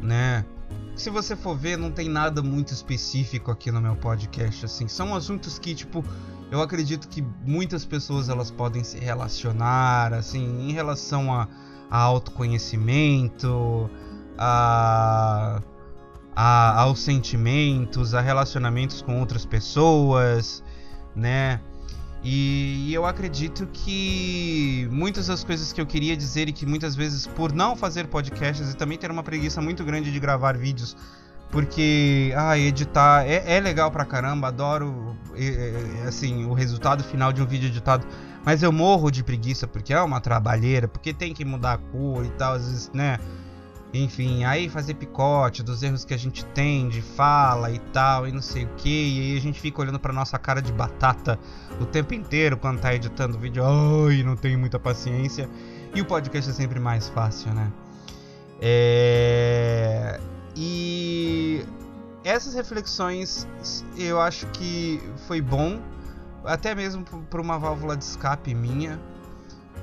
né? 0.01 0.45
Se 0.99 1.11
você 1.11 1.36
for 1.36 1.57
ver, 1.57 1.78
não 1.78 1.92
tem 1.92 2.09
nada 2.09 2.42
muito 2.42 2.72
específico 2.72 3.53
aqui 3.53 3.70
no 3.70 3.80
meu 3.80 3.94
podcast, 3.94 4.64
assim, 4.64 4.88
são 4.88 5.14
assuntos 5.14 5.57
que 5.57 5.72
tipo 5.72 6.05
eu 6.51 6.61
acredito 6.61 7.09
que 7.09 7.22
muitas 7.46 7.84
pessoas 7.84 8.28
elas 8.28 8.51
podem 8.51 8.82
se 8.82 8.99
relacionar, 8.99 10.12
assim, 10.12 10.68
em 10.68 10.72
relação 10.72 11.32
a, 11.32 11.46
a 11.88 11.99
autoconhecimento, 11.99 13.88
a 14.36 15.62
a, 16.34 16.82
aos 16.82 17.01
sentimentos, 17.01 18.14
a 18.14 18.20
relacionamentos 18.20 19.01
com 19.03 19.18
outras 19.18 19.44
pessoas, 19.44 20.62
né? 21.14 21.61
E, 22.31 22.93
eu 22.93 23.07
acredito 23.07 23.66
que 23.72 24.87
muitas 24.93 25.29
das 25.29 25.43
coisas 25.43 25.72
que 25.72 25.81
eu 25.81 25.87
queria 25.87 26.14
dizer 26.14 26.47
e 26.47 26.53
que 26.53 26.66
muitas 26.66 26.95
vezes 26.95 27.26
por 27.26 27.55
não 27.55 27.74
fazer 27.74 28.07
podcasts 28.07 28.70
e 28.70 28.76
também 28.76 28.99
ter 28.99 29.11
uma 29.11 29.22
preguiça 29.22 29.62
muito 29.62 29.83
grande 29.83 30.12
de 30.12 30.20
gravar 30.20 30.55
vídeos, 30.55 30.95
porque 31.51 32.31
ah, 32.37 32.59
editar 32.59 33.26
é, 33.26 33.57
é 33.57 33.61
legal 33.61 33.91
pra 33.91 34.05
caramba, 34.05 34.49
adoro 34.49 35.16
é, 35.35 36.07
assim 36.07 36.45
o 36.45 36.53
resultado 36.53 37.03
final 37.03 37.33
de 37.33 37.41
um 37.41 37.47
vídeo 37.47 37.68
editado, 37.68 38.07
mas 38.45 38.62
eu 38.62 38.70
morro 38.70 39.11
de 39.11 39.24
preguiça 39.24 39.66
porque 39.66 39.95
é 39.95 40.03
uma 40.03 40.20
trabalheira, 40.20 40.87
porque 40.87 41.14
tem 41.14 41.33
que 41.33 41.47
mudar 41.47 41.72
a 41.72 41.79
cor 41.79 42.26
e 42.26 42.31
tal, 42.33 42.53
às 42.55 42.66
vezes, 42.66 42.91
né? 42.93 43.18
Enfim, 43.93 44.45
aí 44.45 44.68
fazer 44.68 44.95
picote 44.95 45.62
dos 45.62 45.82
erros 45.82 46.05
que 46.05 46.12
a 46.12 46.16
gente 46.16 46.45
tem 46.47 46.89
de 46.89 47.01
fala 47.01 47.70
e 47.70 47.78
tal, 47.78 48.28
e 48.28 48.32
não 48.32 48.43
sei 48.43 48.64
o 48.64 48.68
que, 48.76 48.89
e 48.89 49.20
aí 49.20 49.39
a 49.39 49.41
gente 49.41 49.59
fica 49.59 49.80
olhando 49.80 49.99
pra 49.99 50.12
nossa 50.12 50.39
cara 50.39 50.61
de 50.61 50.70
batata 50.72 51.39
o 51.80 51.86
tempo 51.86 52.12
inteiro 52.12 52.59
quando 52.59 52.80
tá 52.80 52.95
editando 52.95 53.39
o 53.39 53.41
vídeo. 53.41 53.62
Ai, 53.64 54.22
não 54.22 54.36
tenho 54.36 54.59
muita 54.59 54.78
paciência. 54.78 55.49
E 55.95 56.03
o 56.03 56.05
podcast 56.05 56.51
é 56.51 56.53
sempre 56.53 56.78
mais 56.78 57.09
fácil, 57.09 57.55
né? 57.55 57.72
É... 58.61 60.20
E 60.55 61.64
essas 62.24 62.53
reflexões 62.53 63.47
eu 63.97 64.20
acho 64.20 64.47
que 64.49 65.01
foi 65.26 65.41
bom, 65.41 65.80
até 66.45 66.74
mesmo 66.74 67.05
por 67.05 67.41
uma 67.41 67.59
válvula 67.59 67.97
de 67.97 68.05
escape 68.05 68.55
minha, 68.55 69.01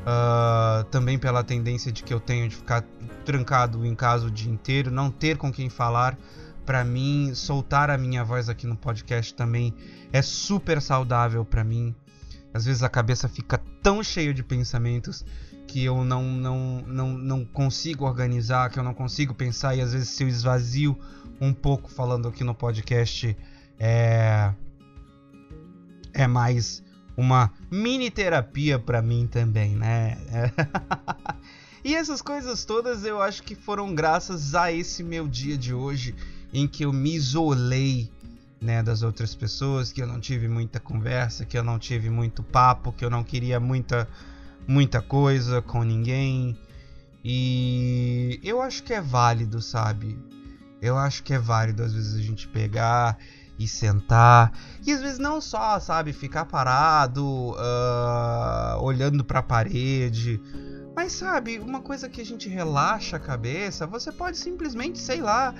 Uh, 0.05 0.83
também 0.85 1.17
pela 1.17 1.43
tendência 1.43 1.91
de 1.91 2.03
que 2.03 2.13
eu 2.13 2.19
tenho 2.19 2.47
de 2.47 2.55
ficar 2.55 2.83
trancado 3.25 3.83
em 3.83 3.95
casa 3.95 4.27
o 4.27 4.31
dia 4.31 4.51
inteiro, 4.51 4.91
não 4.91 5.09
ter 5.09 5.35
com 5.35 5.51
quem 5.51 5.67
falar. 5.67 6.15
Para 6.63 6.83
mim, 6.83 7.33
soltar 7.33 7.89
a 7.89 7.97
minha 7.97 8.23
voz 8.23 8.47
aqui 8.47 8.67
no 8.67 8.75
podcast 8.75 9.33
também 9.33 9.73
é 10.13 10.21
super 10.21 10.79
saudável 10.81 11.43
para 11.43 11.63
mim. 11.63 11.95
Às 12.53 12.65
vezes 12.65 12.83
a 12.83 12.89
cabeça 12.89 13.27
fica 13.27 13.59
tão 13.81 14.03
cheia 14.03 14.33
de 14.33 14.43
pensamentos 14.43 15.25
que 15.67 15.83
eu 15.83 16.05
não, 16.05 16.23
não, 16.23 16.83
não, 16.87 17.09
não 17.09 17.45
consigo 17.45 18.05
organizar, 18.05 18.69
que 18.69 18.79
eu 18.79 18.83
não 18.83 18.93
consigo 18.93 19.33
pensar, 19.33 19.75
e 19.75 19.81
às 19.81 19.91
vezes 19.91 20.09
se 20.09 20.23
eu 20.23 20.27
esvazio 20.27 20.97
um 21.41 21.51
pouco 21.51 21.89
falando 21.89 22.27
aqui 22.27 22.43
no 22.43 22.53
podcast, 22.53 23.35
é, 23.79 24.53
é 26.13 26.27
mais 26.27 26.81
uma 27.17 27.51
mini 27.71 28.11
terapia 28.11 28.77
para 28.77 29.01
mim 29.01 29.27
também, 29.27 29.75
né? 29.75 30.17
e 31.83 31.95
essas 31.95 32.21
coisas 32.21 32.65
todas 32.65 33.05
eu 33.05 33.21
acho 33.21 33.43
que 33.43 33.55
foram 33.55 33.93
graças 33.93 34.53
a 34.55 34.71
esse 34.71 35.03
meu 35.03 35.27
dia 35.27 35.57
de 35.57 35.73
hoje 35.73 36.15
em 36.53 36.67
que 36.67 36.83
eu 36.83 36.93
me 36.93 37.13
isolei, 37.13 38.09
né, 38.61 38.81
das 38.81 39.01
outras 39.01 39.35
pessoas, 39.35 39.91
que 39.91 40.01
eu 40.01 40.07
não 40.07 40.19
tive 40.19 40.47
muita 40.47 40.79
conversa, 40.79 41.45
que 41.45 41.57
eu 41.57 41.63
não 41.63 41.77
tive 41.77 42.09
muito 42.09 42.41
papo, 42.41 42.91
que 42.91 43.03
eu 43.03 43.09
não 43.09 43.23
queria 43.23 43.59
muita 43.59 44.07
muita 44.67 45.01
coisa 45.01 45.61
com 45.61 45.83
ninguém. 45.83 46.57
E 47.23 48.39
eu 48.43 48.61
acho 48.61 48.83
que 48.83 48.93
é 48.93 49.01
válido, 49.01 49.61
sabe? 49.61 50.17
Eu 50.81 50.97
acho 50.97 51.23
que 51.23 51.33
é 51.33 51.39
válido 51.39 51.83
às 51.83 51.93
vezes 51.93 52.15
a 52.15 52.21
gente 52.21 52.47
pegar 52.47 53.17
e 53.57 53.67
sentar. 53.67 54.51
E 54.85 54.91
às 54.91 55.01
vezes 55.01 55.19
não 55.19 55.39
só, 55.39 55.79
sabe, 55.79 56.13
ficar 56.13 56.45
parado, 56.45 57.25
uh, 57.25 58.81
olhando 58.81 59.23
para 59.23 59.39
a 59.39 59.43
parede. 59.43 60.41
Mas 60.95 61.11
sabe, 61.11 61.59
uma 61.59 61.81
coisa 61.81 62.07
que 62.07 62.21
a 62.21 62.25
gente 62.25 62.47
relaxa 62.47 63.17
a 63.17 63.19
cabeça, 63.19 63.85
você 63.85 64.11
pode 64.11 64.37
simplesmente, 64.37 64.97
sei 64.97 65.19
lá, 65.19 65.53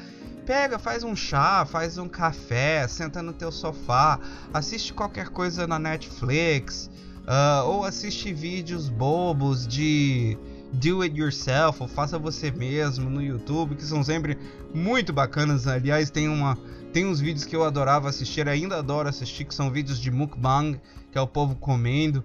pega, 0.45 0.79
faz 0.79 1.03
um 1.03 1.15
chá, 1.15 1.65
faz 1.65 1.97
um 1.97 2.07
café, 2.07 2.87
senta 2.87 3.21
no 3.21 3.33
teu 3.33 3.51
sofá, 3.51 4.19
assiste 4.53 4.93
qualquer 4.93 5.29
coisa 5.29 5.67
na 5.67 5.77
Netflix, 5.77 6.89
uh, 7.23 7.67
ou 7.67 7.83
assiste 7.83 8.31
vídeos 8.31 8.87
bobos 8.87 9.67
de 9.67 10.37
do 10.71 11.01
it 11.01 11.17
yourself, 11.17 11.81
ou 11.81 11.87
faça 11.87 12.17
você 12.17 12.51
mesmo 12.51 13.09
no 13.09 13.21
YouTube, 13.21 13.75
que 13.75 13.83
são 13.83 14.03
sempre 14.03 14.37
muito 14.73 15.13
bacanas. 15.13 15.67
Aliás, 15.67 16.09
tem 16.09 16.27
uma 16.27 16.57
tem 16.95 17.05
uns 17.05 17.19
vídeos 17.19 17.43
que 17.43 17.53
eu 17.53 17.65
adorava 17.65 18.07
assistir, 18.07 18.47
ainda 18.47 18.77
adoro 18.77 19.09
assistir, 19.09 19.43
que 19.43 19.53
são 19.53 19.69
vídeos 19.69 19.99
de 19.99 20.09
mukbang, 20.09 20.79
que 21.11 21.17
é 21.17 21.21
o 21.21 21.27
povo 21.27 21.53
comendo. 21.53 22.23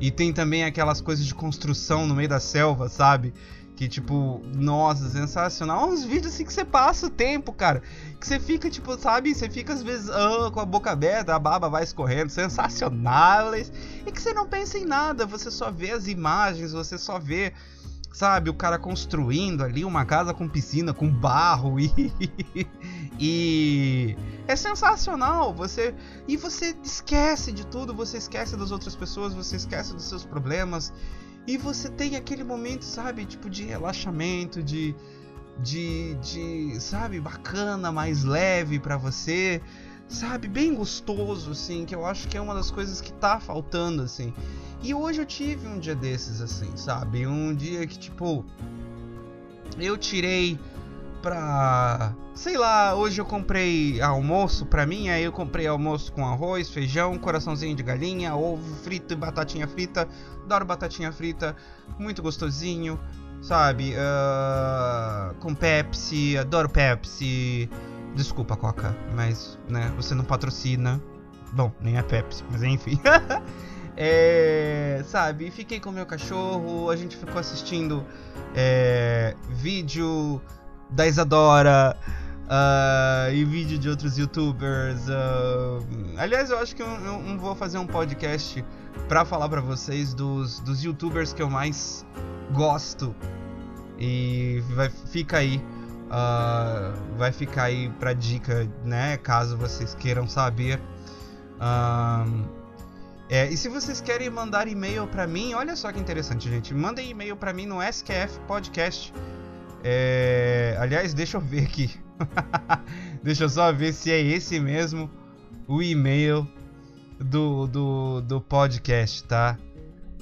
E 0.00 0.10
tem 0.10 0.32
também 0.32 0.64
aquelas 0.64 1.00
coisas 1.00 1.24
de 1.24 1.32
construção 1.32 2.04
no 2.04 2.16
meio 2.16 2.28
da 2.28 2.40
selva, 2.40 2.88
sabe? 2.88 3.32
Que 3.76 3.86
tipo, 3.86 4.42
nossa, 4.56 5.08
sensacional. 5.08 5.88
Uns 5.88 6.02
vídeos 6.02 6.34
assim 6.34 6.44
que 6.44 6.52
você 6.52 6.64
passa 6.64 7.06
o 7.06 7.10
tempo, 7.10 7.52
cara. 7.52 7.80
Que 8.18 8.26
você 8.26 8.40
fica, 8.40 8.68
tipo, 8.68 8.98
sabe? 8.98 9.32
Você 9.32 9.48
fica 9.48 9.72
às 9.72 9.84
vezes 9.84 10.10
ah, 10.10 10.50
com 10.52 10.58
a 10.58 10.66
boca 10.66 10.90
aberta, 10.90 11.32
a 11.32 11.38
baba 11.38 11.68
vai 11.68 11.84
escorrendo, 11.84 12.28
sensacionais. 12.32 13.70
E 14.04 14.10
que 14.10 14.20
você 14.20 14.34
não 14.34 14.48
pensa 14.48 14.78
em 14.78 14.84
nada, 14.84 15.26
você 15.26 15.48
só 15.48 15.70
vê 15.70 15.92
as 15.92 16.08
imagens, 16.08 16.72
você 16.72 16.98
só 16.98 17.20
vê 17.20 17.52
sabe, 18.18 18.50
o 18.50 18.54
cara 18.54 18.80
construindo 18.80 19.62
ali 19.62 19.84
uma 19.84 20.04
casa 20.04 20.34
com 20.34 20.48
piscina, 20.48 20.92
com 20.92 21.08
barro 21.08 21.78
e 21.78 21.92
e 23.18 24.16
é 24.46 24.54
sensacional. 24.54 25.52
Você 25.54 25.94
e 26.26 26.36
você 26.36 26.76
esquece 26.82 27.52
de 27.52 27.66
tudo, 27.66 27.94
você 27.94 28.18
esquece 28.18 28.56
das 28.56 28.70
outras 28.70 28.94
pessoas, 28.94 29.34
você 29.34 29.56
esquece 29.56 29.92
dos 29.94 30.04
seus 30.04 30.24
problemas 30.24 30.92
e 31.46 31.56
você 31.56 31.88
tem 31.88 32.16
aquele 32.16 32.44
momento, 32.44 32.84
sabe, 32.84 33.24
tipo 33.24 33.48
de 33.48 33.64
relaxamento, 33.64 34.62
de 34.62 34.94
de, 35.60 36.14
de 36.16 36.80
sabe, 36.80 37.20
bacana, 37.20 37.90
mais 37.90 38.22
leve 38.22 38.78
para 38.78 38.96
você, 38.96 39.60
sabe, 40.06 40.46
bem 40.46 40.74
gostoso 40.74 41.50
assim, 41.50 41.84
que 41.84 41.94
eu 41.94 42.06
acho 42.06 42.28
que 42.28 42.36
é 42.36 42.40
uma 42.40 42.54
das 42.54 42.70
coisas 42.70 43.00
que 43.00 43.12
tá 43.12 43.40
faltando 43.40 44.02
assim. 44.02 44.32
E 44.82 44.94
hoje 44.94 45.20
eu 45.20 45.26
tive 45.26 45.66
um 45.66 45.78
dia 45.78 45.94
desses, 45.94 46.40
assim, 46.40 46.76
sabe? 46.76 47.26
Um 47.26 47.52
dia 47.54 47.84
que, 47.86 47.98
tipo, 47.98 48.44
eu 49.76 49.96
tirei 49.98 50.58
pra. 51.22 52.14
Sei 52.34 52.56
lá, 52.56 52.94
hoje 52.94 53.20
eu 53.20 53.24
comprei 53.24 54.00
almoço 54.00 54.64
pra 54.64 54.86
mim, 54.86 55.08
aí 55.08 55.24
eu 55.24 55.32
comprei 55.32 55.66
almoço 55.66 56.12
com 56.12 56.24
arroz, 56.24 56.70
feijão, 56.70 57.18
coraçãozinho 57.18 57.74
de 57.74 57.82
galinha, 57.82 58.34
ovo 58.34 58.76
frito 58.76 59.12
e 59.12 59.16
batatinha 59.16 59.66
frita. 59.66 60.08
Adoro 60.44 60.64
batatinha 60.64 61.12
frita, 61.12 61.56
muito 61.98 62.22
gostosinho, 62.22 62.98
sabe? 63.42 63.94
Uh, 63.94 65.34
com 65.40 65.54
Pepsi, 65.54 66.38
adoro 66.38 66.68
Pepsi. 66.68 67.68
Desculpa, 68.14 68.56
Coca, 68.56 68.96
mas, 69.14 69.58
né, 69.68 69.92
você 69.96 70.14
não 70.14 70.24
patrocina. 70.24 71.00
Bom, 71.52 71.72
nem 71.80 71.98
a 71.98 72.02
Pepsi, 72.02 72.44
mas 72.50 72.62
enfim. 72.62 73.00
é, 73.96 75.02
sabe, 75.06 75.50
fiquei 75.50 75.80
com 75.80 75.90
meu 75.90 76.06
cachorro, 76.06 76.88
a 76.90 76.96
gente 76.96 77.16
ficou 77.16 77.38
assistindo 77.38 78.04
é, 78.54 79.34
vídeo 79.50 80.40
da 80.90 81.06
Isadora. 81.06 81.96
Uh, 82.48 83.30
e 83.34 83.44
vídeo 83.44 83.78
de 83.78 83.90
outros 83.90 84.16
youtubers. 84.16 85.06
Uh, 85.06 85.84
aliás, 86.16 86.50
eu 86.50 86.58
acho 86.58 86.74
que 86.74 86.80
eu, 86.80 86.88
eu, 86.88 87.22
eu, 87.26 87.38
vou 87.38 87.54
fazer 87.54 87.76
um 87.76 87.86
podcast 87.86 88.64
para 89.06 89.22
falar 89.22 89.50
para 89.50 89.60
vocês 89.60 90.14
dos, 90.14 90.58
dos 90.60 90.82
youtubers 90.82 91.34
que 91.34 91.42
eu 91.42 91.50
mais 91.50 92.06
gosto. 92.54 93.14
E 93.98 94.62
vai, 94.74 94.88
fica 94.88 95.38
aí. 95.38 95.62
Uh, 96.06 97.18
vai 97.18 97.32
ficar 97.32 97.64
aí 97.64 97.90
pra 98.00 98.14
dica, 98.14 98.66
né? 98.82 99.18
Caso 99.18 99.58
vocês 99.58 99.94
queiram 99.94 100.26
saber. 100.26 100.80
é, 103.28 103.50
e 103.50 103.56
se 103.58 103.68
vocês 103.68 104.00
querem 104.00 104.30
mandar 104.30 104.68
e-mail 104.68 105.06
para 105.06 105.26
mim, 105.26 105.52
olha 105.52 105.76
só 105.76 105.92
que 105.92 106.00
interessante, 106.00 106.48
gente. 106.48 106.72
Mandem 106.72 107.10
e-mail 107.10 107.36
para 107.36 107.52
mim 107.52 107.66
no 107.66 107.82
SQF 107.82 108.40
Podcast. 108.46 109.12
É, 109.90 110.76
aliás, 110.78 111.14
deixa 111.14 111.38
eu 111.38 111.40
ver 111.40 111.62
aqui. 111.62 111.90
Deixa 113.24 113.44
eu 113.44 113.48
só 113.48 113.72
ver 113.72 113.94
se 113.94 114.10
é 114.12 114.20
esse 114.20 114.60
mesmo 114.60 115.10
o 115.66 115.82
e-mail 115.82 116.46
do, 117.18 117.66
do, 117.66 118.20
do 118.20 118.38
podcast, 118.38 119.24
tá? 119.24 119.56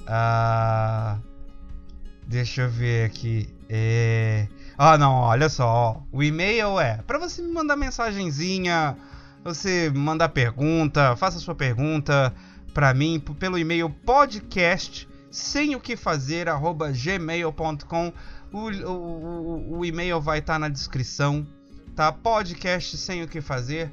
Ah, 0.05 1.17
deixa 2.25 2.61
eu 2.61 2.69
ver 2.69 3.07
aqui. 3.07 3.53
É... 3.67 4.47
Ah, 4.77 4.97
não, 4.97 5.15
olha 5.15 5.49
só. 5.49 6.01
O 6.13 6.23
e-mail 6.23 6.79
é 6.79 7.01
para 7.05 7.19
você 7.19 7.41
me 7.41 7.51
mandar 7.51 7.75
mensagenzinha, 7.75 8.95
você 9.43 9.91
mandar 9.93 10.29
pergunta, 10.29 11.13
faça 11.17 11.39
sua 11.39 11.55
pergunta 11.55 12.33
para 12.73 12.93
mim 12.93 13.21
pelo 13.37 13.59
e-mail 13.59 13.89
podcast 13.89 15.09
sem 15.29 15.75
o 15.75 15.79
que 15.79 15.95
fazer 15.95 16.49
arroba 16.49 16.91
gmail.com. 16.91 18.13
O, 18.51 18.69
o, 18.69 19.77
o, 19.79 19.85
e-mail 19.85 20.21
vai 20.21 20.39
estar 20.39 20.53
tá 20.53 20.59
na 20.59 20.69
descrição 20.69 21.45
tá? 21.97 22.11
Podcast 22.11 22.95
sem 22.95 23.23
o 23.23 23.27
que 23.27 23.41
fazer, 23.41 23.91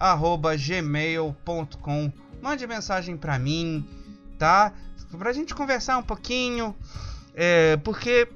arroba 0.00 0.56
gmail.com. 0.56 2.10
Mande 2.40 2.66
mensagem 2.66 3.18
pra 3.18 3.38
mim, 3.38 3.86
tá? 4.38 4.72
Pra 5.18 5.30
gente 5.30 5.54
conversar 5.54 5.98
um 5.98 6.02
pouquinho, 6.02 6.74
é, 7.34 7.76
porque 7.76 8.26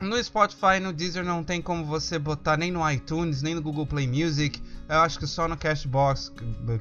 no 0.00 0.20
Spotify, 0.24 0.80
no 0.80 0.94
Deezer 0.94 1.22
não 1.22 1.44
tem 1.44 1.60
como 1.60 1.84
você 1.84 2.18
botar 2.18 2.56
nem 2.56 2.72
no 2.72 2.90
iTunes, 2.90 3.42
nem 3.42 3.54
no 3.54 3.60
Google 3.60 3.86
Play 3.86 4.08
Music. 4.08 4.60
Eu 4.88 5.00
acho 5.00 5.18
que 5.18 5.26
só 5.26 5.46
no 5.46 5.56
Cashbox, 5.56 6.32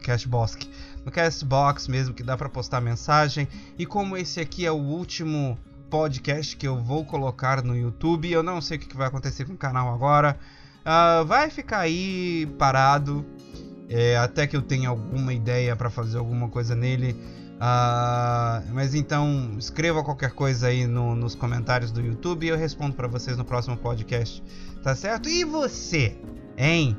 Cashbox, 0.01 0.57
no 1.05 1.11
Castbox 1.11 1.89
mesmo 1.89 2.13
que 2.13 2.23
dá 2.23 2.37
para 2.37 2.47
postar 2.47 2.79
mensagem. 2.79 3.45
E 3.77 3.85
como 3.85 4.15
esse 4.15 4.39
aqui 4.39 4.65
é 4.65 4.71
o 4.71 4.75
último 4.75 5.59
podcast 5.91 6.55
que 6.55 6.65
eu 6.65 6.81
vou 6.81 7.03
colocar 7.03 7.61
no 7.61 7.75
YouTube, 7.75 8.31
eu 8.31 8.41
não 8.41 8.61
sei 8.61 8.77
o 8.77 8.79
que 8.79 8.95
vai 8.95 9.07
acontecer 9.07 9.43
com 9.43 9.53
o 9.53 9.57
canal 9.57 9.93
agora. 9.93 10.39
Uh, 10.79 11.25
vai 11.25 11.49
ficar 11.49 11.79
aí 11.79 12.47
parado 12.57 13.25
é, 13.89 14.17
até 14.17 14.47
que 14.47 14.55
eu 14.55 14.61
tenha 14.61 14.87
alguma 14.87 15.33
ideia 15.33 15.75
para 15.75 15.89
fazer 15.89 16.17
alguma 16.17 16.47
coisa 16.47 16.73
nele. 16.73 17.11
Uh, 17.57 18.73
mas 18.73 18.95
então 18.95 19.53
escreva 19.59 20.01
qualquer 20.01 20.31
coisa 20.31 20.67
aí 20.67 20.87
no, 20.87 21.13
nos 21.13 21.35
comentários 21.35 21.91
do 21.91 22.01
YouTube 22.01 22.45
e 22.45 22.49
eu 22.49 22.57
respondo 22.57 22.95
para 22.95 23.07
vocês 23.09 23.37
no 23.37 23.43
próximo 23.43 23.75
podcast, 23.75 24.41
tá 24.81 24.95
certo? 24.95 25.27
E 25.27 25.43
você, 25.43 26.17
hein? 26.57 26.97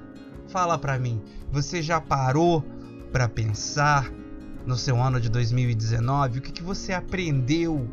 Fala 0.48 0.76
pra 0.76 0.98
mim, 0.98 1.20
você 1.50 1.80
já 1.80 1.98
parou 1.98 2.62
para 3.10 3.26
pensar 3.26 4.12
no 4.66 4.76
seu 4.76 5.02
ano 5.02 5.18
de 5.18 5.30
2019? 5.30 6.38
O 6.38 6.42
que, 6.42 6.52
que 6.52 6.62
você 6.62 6.92
aprendeu? 6.92 7.88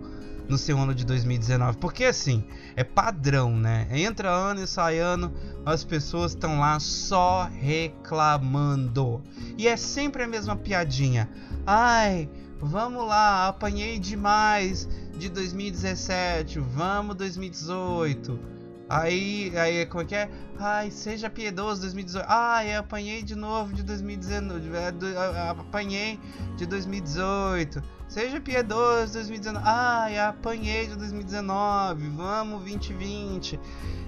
No 0.50 0.58
seu 0.58 0.78
ano 0.78 0.94
de 0.94 1.06
2019. 1.06 1.78
Porque 1.78 2.04
assim, 2.04 2.44
é 2.76 2.84
padrão, 2.84 3.56
né? 3.56 3.88
Entra 3.92 4.30
ano 4.30 4.64
e 4.64 4.68
sai 4.68 4.98
ano, 4.98 5.32
as 5.66 5.84
pessoas 5.84 6.32
estão 6.32 6.60
lá 6.60 6.80
só 6.80 7.48
reclamando. 7.54 9.22
E 9.58 9.68
é 9.68 9.78
sempre 9.78 10.24
a 10.24 10.28
mesma 10.28 10.56
piadinha. 10.56 11.30
Ai, 11.66 12.28
vamos 12.60 13.08
lá, 13.08 13.48
apanhei 13.48 14.00
demais 14.00 14.90
de 15.16 15.30
2017, 15.30 16.60
vamos 16.60 17.16
2018. 17.16 18.60
Aí, 18.90 19.54
aí, 19.56 19.86
como 19.86 20.02
é 20.02 20.06
que 20.06 20.16
é? 20.16 20.32
Ai, 20.58 20.90
seja 20.90 21.30
piedoso 21.30 21.82
2018. 21.82 22.26
Ai, 22.28 22.76
apanhei 22.76 23.22
de 23.22 23.36
novo 23.36 23.72
de 23.72 23.84
2019. 23.84 24.72
É, 24.76 25.50
apanhei 25.50 26.20
de 26.58 26.66
2018. 26.66 27.99
Seja 28.10 28.42
piedoso 28.42 29.14
2019. 29.14 29.66
Ai, 29.66 30.20
apanhei 30.20 30.88
de 30.88 30.96
2019. 30.96 32.10
Vamos 32.10 32.60
2020. 32.64 33.60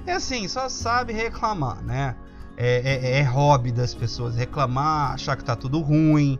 É 0.06 0.14
assim, 0.14 0.48
só 0.48 0.68
sabe 0.68 1.14
reclamar, 1.14 1.82
né? 1.84 2.16
É, 2.58 3.18
é, 3.18 3.20
é 3.20 3.24
hobby 3.24 3.72
das 3.72 3.94
pessoas 3.94 4.36
reclamar, 4.36 5.14
achar 5.14 5.38
que 5.38 5.44
tá 5.44 5.56
tudo 5.56 5.80
ruim. 5.80 6.38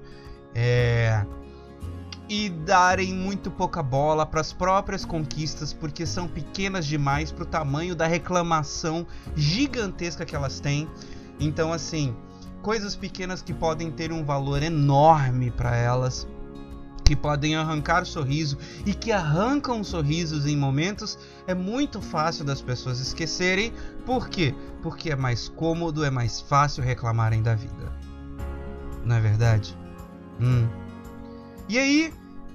É 0.54 1.24
e 2.34 2.48
darem 2.48 3.14
muito 3.14 3.52
pouca 3.52 3.84
bola 3.84 4.26
para 4.26 4.40
as 4.40 4.54
próprias 4.54 5.04
conquistas 5.04 5.74
porque 5.74 6.06
são 6.06 6.30
pequenas 6.30 6.86
demais 6.86 7.30
para 7.30 7.44
o 7.44 7.46
tamanho 7.46 7.94
da 7.94 8.08
reclamação 8.08 9.06
gigantesca 9.36 10.24
que 10.24 10.34
elas 10.34 10.62
têm. 10.62 10.88
Então, 11.42 11.74
assim, 11.74 12.16
coisas 12.62 12.96
pequenas 12.96 13.42
que 13.42 13.54
podem 13.54 13.92
ter 13.92 14.14
um 14.14 14.24
valor 14.24 14.64
enorme 14.64 15.52
para 15.52 15.76
elas, 15.76 16.26
que 17.04 17.16
podem 17.16 17.56
arrancar 17.56 18.06
sorriso 18.06 18.58
e 18.86 18.94
que 18.94 19.12
arrancam 19.12 19.84
sorrisos 19.84 20.46
em 20.46 20.56
momentos, 20.56 21.18
é 21.48 21.54
muito 21.54 22.02
fácil 22.02 22.46
das 22.46 22.62
pessoas 22.62 23.00
esquecerem. 23.00 23.74
Por 24.06 24.30
quê? 24.30 24.56
Porque 24.82 25.12
é 25.12 25.16
mais 25.16 25.50
cômodo, 25.50 26.04
é 26.04 26.10
mais 26.10 26.40
fácil 26.40 26.84
reclamarem 26.84 27.42
da 27.42 27.56
vida. 27.56 27.92
Não 29.04 29.16
é 29.16 29.20
verdade? 29.20 29.78
Hum. 30.40 30.68
E 31.68 31.78
aí, 31.78 32.14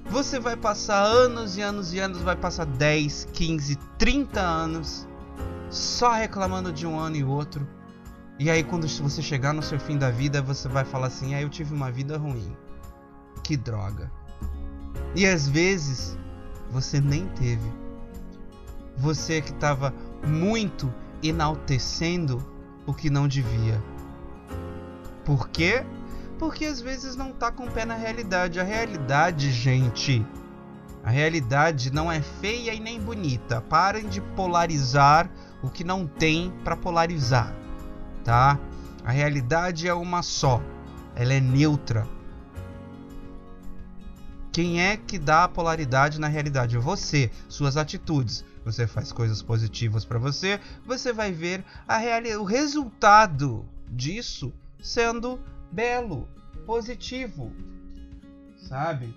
você 0.09 0.39
vai 0.39 0.57
passar 0.57 1.03
anos 1.03 1.57
e 1.57 1.63
anos 1.63 1.93
e 1.93 1.99
anos, 1.99 2.21
vai 2.21 2.37
passar 2.37 2.65
10, 2.65 3.29
15, 3.33 3.77
30 3.99 4.41
anos 4.41 5.07
só 5.71 6.13
reclamando 6.13 6.73
de 6.73 6.87
um 6.87 6.99
ano 6.99 7.17
e 7.17 7.25
outro. 7.25 7.67
E 8.39 8.51
aí 8.51 8.63
quando 8.63 8.87
você 8.87 9.23
chegar 9.23 9.53
no 9.53 9.63
seu 9.63 9.81
fim 9.81 9.97
da 9.97 10.11
vida, 10.11 10.43
você 10.43 10.69
vai 10.69 10.85
falar 10.85 11.07
assim: 11.09 11.35
"Ah, 11.35 11.41
eu 11.41 11.49
tive 11.49 11.75
uma 11.75 11.91
vida 11.91 12.17
ruim. 12.17 12.55
Que 13.43 13.57
droga". 13.57 14.11
E 15.17 15.27
às 15.27 15.49
vezes 15.49 16.17
você 16.71 17.01
nem 17.01 17.27
teve. 17.29 17.73
Você 18.97 19.41
que 19.41 19.51
estava 19.51 19.93
muito 20.25 20.93
enaltecendo 21.23 22.45
o 22.87 22.95
que 22.95 23.11
não 23.11 23.27
devia. 23.27 23.83
Por 25.25 25.49
quê? 25.49 25.85
porque 26.39 26.67
às 26.67 26.81
vezes 26.81 27.17
não 27.17 27.33
tá 27.33 27.51
com 27.51 27.65
o 27.65 27.71
pé 27.71 27.85
na 27.85 27.95
realidade. 27.95 28.61
A 28.61 28.63
realidade, 28.63 29.51
gente, 29.53 30.25
a 31.03 31.11
realidade 31.11 31.93
não 31.93 32.11
é 32.11 32.21
feia 32.21 32.75
e 32.75 32.81
nem 32.81 33.01
bonita. 33.01 33.61
Parem 33.61 34.09
de 34.09 34.21
polarizar 34.21 35.31
o 35.63 35.71
que 35.71 35.85
não 35.85 36.07
tem 36.07 36.53
para 36.63 36.77
polarizar, 36.77 37.55
tá? 38.25 38.59
A 39.05 39.11
realidade 39.11 39.89
é 39.89 39.95
uma 39.95 40.23
só. 40.23 40.61
Ela 41.15 41.35
é 41.35 41.41
neutra. 41.41 42.07
Quem 44.57 44.81
é 44.81 44.97
que 44.97 45.19
dá 45.19 45.45
a 45.45 45.49
polaridade 45.49 46.19
na 46.19 46.29
realidade? 46.29 46.79
Você, 46.79 47.31
suas 47.47 47.77
atitudes. 47.77 48.43
Você 48.65 48.87
faz 48.87 49.13
coisas 49.13 49.43
positivas 49.43 50.03
para 50.03 50.19
você, 50.19 50.59
você 50.87 51.13
vai 51.13 51.31
ver 51.31 51.63
a 51.87 51.99
o 52.41 52.43
resultado 52.43 53.67
disso 53.87 54.51
sendo 54.83 55.39
belo, 55.71 56.27
positivo, 56.65 57.53
sabe? 58.67 59.15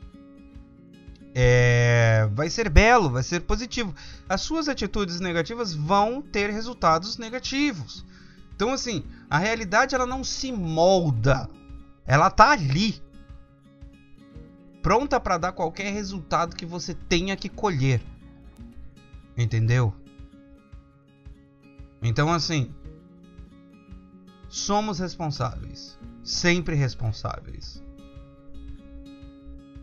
É, 1.33 2.27
vai 2.33 2.49
ser 2.49 2.67
belo, 2.67 3.09
vai 3.09 3.23
ser 3.23 3.39
positivo. 3.39 3.95
As 4.27 4.41
suas 4.41 4.67
atitudes 4.67 5.21
negativas 5.21 5.73
vão 5.73 6.21
ter 6.21 6.49
resultados 6.49 7.17
negativos. 7.17 8.05
Então, 8.53 8.73
assim, 8.73 9.05
a 9.29 9.37
realidade 9.37 9.95
ela 9.95 10.05
não 10.05 10.21
se 10.21 10.51
molda, 10.51 11.49
ela 12.05 12.29
tá 12.29 12.51
ali, 12.51 13.01
pronta 14.81 15.19
para 15.19 15.37
dar 15.37 15.51
qualquer 15.51 15.93
resultado 15.93 16.55
que 16.55 16.65
você 16.65 16.93
tenha 16.93 17.35
que 17.35 17.49
colher. 17.49 18.01
Entendeu? 19.37 19.93
Então, 22.01 22.31
assim, 22.31 22.73
somos 24.47 24.99
responsáveis 24.99 25.99
sempre 26.29 26.75
responsáveis. 26.75 27.83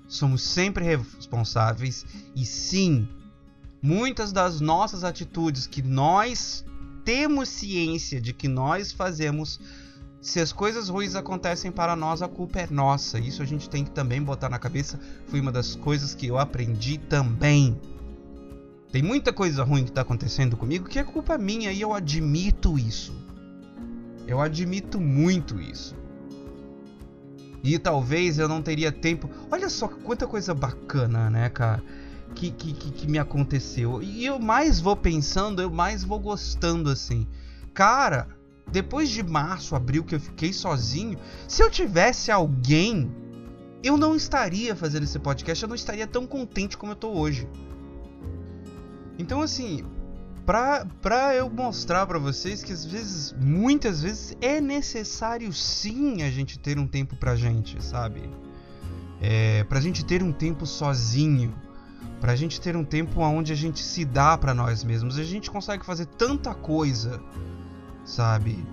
Somos 0.07 0.43
sempre 0.43 0.85
responsáveis 0.85 2.07
e 2.35 2.47
sim, 2.47 3.09
muitas 3.83 4.33
das 4.33 4.61
nossas 4.61 5.03
atitudes 5.03 5.67
que 5.67 5.83
nós 5.83 6.65
temos 7.05 7.49
ciência 7.49 8.21
de 8.21 8.33
que 8.33 8.47
nós 8.47 8.93
fazemos 8.93 9.61
Se 10.27 10.41
as 10.41 10.53
coisas 10.53 10.89
ruins 10.89 11.15
acontecem 11.15 11.71
para 11.71 11.95
nós, 11.95 12.21
a 12.21 12.27
culpa 12.27 12.59
é 12.59 12.67
nossa. 12.69 13.17
Isso 13.17 13.43
a 13.43 13.47
gente 13.47 13.71
tem 13.71 13.85
que 13.85 13.93
também 13.93 14.21
botar 14.21 14.49
na 14.49 14.59
cabeça. 14.59 14.99
Foi 15.29 15.41
uma 15.41 15.53
das 15.53 15.77
coisas 15.77 16.17
que 16.17 16.27
eu 16.27 16.37
aprendi 16.37 16.99
também. 16.99 17.81
Tem 18.91 19.05
muita 19.05 19.33
coisa 19.33 19.63
ruim 19.63 19.85
que 19.85 19.91
está 19.91 20.01
acontecendo 20.01 20.57
comigo 20.57 20.89
que 20.89 20.99
é 20.99 21.05
culpa 21.05 21.39
minha 21.39 21.71
e 21.71 21.81
eu 21.81 21.95
admito 21.95 22.77
isso. 22.77 23.15
Eu 24.27 24.41
admito 24.41 25.01
muito 25.01 25.61
isso. 25.61 25.95
E 27.63 27.79
talvez 27.79 28.41
eu 28.41 28.49
não 28.49 28.61
teria 28.61 28.91
tempo. 28.91 29.31
Olha 29.49 29.69
só 29.69 29.87
quanta 29.87 30.27
coisa 30.27 30.53
bacana, 30.53 31.31
né, 31.31 31.49
cara? 31.51 31.81
Que, 32.35 32.51
que, 32.51 32.73
que, 32.73 32.91
que 32.91 33.07
me 33.07 33.21
aconteceu. 33.21 34.03
E 34.03 34.27
eu 34.27 34.41
mais 34.41 34.81
vou 34.81 34.97
pensando, 34.97 35.63
eu 35.63 35.71
mais 35.71 36.03
vou 36.03 36.19
gostando 36.19 36.91
assim. 36.91 37.29
Cara, 37.73 38.36
depois 38.71 39.09
de 39.09 39.23
março, 39.23 39.75
abril 39.75 40.05
que 40.05 40.15
eu 40.15 40.21
fiquei 40.21 40.53
sozinho, 40.53 41.19
se 41.47 41.63
eu 41.63 41.71
tivesse 41.71 42.31
alguém, 42.31 43.11
eu 43.83 43.97
não 43.97 44.17
estaria 44.17 44.75
fazendo 44.75 45.05
esse 45.05 45.19
podcast, 45.19 45.63
eu 45.63 45.69
não 45.69 45.77
estaria 45.77 46.07
tão 46.07 46.27
contente 46.27 46.77
como 46.77 46.93
eu 46.93 46.97
tô 46.97 47.11
hoje. 47.11 47.49
Então 49.19 49.41
assim, 49.41 49.85
pra, 50.45 50.87
pra 51.01 51.35
eu 51.35 51.49
mostrar 51.49 52.07
para 52.07 52.19
vocês 52.19 52.63
que 52.63 52.73
às 52.73 52.85
vezes, 52.85 53.35
muitas 53.41 54.03
vezes 54.03 54.37
é 54.41 54.61
necessário 54.61 55.53
sim 55.53 56.23
a 56.23 56.31
gente 56.31 56.59
ter 56.59 56.79
um 56.79 56.87
tempo 56.87 57.17
pra 57.17 57.35
gente, 57.35 57.83
sabe? 57.83 58.29
É, 59.21 59.65
pra 59.65 59.81
gente 59.81 60.05
ter 60.05 60.23
um 60.23 60.33
tempo 60.33 60.67
sozinho, 60.67 61.55
pra 62.21 62.37
gente 62.37 62.61
ter 62.61 62.77
um 62.77 62.85
tempo 62.85 63.21
onde 63.21 63.53
a 63.53 63.57
gente 63.57 63.83
se 63.83 64.05
dá 64.05 64.37
para 64.37 64.53
nós 64.53 64.85
mesmos. 64.85 65.19
A 65.19 65.25
gente 65.25 65.51
consegue 65.51 65.85
fazer 65.85 66.07
tanta 66.07 66.55
coisa 66.55 67.21
sabe? 68.07 68.67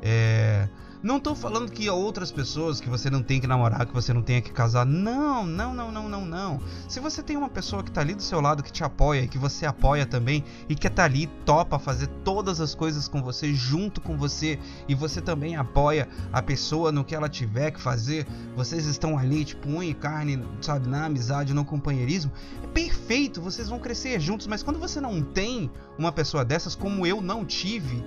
É, 0.00 0.68
não 1.04 1.20
tô 1.20 1.34
falando 1.34 1.70
que 1.70 1.90
outras 1.90 2.32
pessoas 2.32 2.80
que 2.80 2.88
você 2.88 3.10
não 3.10 3.22
tem 3.22 3.38
que 3.38 3.46
namorar, 3.46 3.84
que 3.84 3.92
você 3.92 4.10
não 4.10 4.22
tenha 4.22 4.40
que 4.40 4.50
casar. 4.50 4.86
Não, 4.86 5.44
não, 5.44 5.74
não, 5.74 5.92
não, 5.92 6.08
não, 6.08 6.24
não. 6.24 6.62
Se 6.88 6.98
você 6.98 7.22
tem 7.22 7.36
uma 7.36 7.50
pessoa 7.50 7.82
que 7.82 7.90
tá 7.90 8.00
ali 8.00 8.14
do 8.14 8.22
seu 8.22 8.40
lado, 8.40 8.62
que 8.62 8.72
te 8.72 8.82
apoia 8.82 9.20
e 9.20 9.28
que 9.28 9.36
você 9.36 9.66
apoia 9.66 10.06
também 10.06 10.42
e 10.66 10.74
que 10.74 10.88
tá 10.88 11.04
ali, 11.04 11.26
topa 11.44 11.78
fazer 11.78 12.06
todas 12.24 12.58
as 12.58 12.74
coisas 12.74 13.06
com 13.06 13.22
você, 13.22 13.52
junto 13.52 14.00
com 14.00 14.16
você, 14.16 14.58
e 14.88 14.94
você 14.94 15.20
também 15.20 15.56
apoia 15.56 16.08
a 16.32 16.40
pessoa 16.40 16.90
no 16.90 17.04
que 17.04 17.14
ela 17.14 17.28
tiver 17.28 17.70
que 17.70 17.82
fazer, 17.82 18.26
vocês 18.56 18.86
estão 18.86 19.18
ali, 19.18 19.44
tipo, 19.44 19.68
unha 19.68 19.90
e 19.90 19.94
carne, 19.94 20.42
sabe, 20.62 20.88
na 20.88 21.04
amizade, 21.04 21.52
no 21.52 21.66
companheirismo, 21.66 22.32
é 22.62 22.66
perfeito, 22.66 23.42
vocês 23.42 23.68
vão 23.68 23.78
crescer 23.78 24.18
juntos, 24.20 24.46
mas 24.46 24.62
quando 24.62 24.78
você 24.78 25.02
não 25.02 25.20
tem 25.20 25.70
uma 25.98 26.12
pessoa 26.12 26.46
dessas, 26.46 26.74
como 26.74 27.06
eu 27.06 27.20
não 27.20 27.44
tive, 27.44 28.02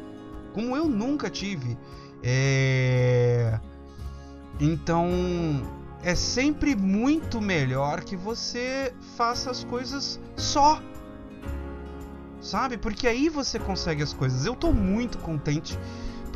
como 0.58 0.76
eu 0.76 0.88
nunca 0.88 1.30
tive. 1.30 1.78
É... 2.24 3.60
Então 4.60 5.08
é 6.02 6.16
sempre 6.16 6.76
muito 6.76 7.40
melhor 7.40 8.04
que 8.04 8.16
você 8.16 8.92
faça 9.16 9.52
as 9.52 9.64
coisas 9.64 10.20
só. 10.36 10.82
Sabe? 12.42 12.76
Porque 12.76 13.08
aí 13.08 13.30
você 13.30 13.60
consegue 13.60 14.02
as 14.02 14.14
coisas. 14.14 14.48
Eu 14.48 14.56
tô 14.56 14.74
muito 14.74 15.20
contente 15.20 15.78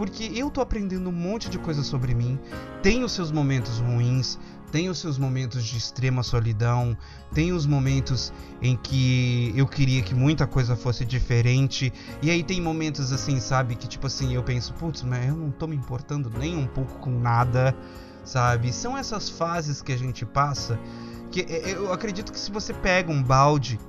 porque 0.01 0.31
eu 0.33 0.49
tô 0.49 0.61
aprendendo 0.61 1.11
um 1.11 1.13
monte 1.13 1.47
de 1.47 1.59
coisa 1.59 1.83
sobre 1.83 2.15
mim. 2.15 2.39
Tem 2.81 3.03
os 3.03 3.11
seus 3.11 3.31
momentos 3.31 3.77
ruins, 3.77 4.39
tem 4.71 4.89
os 4.89 4.97
seus 4.97 5.19
momentos 5.19 5.63
de 5.63 5.77
extrema 5.77 6.23
solidão, 6.23 6.97
tem 7.35 7.51
os 7.53 7.67
momentos 7.67 8.33
em 8.63 8.75
que 8.75 9.53
eu 9.55 9.67
queria 9.67 10.01
que 10.01 10.15
muita 10.15 10.47
coisa 10.47 10.75
fosse 10.75 11.05
diferente, 11.05 11.93
e 12.19 12.31
aí 12.31 12.41
tem 12.41 12.59
momentos 12.59 13.11
assim, 13.11 13.39
sabe, 13.39 13.75
que 13.75 13.87
tipo 13.87 14.07
assim, 14.07 14.33
eu 14.33 14.41
penso, 14.41 14.73
putz, 14.73 15.03
mas 15.03 15.27
eu 15.27 15.35
não 15.35 15.51
tô 15.51 15.67
me 15.67 15.75
importando 15.75 16.31
nem 16.35 16.57
um 16.57 16.65
pouco 16.65 16.97
com 16.97 17.11
nada, 17.11 17.77
sabe? 18.25 18.73
São 18.73 18.97
essas 18.97 19.29
fases 19.29 19.83
que 19.83 19.91
a 19.91 19.97
gente 19.97 20.25
passa 20.25 20.79
que 21.29 21.41
é, 21.41 21.75
eu 21.75 21.93
acredito 21.93 22.31
que 22.31 22.39
se 22.39 22.51
você 22.51 22.73
pega 22.73 23.11
um 23.11 23.21
balde, 23.21 23.79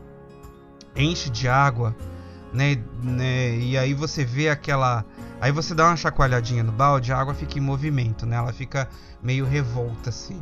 enche 0.94 1.30
de 1.30 1.48
água, 1.48 1.96
né, 2.52 2.82
né, 3.02 3.56
e 3.58 3.78
aí 3.78 3.94
você 3.94 4.24
vê 4.24 4.48
aquela 4.48 5.04
Aí 5.42 5.50
você 5.50 5.74
dá 5.74 5.88
uma 5.88 5.96
chacoalhadinha 5.96 6.62
no 6.62 6.70
balde, 6.70 7.12
a 7.12 7.18
água 7.18 7.34
fica 7.34 7.58
em 7.58 7.60
movimento, 7.60 8.24
né? 8.24 8.36
Ela 8.36 8.52
fica 8.52 8.88
meio 9.20 9.44
revolta 9.44 10.10
assim. 10.10 10.40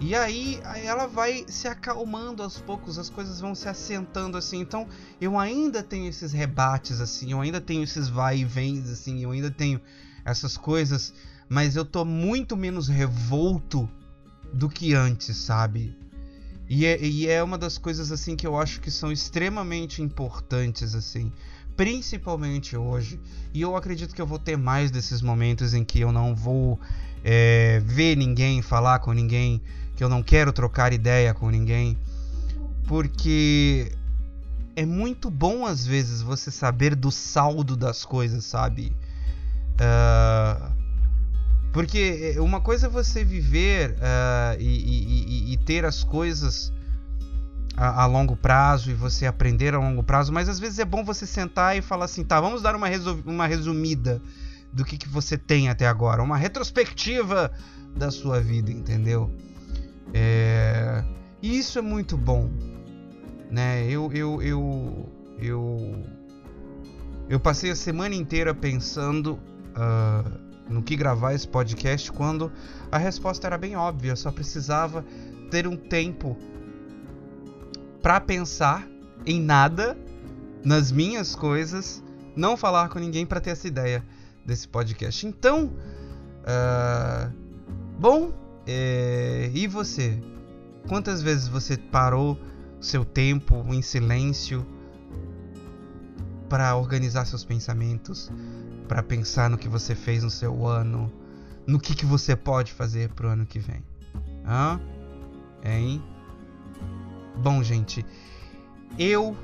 E 0.00 0.14
aí, 0.14 0.60
ela 0.84 1.08
vai 1.08 1.44
se 1.48 1.66
acalmando 1.66 2.40
aos 2.40 2.56
poucos, 2.56 2.96
as 2.96 3.10
coisas 3.10 3.40
vão 3.40 3.56
se 3.56 3.68
assentando 3.68 4.38
assim. 4.38 4.60
Então, 4.60 4.86
eu 5.20 5.36
ainda 5.36 5.82
tenho 5.82 6.08
esses 6.08 6.32
rebates 6.32 7.00
assim, 7.00 7.32
eu 7.32 7.40
ainda 7.40 7.60
tenho 7.60 7.82
esses 7.82 8.08
vai 8.08 8.38
e 8.38 8.44
vens 8.44 8.88
assim, 8.88 9.20
eu 9.24 9.32
ainda 9.32 9.50
tenho 9.50 9.80
essas 10.24 10.56
coisas, 10.56 11.12
mas 11.48 11.74
eu 11.74 11.84
tô 11.84 12.04
muito 12.04 12.56
menos 12.56 12.86
revolto 12.86 13.90
do 14.52 14.68
que 14.68 14.94
antes, 14.94 15.36
sabe? 15.36 15.98
E 16.72 16.86
é, 16.86 17.04
e 17.04 17.26
é 17.26 17.42
uma 17.42 17.58
das 17.58 17.76
coisas 17.76 18.12
assim 18.12 18.36
que 18.36 18.46
eu 18.46 18.56
acho 18.56 18.80
que 18.80 18.92
são 18.92 19.10
extremamente 19.10 20.00
importantes 20.00 20.94
assim, 20.94 21.32
principalmente 21.76 22.76
hoje. 22.76 23.18
E 23.52 23.60
eu 23.60 23.74
acredito 23.74 24.14
que 24.14 24.22
eu 24.22 24.26
vou 24.26 24.38
ter 24.38 24.56
mais 24.56 24.88
desses 24.88 25.20
momentos 25.20 25.74
em 25.74 25.82
que 25.82 25.98
eu 25.98 26.12
não 26.12 26.32
vou 26.32 26.78
é, 27.24 27.82
ver 27.84 28.16
ninguém, 28.16 28.62
falar 28.62 29.00
com 29.00 29.12
ninguém, 29.12 29.60
que 29.96 30.04
eu 30.04 30.08
não 30.08 30.22
quero 30.22 30.52
trocar 30.52 30.92
ideia 30.92 31.34
com 31.34 31.50
ninguém, 31.50 31.98
porque 32.86 33.90
é 34.76 34.86
muito 34.86 35.28
bom 35.28 35.66
às 35.66 35.84
vezes 35.84 36.22
você 36.22 36.52
saber 36.52 36.94
do 36.94 37.10
saldo 37.10 37.76
das 37.76 38.04
coisas, 38.04 38.44
sabe? 38.44 38.92
Uh, 39.74 40.79
porque 41.72 42.36
uma 42.38 42.60
coisa 42.60 42.86
é 42.86 42.90
você 42.90 43.24
viver 43.24 43.92
uh, 43.92 44.60
e, 44.60 44.66
e, 44.66 45.52
e, 45.52 45.56
ter 45.58 45.84
as 45.84 46.02
coisas 46.02 46.72
a, 47.76 48.02
a, 48.02 48.06
longo 48.06 48.36
prazo 48.36 48.90
e 48.90 48.94
você 48.94 49.24
aprender 49.24 49.74
a 49.74 49.78
longo 49.78 50.02
prazo, 50.02 50.32
mas 50.32 50.48
às 50.48 50.58
vezes 50.58 50.80
é 50.80 50.84
bom 50.84 51.04
você 51.04 51.26
sentar 51.26 51.76
e 51.76 51.82
falar 51.82 52.06
assim, 52.06 52.24
tá, 52.24 52.40
vamos 52.40 52.60
dar 52.60 52.74
uma, 52.74 52.88
uma 53.24 53.46
resumida 53.46 54.20
do 54.72 54.84
que, 54.84 54.96
que 54.96 55.08
você 55.08 55.38
tem 55.38 55.68
até 55.68 55.86
agora, 55.86 56.22
uma 56.22 56.36
retrospectiva 56.36 57.52
da 57.96 58.10
sua 58.10 58.40
vida, 58.40 58.70
entendeu? 58.70 59.30
É... 60.12 61.04
E 61.42 61.58
isso 61.58 61.78
é 61.78 61.82
muito 61.82 62.16
bom, 62.16 62.50
né? 63.50 63.84
Eu, 63.84 64.12
eu, 64.12 64.42
eu, 64.42 65.12
eu, 65.38 66.04
eu 67.28 67.40
passei 67.40 67.70
a 67.70 67.76
semana 67.76 68.14
inteira 68.14 68.54
pensando 68.54 69.38
uh, 69.74 70.49
no 70.70 70.82
que 70.82 70.96
gravar 70.96 71.34
esse 71.34 71.46
podcast 71.46 72.10
quando 72.12 72.50
a 72.90 72.96
resposta 72.96 73.46
era 73.46 73.58
bem 73.58 73.76
óbvia. 73.76 74.14
Só 74.16 74.30
precisava 74.30 75.04
ter 75.50 75.66
um 75.66 75.76
tempo 75.76 76.36
para 78.00 78.20
pensar 78.20 78.88
em 79.26 79.40
nada, 79.40 79.98
nas 80.64 80.90
minhas 80.90 81.34
coisas, 81.34 82.02
não 82.36 82.56
falar 82.56 82.88
com 82.88 82.98
ninguém 82.98 83.26
para 83.26 83.40
ter 83.40 83.50
essa 83.50 83.66
ideia 83.66 84.04
desse 84.46 84.66
podcast. 84.66 85.26
Então, 85.26 85.72
uh, 86.44 87.32
bom, 87.98 88.32
é, 88.66 89.50
e 89.52 89.66
você? 89.66 90.18
Quantas 90.88 91.20
vezes 91.20 91.48
você 91.48 91.76
parou 91.76 92.38
seu 92.80 93.04
tempo 93.04 93.64
em 93.68 93.82
silêncio 93.82 94.66
para 96.48 96.74
organizar 96.76 97.26
seus 97.26 97.44
pensamentos, 97.44 98.30
para 98.90 99.04
pensar 99.04 99.48
no 99.48 99.56
que 99.56 99.68
você 99.68 99.94
fez 99.94 100.24
no 100.24 100.30
seu 100.30 100.66
ano, 100.66 101.12
no 101.64 101.78
que, 101.78 101.94
que 101.94 102.04
você 102.04 102.34
pode 102.34 102.72
fazer 102.72 103.08
pro 103.10 103.28
ano 103.28 103.46
que 103.46 103.60
vem? 103.60 103.84
Hã? 104.44 104.80
Hein? 105.62 106.02
Bom, 107.36 107.62
gente, 107.62 108.04
eu 108.98 109.36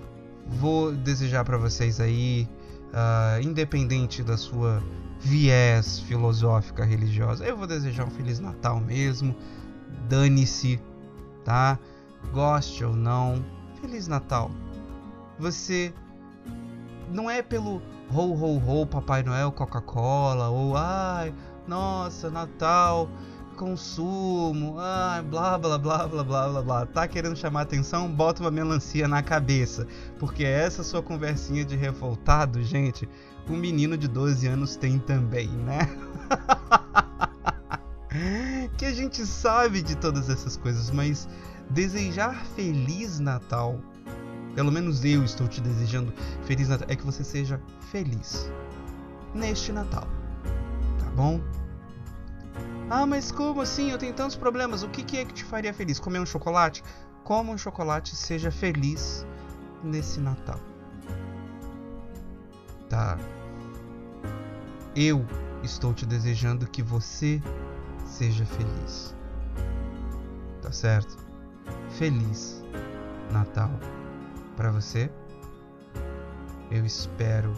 vou 0.49 0.91
desejar 0.91 1.45
para 1.45 1.57
vocês 1.57 2.01
aí, 2.01 2.49
uh, 2.89 3.41
independente 3.41 4.21
da 4.21 4.37
sua 4.37 4.83
viés 5.21 6.01
filosófica 6.01 6.85
religiosa. 6.85 7.47
Eu 7.47 7.57
vou 7.57 7.69
desejar 7.69 8.05
um 8.05 8.11
feliz 8.11 8.41
Natal 8.41 8.81
mesmo. 8.81 9.33
Dane-se, 10.09 10.81
tá? 11.45 11.79
Goste 12.33 12.85
ou 12.85 12.97
não, 12.97 13.45
feliz 13.81 14.09
Natal. 14.09 14.51
Você 15.39 15.95
não 17.13 17.31
é 17.31 17.43
pelo 17.43 17.81
ho 18.13 18.35
ho 18.35 18.59
ho 18.59 18.87
Papai 18.87 19.23
Noel 19.23 19.51
Coca-Cola 19.53 20.49
ou 20.49 20.77
ai, 20.77 21.35
nossa, 21.67 22.31
Natal, 22.31 23.09
consumo, 23.57 24.77
ai, 24.79 25.23
blá 25.23 25.59
blá 25.59 25.79
blá 25.79 26.07
blá 26.07 26.23
blá 26.23 26.49
blá 26.49 26.63
blá. 26.63 26.87
Tá 26.87 27.09
querendo 27.09 27.37
chamar 27.37 27.63
atenção? 27.63 28.09
Bota 28.11 28.43
uma 28.43 28.51
melancia 28.51 29.09
na 29.09 29.23
cabeça, 29.23 29.87
porque 30.19 30.45
essa 30.45 30.85
sua 30.85 31.03
conversinha 31.03 31.65
de 31.65 31.75
revoltado, 31.75 32.63
gente, 32.63 33.09
um 33.49 33.57
menino 33.57 33.97
de 33.97 34.07
12 34.09 34.47
anos 34.47 34.77
tem 34.77 34.99
também, 34.99 35.49
né? 35.49 35.89
que 38.77 38.85
a 38.85 38.93
gente 38.93 39.27
sabe 39.27 39.83
de 39.83 39.97
todas 39.97 40.29
essas 40.29 40.57
coisas, 40.57 40.91
mas 40.91 41.29
desejar 41.71 42.45
feliz 42.55 43.19
Natal, 43.19 43.81
pelo 44.57 44.73
menos 44.73 45.05
eu 45.05 45.23
estou 45.23 45.47
te 45.47 45.61
desejando 45.61 46.11
feliz 46.45 46.71
Natal, 46.71 46.89
é 46.91 46.97
que 46.97 47.05
você 47.05 47.23
seja 47.23 47.61
feliz 47.93 48.51
neste 49.35 49.71
Natal, 49.71 50.09
tá 50.99 51.11
bom? 51.15 51.43
Ah, 52.89 53.05
mas 53.05 53.31
como 53.31 53.61
assim? 53.61 53.91
Eu 53.91 53.99
tenho 53.99 54.15
tantos 54.15 54.35
problemas. 54.35 54.83
O 54.83 54.89
que, 54.89 55.03
que 55.03 55.19
é 55.19 55.25
que 55.27 55.35
te 55.35 55.45
faria 55.45 55.75
feliz? 55.75 56.01
Comer 56.01 56.21
um 56.21 56.25
chocolate? 56.25 56.83
Coma 57.23 57.53
um 57.53 57.59
chocolate 57.59 58.15
e 58.15 58.17
seja 58.17 58.51
feliz 58.51 59.27
nesse 59.85 60.21
Natal. 60.21 60.61
Tá? 62.89 63.19
Eu 64.95 65.27
estou 65.63 65.93
te 65.93 66.07
desejando 66.07 66.67
que 66.67 66.83
você 66.83 67.43
seja 68.07 68.47
feliz. 68.47 69.15
Tá 70.63 70.73
certo? 70.73 71.19
Feliz 71.91 72.65
Natal 73.31 73.71
para 74.57 74.71
você. 74.71 75.11
Eu 76.71 76.85
espero. 76.85 77.53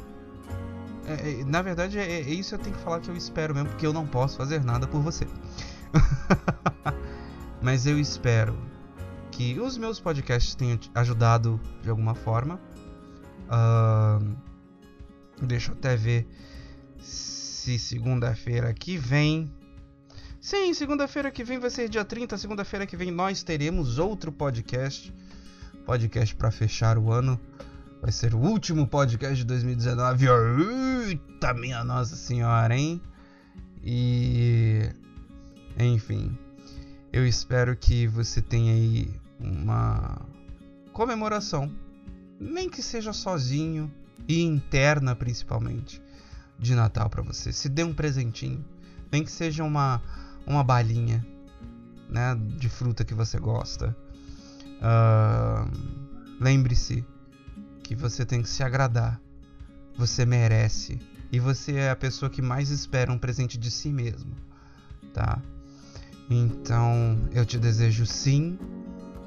É, 1.07 1.41
é, 1.41 1.45
na 1.45 1.63
verdade, 1.63 1.99
é, 1.99 2.05
é, 2.05 2.21
isso 2.21 2.55
eu 2.55 2.59
tenho 2.59 2.77
que 2.77 2.83
falar 2.83 3.01
que 3.01 3.09
eu 3.09 3.17
espero 3.17 3.55
mesmo, 3.55 3.71
porque 3.71 3.87
eu 3.87 3.93
não 3.93 4.07
posso 4.07 4.37
fazer 4.37 4.63
nada 4.63 4.87
por 4.87 5.01
você. 5.01 5.27
Mas 7.63 7.87
eu 7.87 7.99
espero 7.99 8.57
que 9.31 9.59
os 9.59 9.79
meus 9.79 9.99
podcasts 9.99 10.55
tenham 10.55 10.79
ajudado 10.95 11.61
de 11.83 11.89
alguma 11.89 12.15
forma. 12.15 12.61
Uh, 13.49 14.37
deixa 15.41 15.71
eu 15.71 15.77
até 15.77 15.97
ver 15.97 16.29
se 17.01 17.79
segunda-feira 17.79 18.73
que 18.75 18.99
vem. 18.99 19.51
Sim, 20.41 20.73
segunda-feira 20.75 21.31
que 21.31 21.43
vem 21.43 21.59
vai 21.59 21.71
ser 21.71 21.89
dia 21.89 22.05
30. 22.05 22.37
Segunda-feira 22.37 22.87
que 22.87 22.97
vem 22.97 23.11
nós 23.11 23.43
teremos 23.43 23.99
outro 23.99 24.31
podcast. 24.31 25.13
Podcast 25.89 26.37
para 26.37 26.51
fechar 26.51 26.99
o 26.99 27.11
ano. 27.11 27.41
Vai 28.03 28.13
ser 28.13 28.35
o 28.35 28.39
último 28.39 28.87
podcast 28.87 29.39
de 29.39 29.45
2019. 29.47 30.27
Eita, 31.07 31.55
minha 31.55 31.83
Nossa 31.83 32.15
Senhora, 32.15 32.77
hein? 32.77 33.01
E. 33.83 34.93
Enfim. 35.79 36.37
Eu 37.11 37.27
espero 37.27 37.75
que 37.75 38.07
você 38.07 38.43
tenha 38.43 38.75
aí 38.75 39.11
uma 39.41 40.21
comemoração. 40.93 41.73
Nem 42.39 42.69
que 42.69 42.83
seja 42.83 43.15
sozinho 43.15 43.91
e 44.29 44.43
interna, 44.43 45.17
principalmente, 45.17 46.03
de 46.59 46.75
Natal 46.75 47.09
para 47.09 47.23
você. 47.23 47.51
Se 47.51 47.67
dê 47.67 47.83
um 47.83 47.95
presentinho. 47.95 48.63
Nem 49.11 49.25
que 49.25 49.33
seja 49.33 49.65
uma, 49.65 50.03
uma 50.47 50.63
balinha 50.63 51.27
né, 52.11 52.39
de 52.59 52.69
fruta 52.69 53.07
que 53.07 53.15
você 53.15 53.39
gosta. 53.39 53.97
Uh, 54.81 55.99
Lembre-se 56.41 57.05
que 57.83 57.95
você 57.95 58.25
tem 58.25 58.43
que 58.43 58.49
se 58.49 58.63
agradar. 58.63 59.21
Você 59.97 60.25
merece. 60.25 61.01
E 61.33 61.41
você 61.41 61.75
é 61.75 61.91
a 61.91 61.97
pessoa 61.97 62.31
que 62.31 62.41
mais 62.41 62.71
espera 62.71 63.13
um 63.13 63.19
presente 63.19 63.59
de 63.59 63.71
si 63.71 63.91
mesmo, 63.91 64.33
tá? 65.13 65.43
Então, 66.31 67.19
eu 67.33 67.45
te 67.45 67.59
desejo 67.59 68.07
sim 68.07 68.59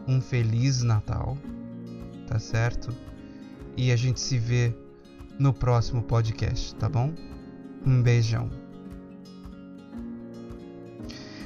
um 0.08 0.20
feliz 0.20 0.82
Natal, 0.82 1.38
tá 2.28 2.40
certo? 2.40 2.96
E 3.78 3.92
a 3.92 3.96
gente 3.96 4.20
se 4.20 4.38
vê 4.38 4.74
no 5.38 5.54
próximo 5.54 6.02
podcast, 6.02 6.74
tá 6.76 6.90
bom? 6.90 7.14
Um 7.86 8.02
beijão. 8.02 8.61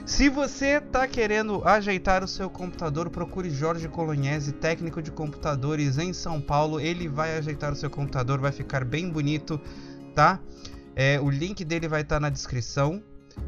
Se 0.06 0.30
você 0.30 0.78
está 0.78 1.08
querendo 1.08 1.68
ajeitar 1.68 2.24
o 2.24 2.28
seu 2.28 2.48
computador, 2.48 3.10
procure 3.10 3.50
Jorge 3.50 3.88
Colognese, 3.88 4.52
técnico 4.52 5.02
de 5.02 5.10
computadores 5.10 5.98
em 5.98 6.14
São 6.14 6.40
Paulo. 6.40 6.80
Ele 6.80 7.08
vai 7.08 7.36
ajeitar 7.36 7.74
o 7.74 7.76
seu 7.76 7.90
computador, 7.90 8.40
vai 8.40 8.52
ficar 8.52 8.86
bem 8.86 9.10
bonito, 9.10 9.60
tá? 10.14 10.40
É, 10.96 11.20
o 11.20 11.28
link 11.28 11.66
dele 11.66 11.88
vai 11.88 12.02
estar 12.02 12.18
tá 12.18 12.20
na 12.20 12.30
descrição 12.30 13.02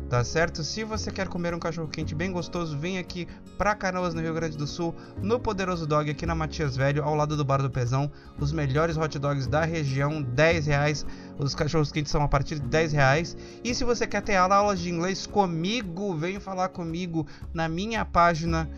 tá 0.09 0.23
certo? 0.23 0.63
Se 0.63 0.83
você 0.83 1.11
quer 1.11 1.27
comer 1.27 1.53
um 1.53 1.59
cachorro 1.59 1.87
quente 1.87 2.15
bem 2.15 2.31
gostoso, 2.31 2.77
vem 2.77 2.97
aqui 2.97 3.27
pra 3.57 3.75
Canoas, 3.75 4.13
no 4.13 4.21
Rio 4.21 4.33
Grande 4.33 4.57
do 4.57 4.65
Sul, 4.65 4.95
no 5.21 5.39
Poderoso 5.39 5.85
Dog, 5.85 6.09
aqui 6.09 6.25
na 6.25 6.35
Matias 6.35 6.75
Velho, 6.75 7.03
ao 7.03 7.15
lado 7.15 7.35
do 7.35 7.43
Bar 7.43 7.61
do 7.61 7.69
Pezão. 7.69 8.11
Os 8.39 8.51
melhores 8.51 8.97
hot 8.97 9.17
dogs 9.19 9.47
da 9.47 9.65
região, 9.65 10.21
10 10.21 10.67
reais. 10.67 11.05
Os 11.37 11.53
cachorros 11.53 11.91
quentes 11.91 12.11
são 12.11 12.21
a 12.21 12.27
partir 12.27 12.55
de 12.55 12.67
10 12.67 12.93
reais. 12.93 13.37
E 13.63 13.73
se 13.73 13.83
você 13.83 14.07
quer 14.07 14.21
ter 14.21 14.35
aulas 14.35 14.79
de 14.79 14.89
inglês 14.89 15.27
comigo, 15.27 16.15
vem 16.15 16.39
falar 16.39 16.69
comigo 16.69 17.27
na 17.53 17.67
minha 17.67 18.05
página 18.05 18.69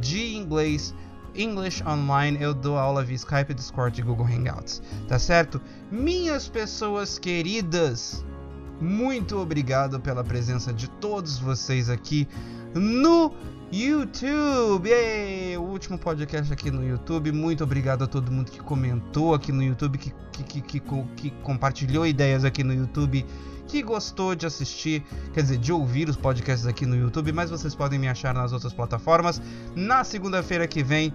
de 0.00 0.34
inglês. 0.34 0.94
English 1.34 1.82
Online, 1.86 2.36
eu 2.40 2.52
dou 2.52 2.76
aula 2.76 3.04
via 3.04 3.16
Skype, 3.16 3.54
Discord 3.54 4.00
e 4.00 4.04
Google 4.04 4.26
Hangouts, 4.26 4.82
tá 5.06 5.18
certo? 5.18 5.60
Minhas 5.90 6.48
pessoas 6.48 7.18
queridas, 7.18 8.24
muito 8.80 9.38
obrigado 9.38 10.00
pela 10.00 10.24
presença 10.24 10.72
de 10.72 10.88
todos 10.88 11.38
vocês 11.38 11.90
aqui 11.90 12.26
no 12.74 13.32
YouTube. 13.70 14.88
Ei, 14.88 15.56
o 15.58 15.62
último 15.62 15.98
podcast 15.98 16.50
aqui 16.52 16.70
no 16.70 16.86
YouTube. 16.86 17.30
Muito 17.30 17.62
obrigado 17.62 18.04
a 18.04 18.06
todo 18.06 18.32
mundo 18.32 18.50
que 18.50 18.58
comentou 18.58 19.34
aqui 19.34 19.52
no 19.52 19.62
YouTube, 19.62 19.98
que, 19.98 20.12
que, 20.32 20.60
que, 20.62 20.80
que, 20.80 21.30
compartilhou 21.42 22.06
ideias 22.06 22.44
aqui 22.44 22.64
no 22.64 22.72
YouTube, 22.72 23.26
que 23.68 23.82
gostou 23.82 24.34
de 24.34 24.46
assistir, 24.46 25.04
quer 25.34 25.42
dizer, 25.42 25.58
de 25.58 25.72
ouvir 25.72 26.08
os 26.08 26.16
podcasts 26.16 26.66
aqui 26.66 26.86
no 26.86 26.96
YouTube. 26.96 27.32
Mas 27.32 27.50
vocês 27.50 27.74
podem 27.74 27.98
me 27.98 28.08
achar 28.08 28.32
nas 28.32 28.52
outras 28.52 28.72
plataformas. 28.72 29.42
Na 29.76 30.04
segunda-feira 30.04 30.66
que 30.66 30.82
vem, 30.82 31.14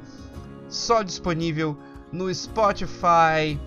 só 0.70 1.02
disponível 1.02 1.76
no 2.12 2.34
Spotify, 2.34 3.60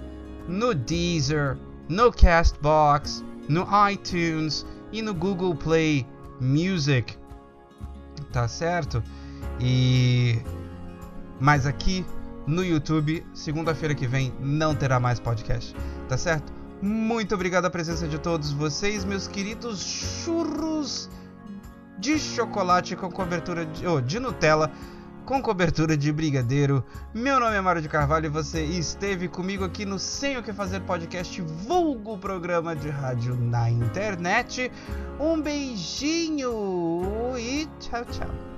no 0.46 0.72
Deezer, 0.72 1.58
no 1.88 2.12
Castbox 2.12 3.24
no 3.48 3.66
iTunes 3.90 4.66
e 4.92 5.02
no 5.02 5.14
Google 5.14 5.54
Play 5.54 6.06
Music. 6.40 7.16
Tá 8.32 8.46
certo? 8.46 9.02
E 9.60 10.38
mas 11.40 11.66
aqui 11.66 12.04
no 12.46 12.64
YouTube, 12.64 13.24
segunda-feira 13.32 13.94
que 13.94 14.06
vem 14.06 14.32
não 14.40 14.74
terá 14.74 14.98
mais 14.98 15.20
podcast. 15.20 15.74
Tá 16.08 16.16
certo? 16.16 16.52
Muito 16.80 17.34
obrigado 17.34 17.66
a 17.66 17.70
presença 17.70 18.06
de 18.06 18.18
todos 18.18 18.52
vocês, 18.52 19.04
meus 19.04 19.26
queridos 19.26 19.80
churros 19.80 21.10
de 21.98 22.18
chocolate 22.18 22.94
com 22.94 23.10
cobertura 23.10 23.66
de, 23.66 23.86
oh, 23.86 24.00
de 24.00 24.20
Nutella 24.20 24.70
com 25.28 25.42
cobertura 25.42 25.94
de 25.94 26.10
brigadeiro. 26.10 26.82
Meu 27.12 27.38
nome 27.38 27.54
é 27.54 27.60
Mário 27.60 27.82
de 27.82 27.88
Carvalho 27.88 28.24
e 28.24 28.30
você 28.30 28.64
esteve 28.64 29.28
comigo 29.28 29.62
aqui 29.62 29.84
no 29.84 29.98
Sem 29.98 30.38
o 30.38 30.42
que 30.42 30.54
Fazer 30.54 30.80
podcast, 30.80 31.42
vulgo 31.42 32.16
programa 32.16 32.74
de 32.74 32.88
rádio 32.88 33.36
na 33.36 33.68
internet. 33.68 34.72
Um 35.20 35.38
beijinho 35.38 37.34
e 37.36 37.68
tchau, 37.78 38.06
tchau. 38.06 38.57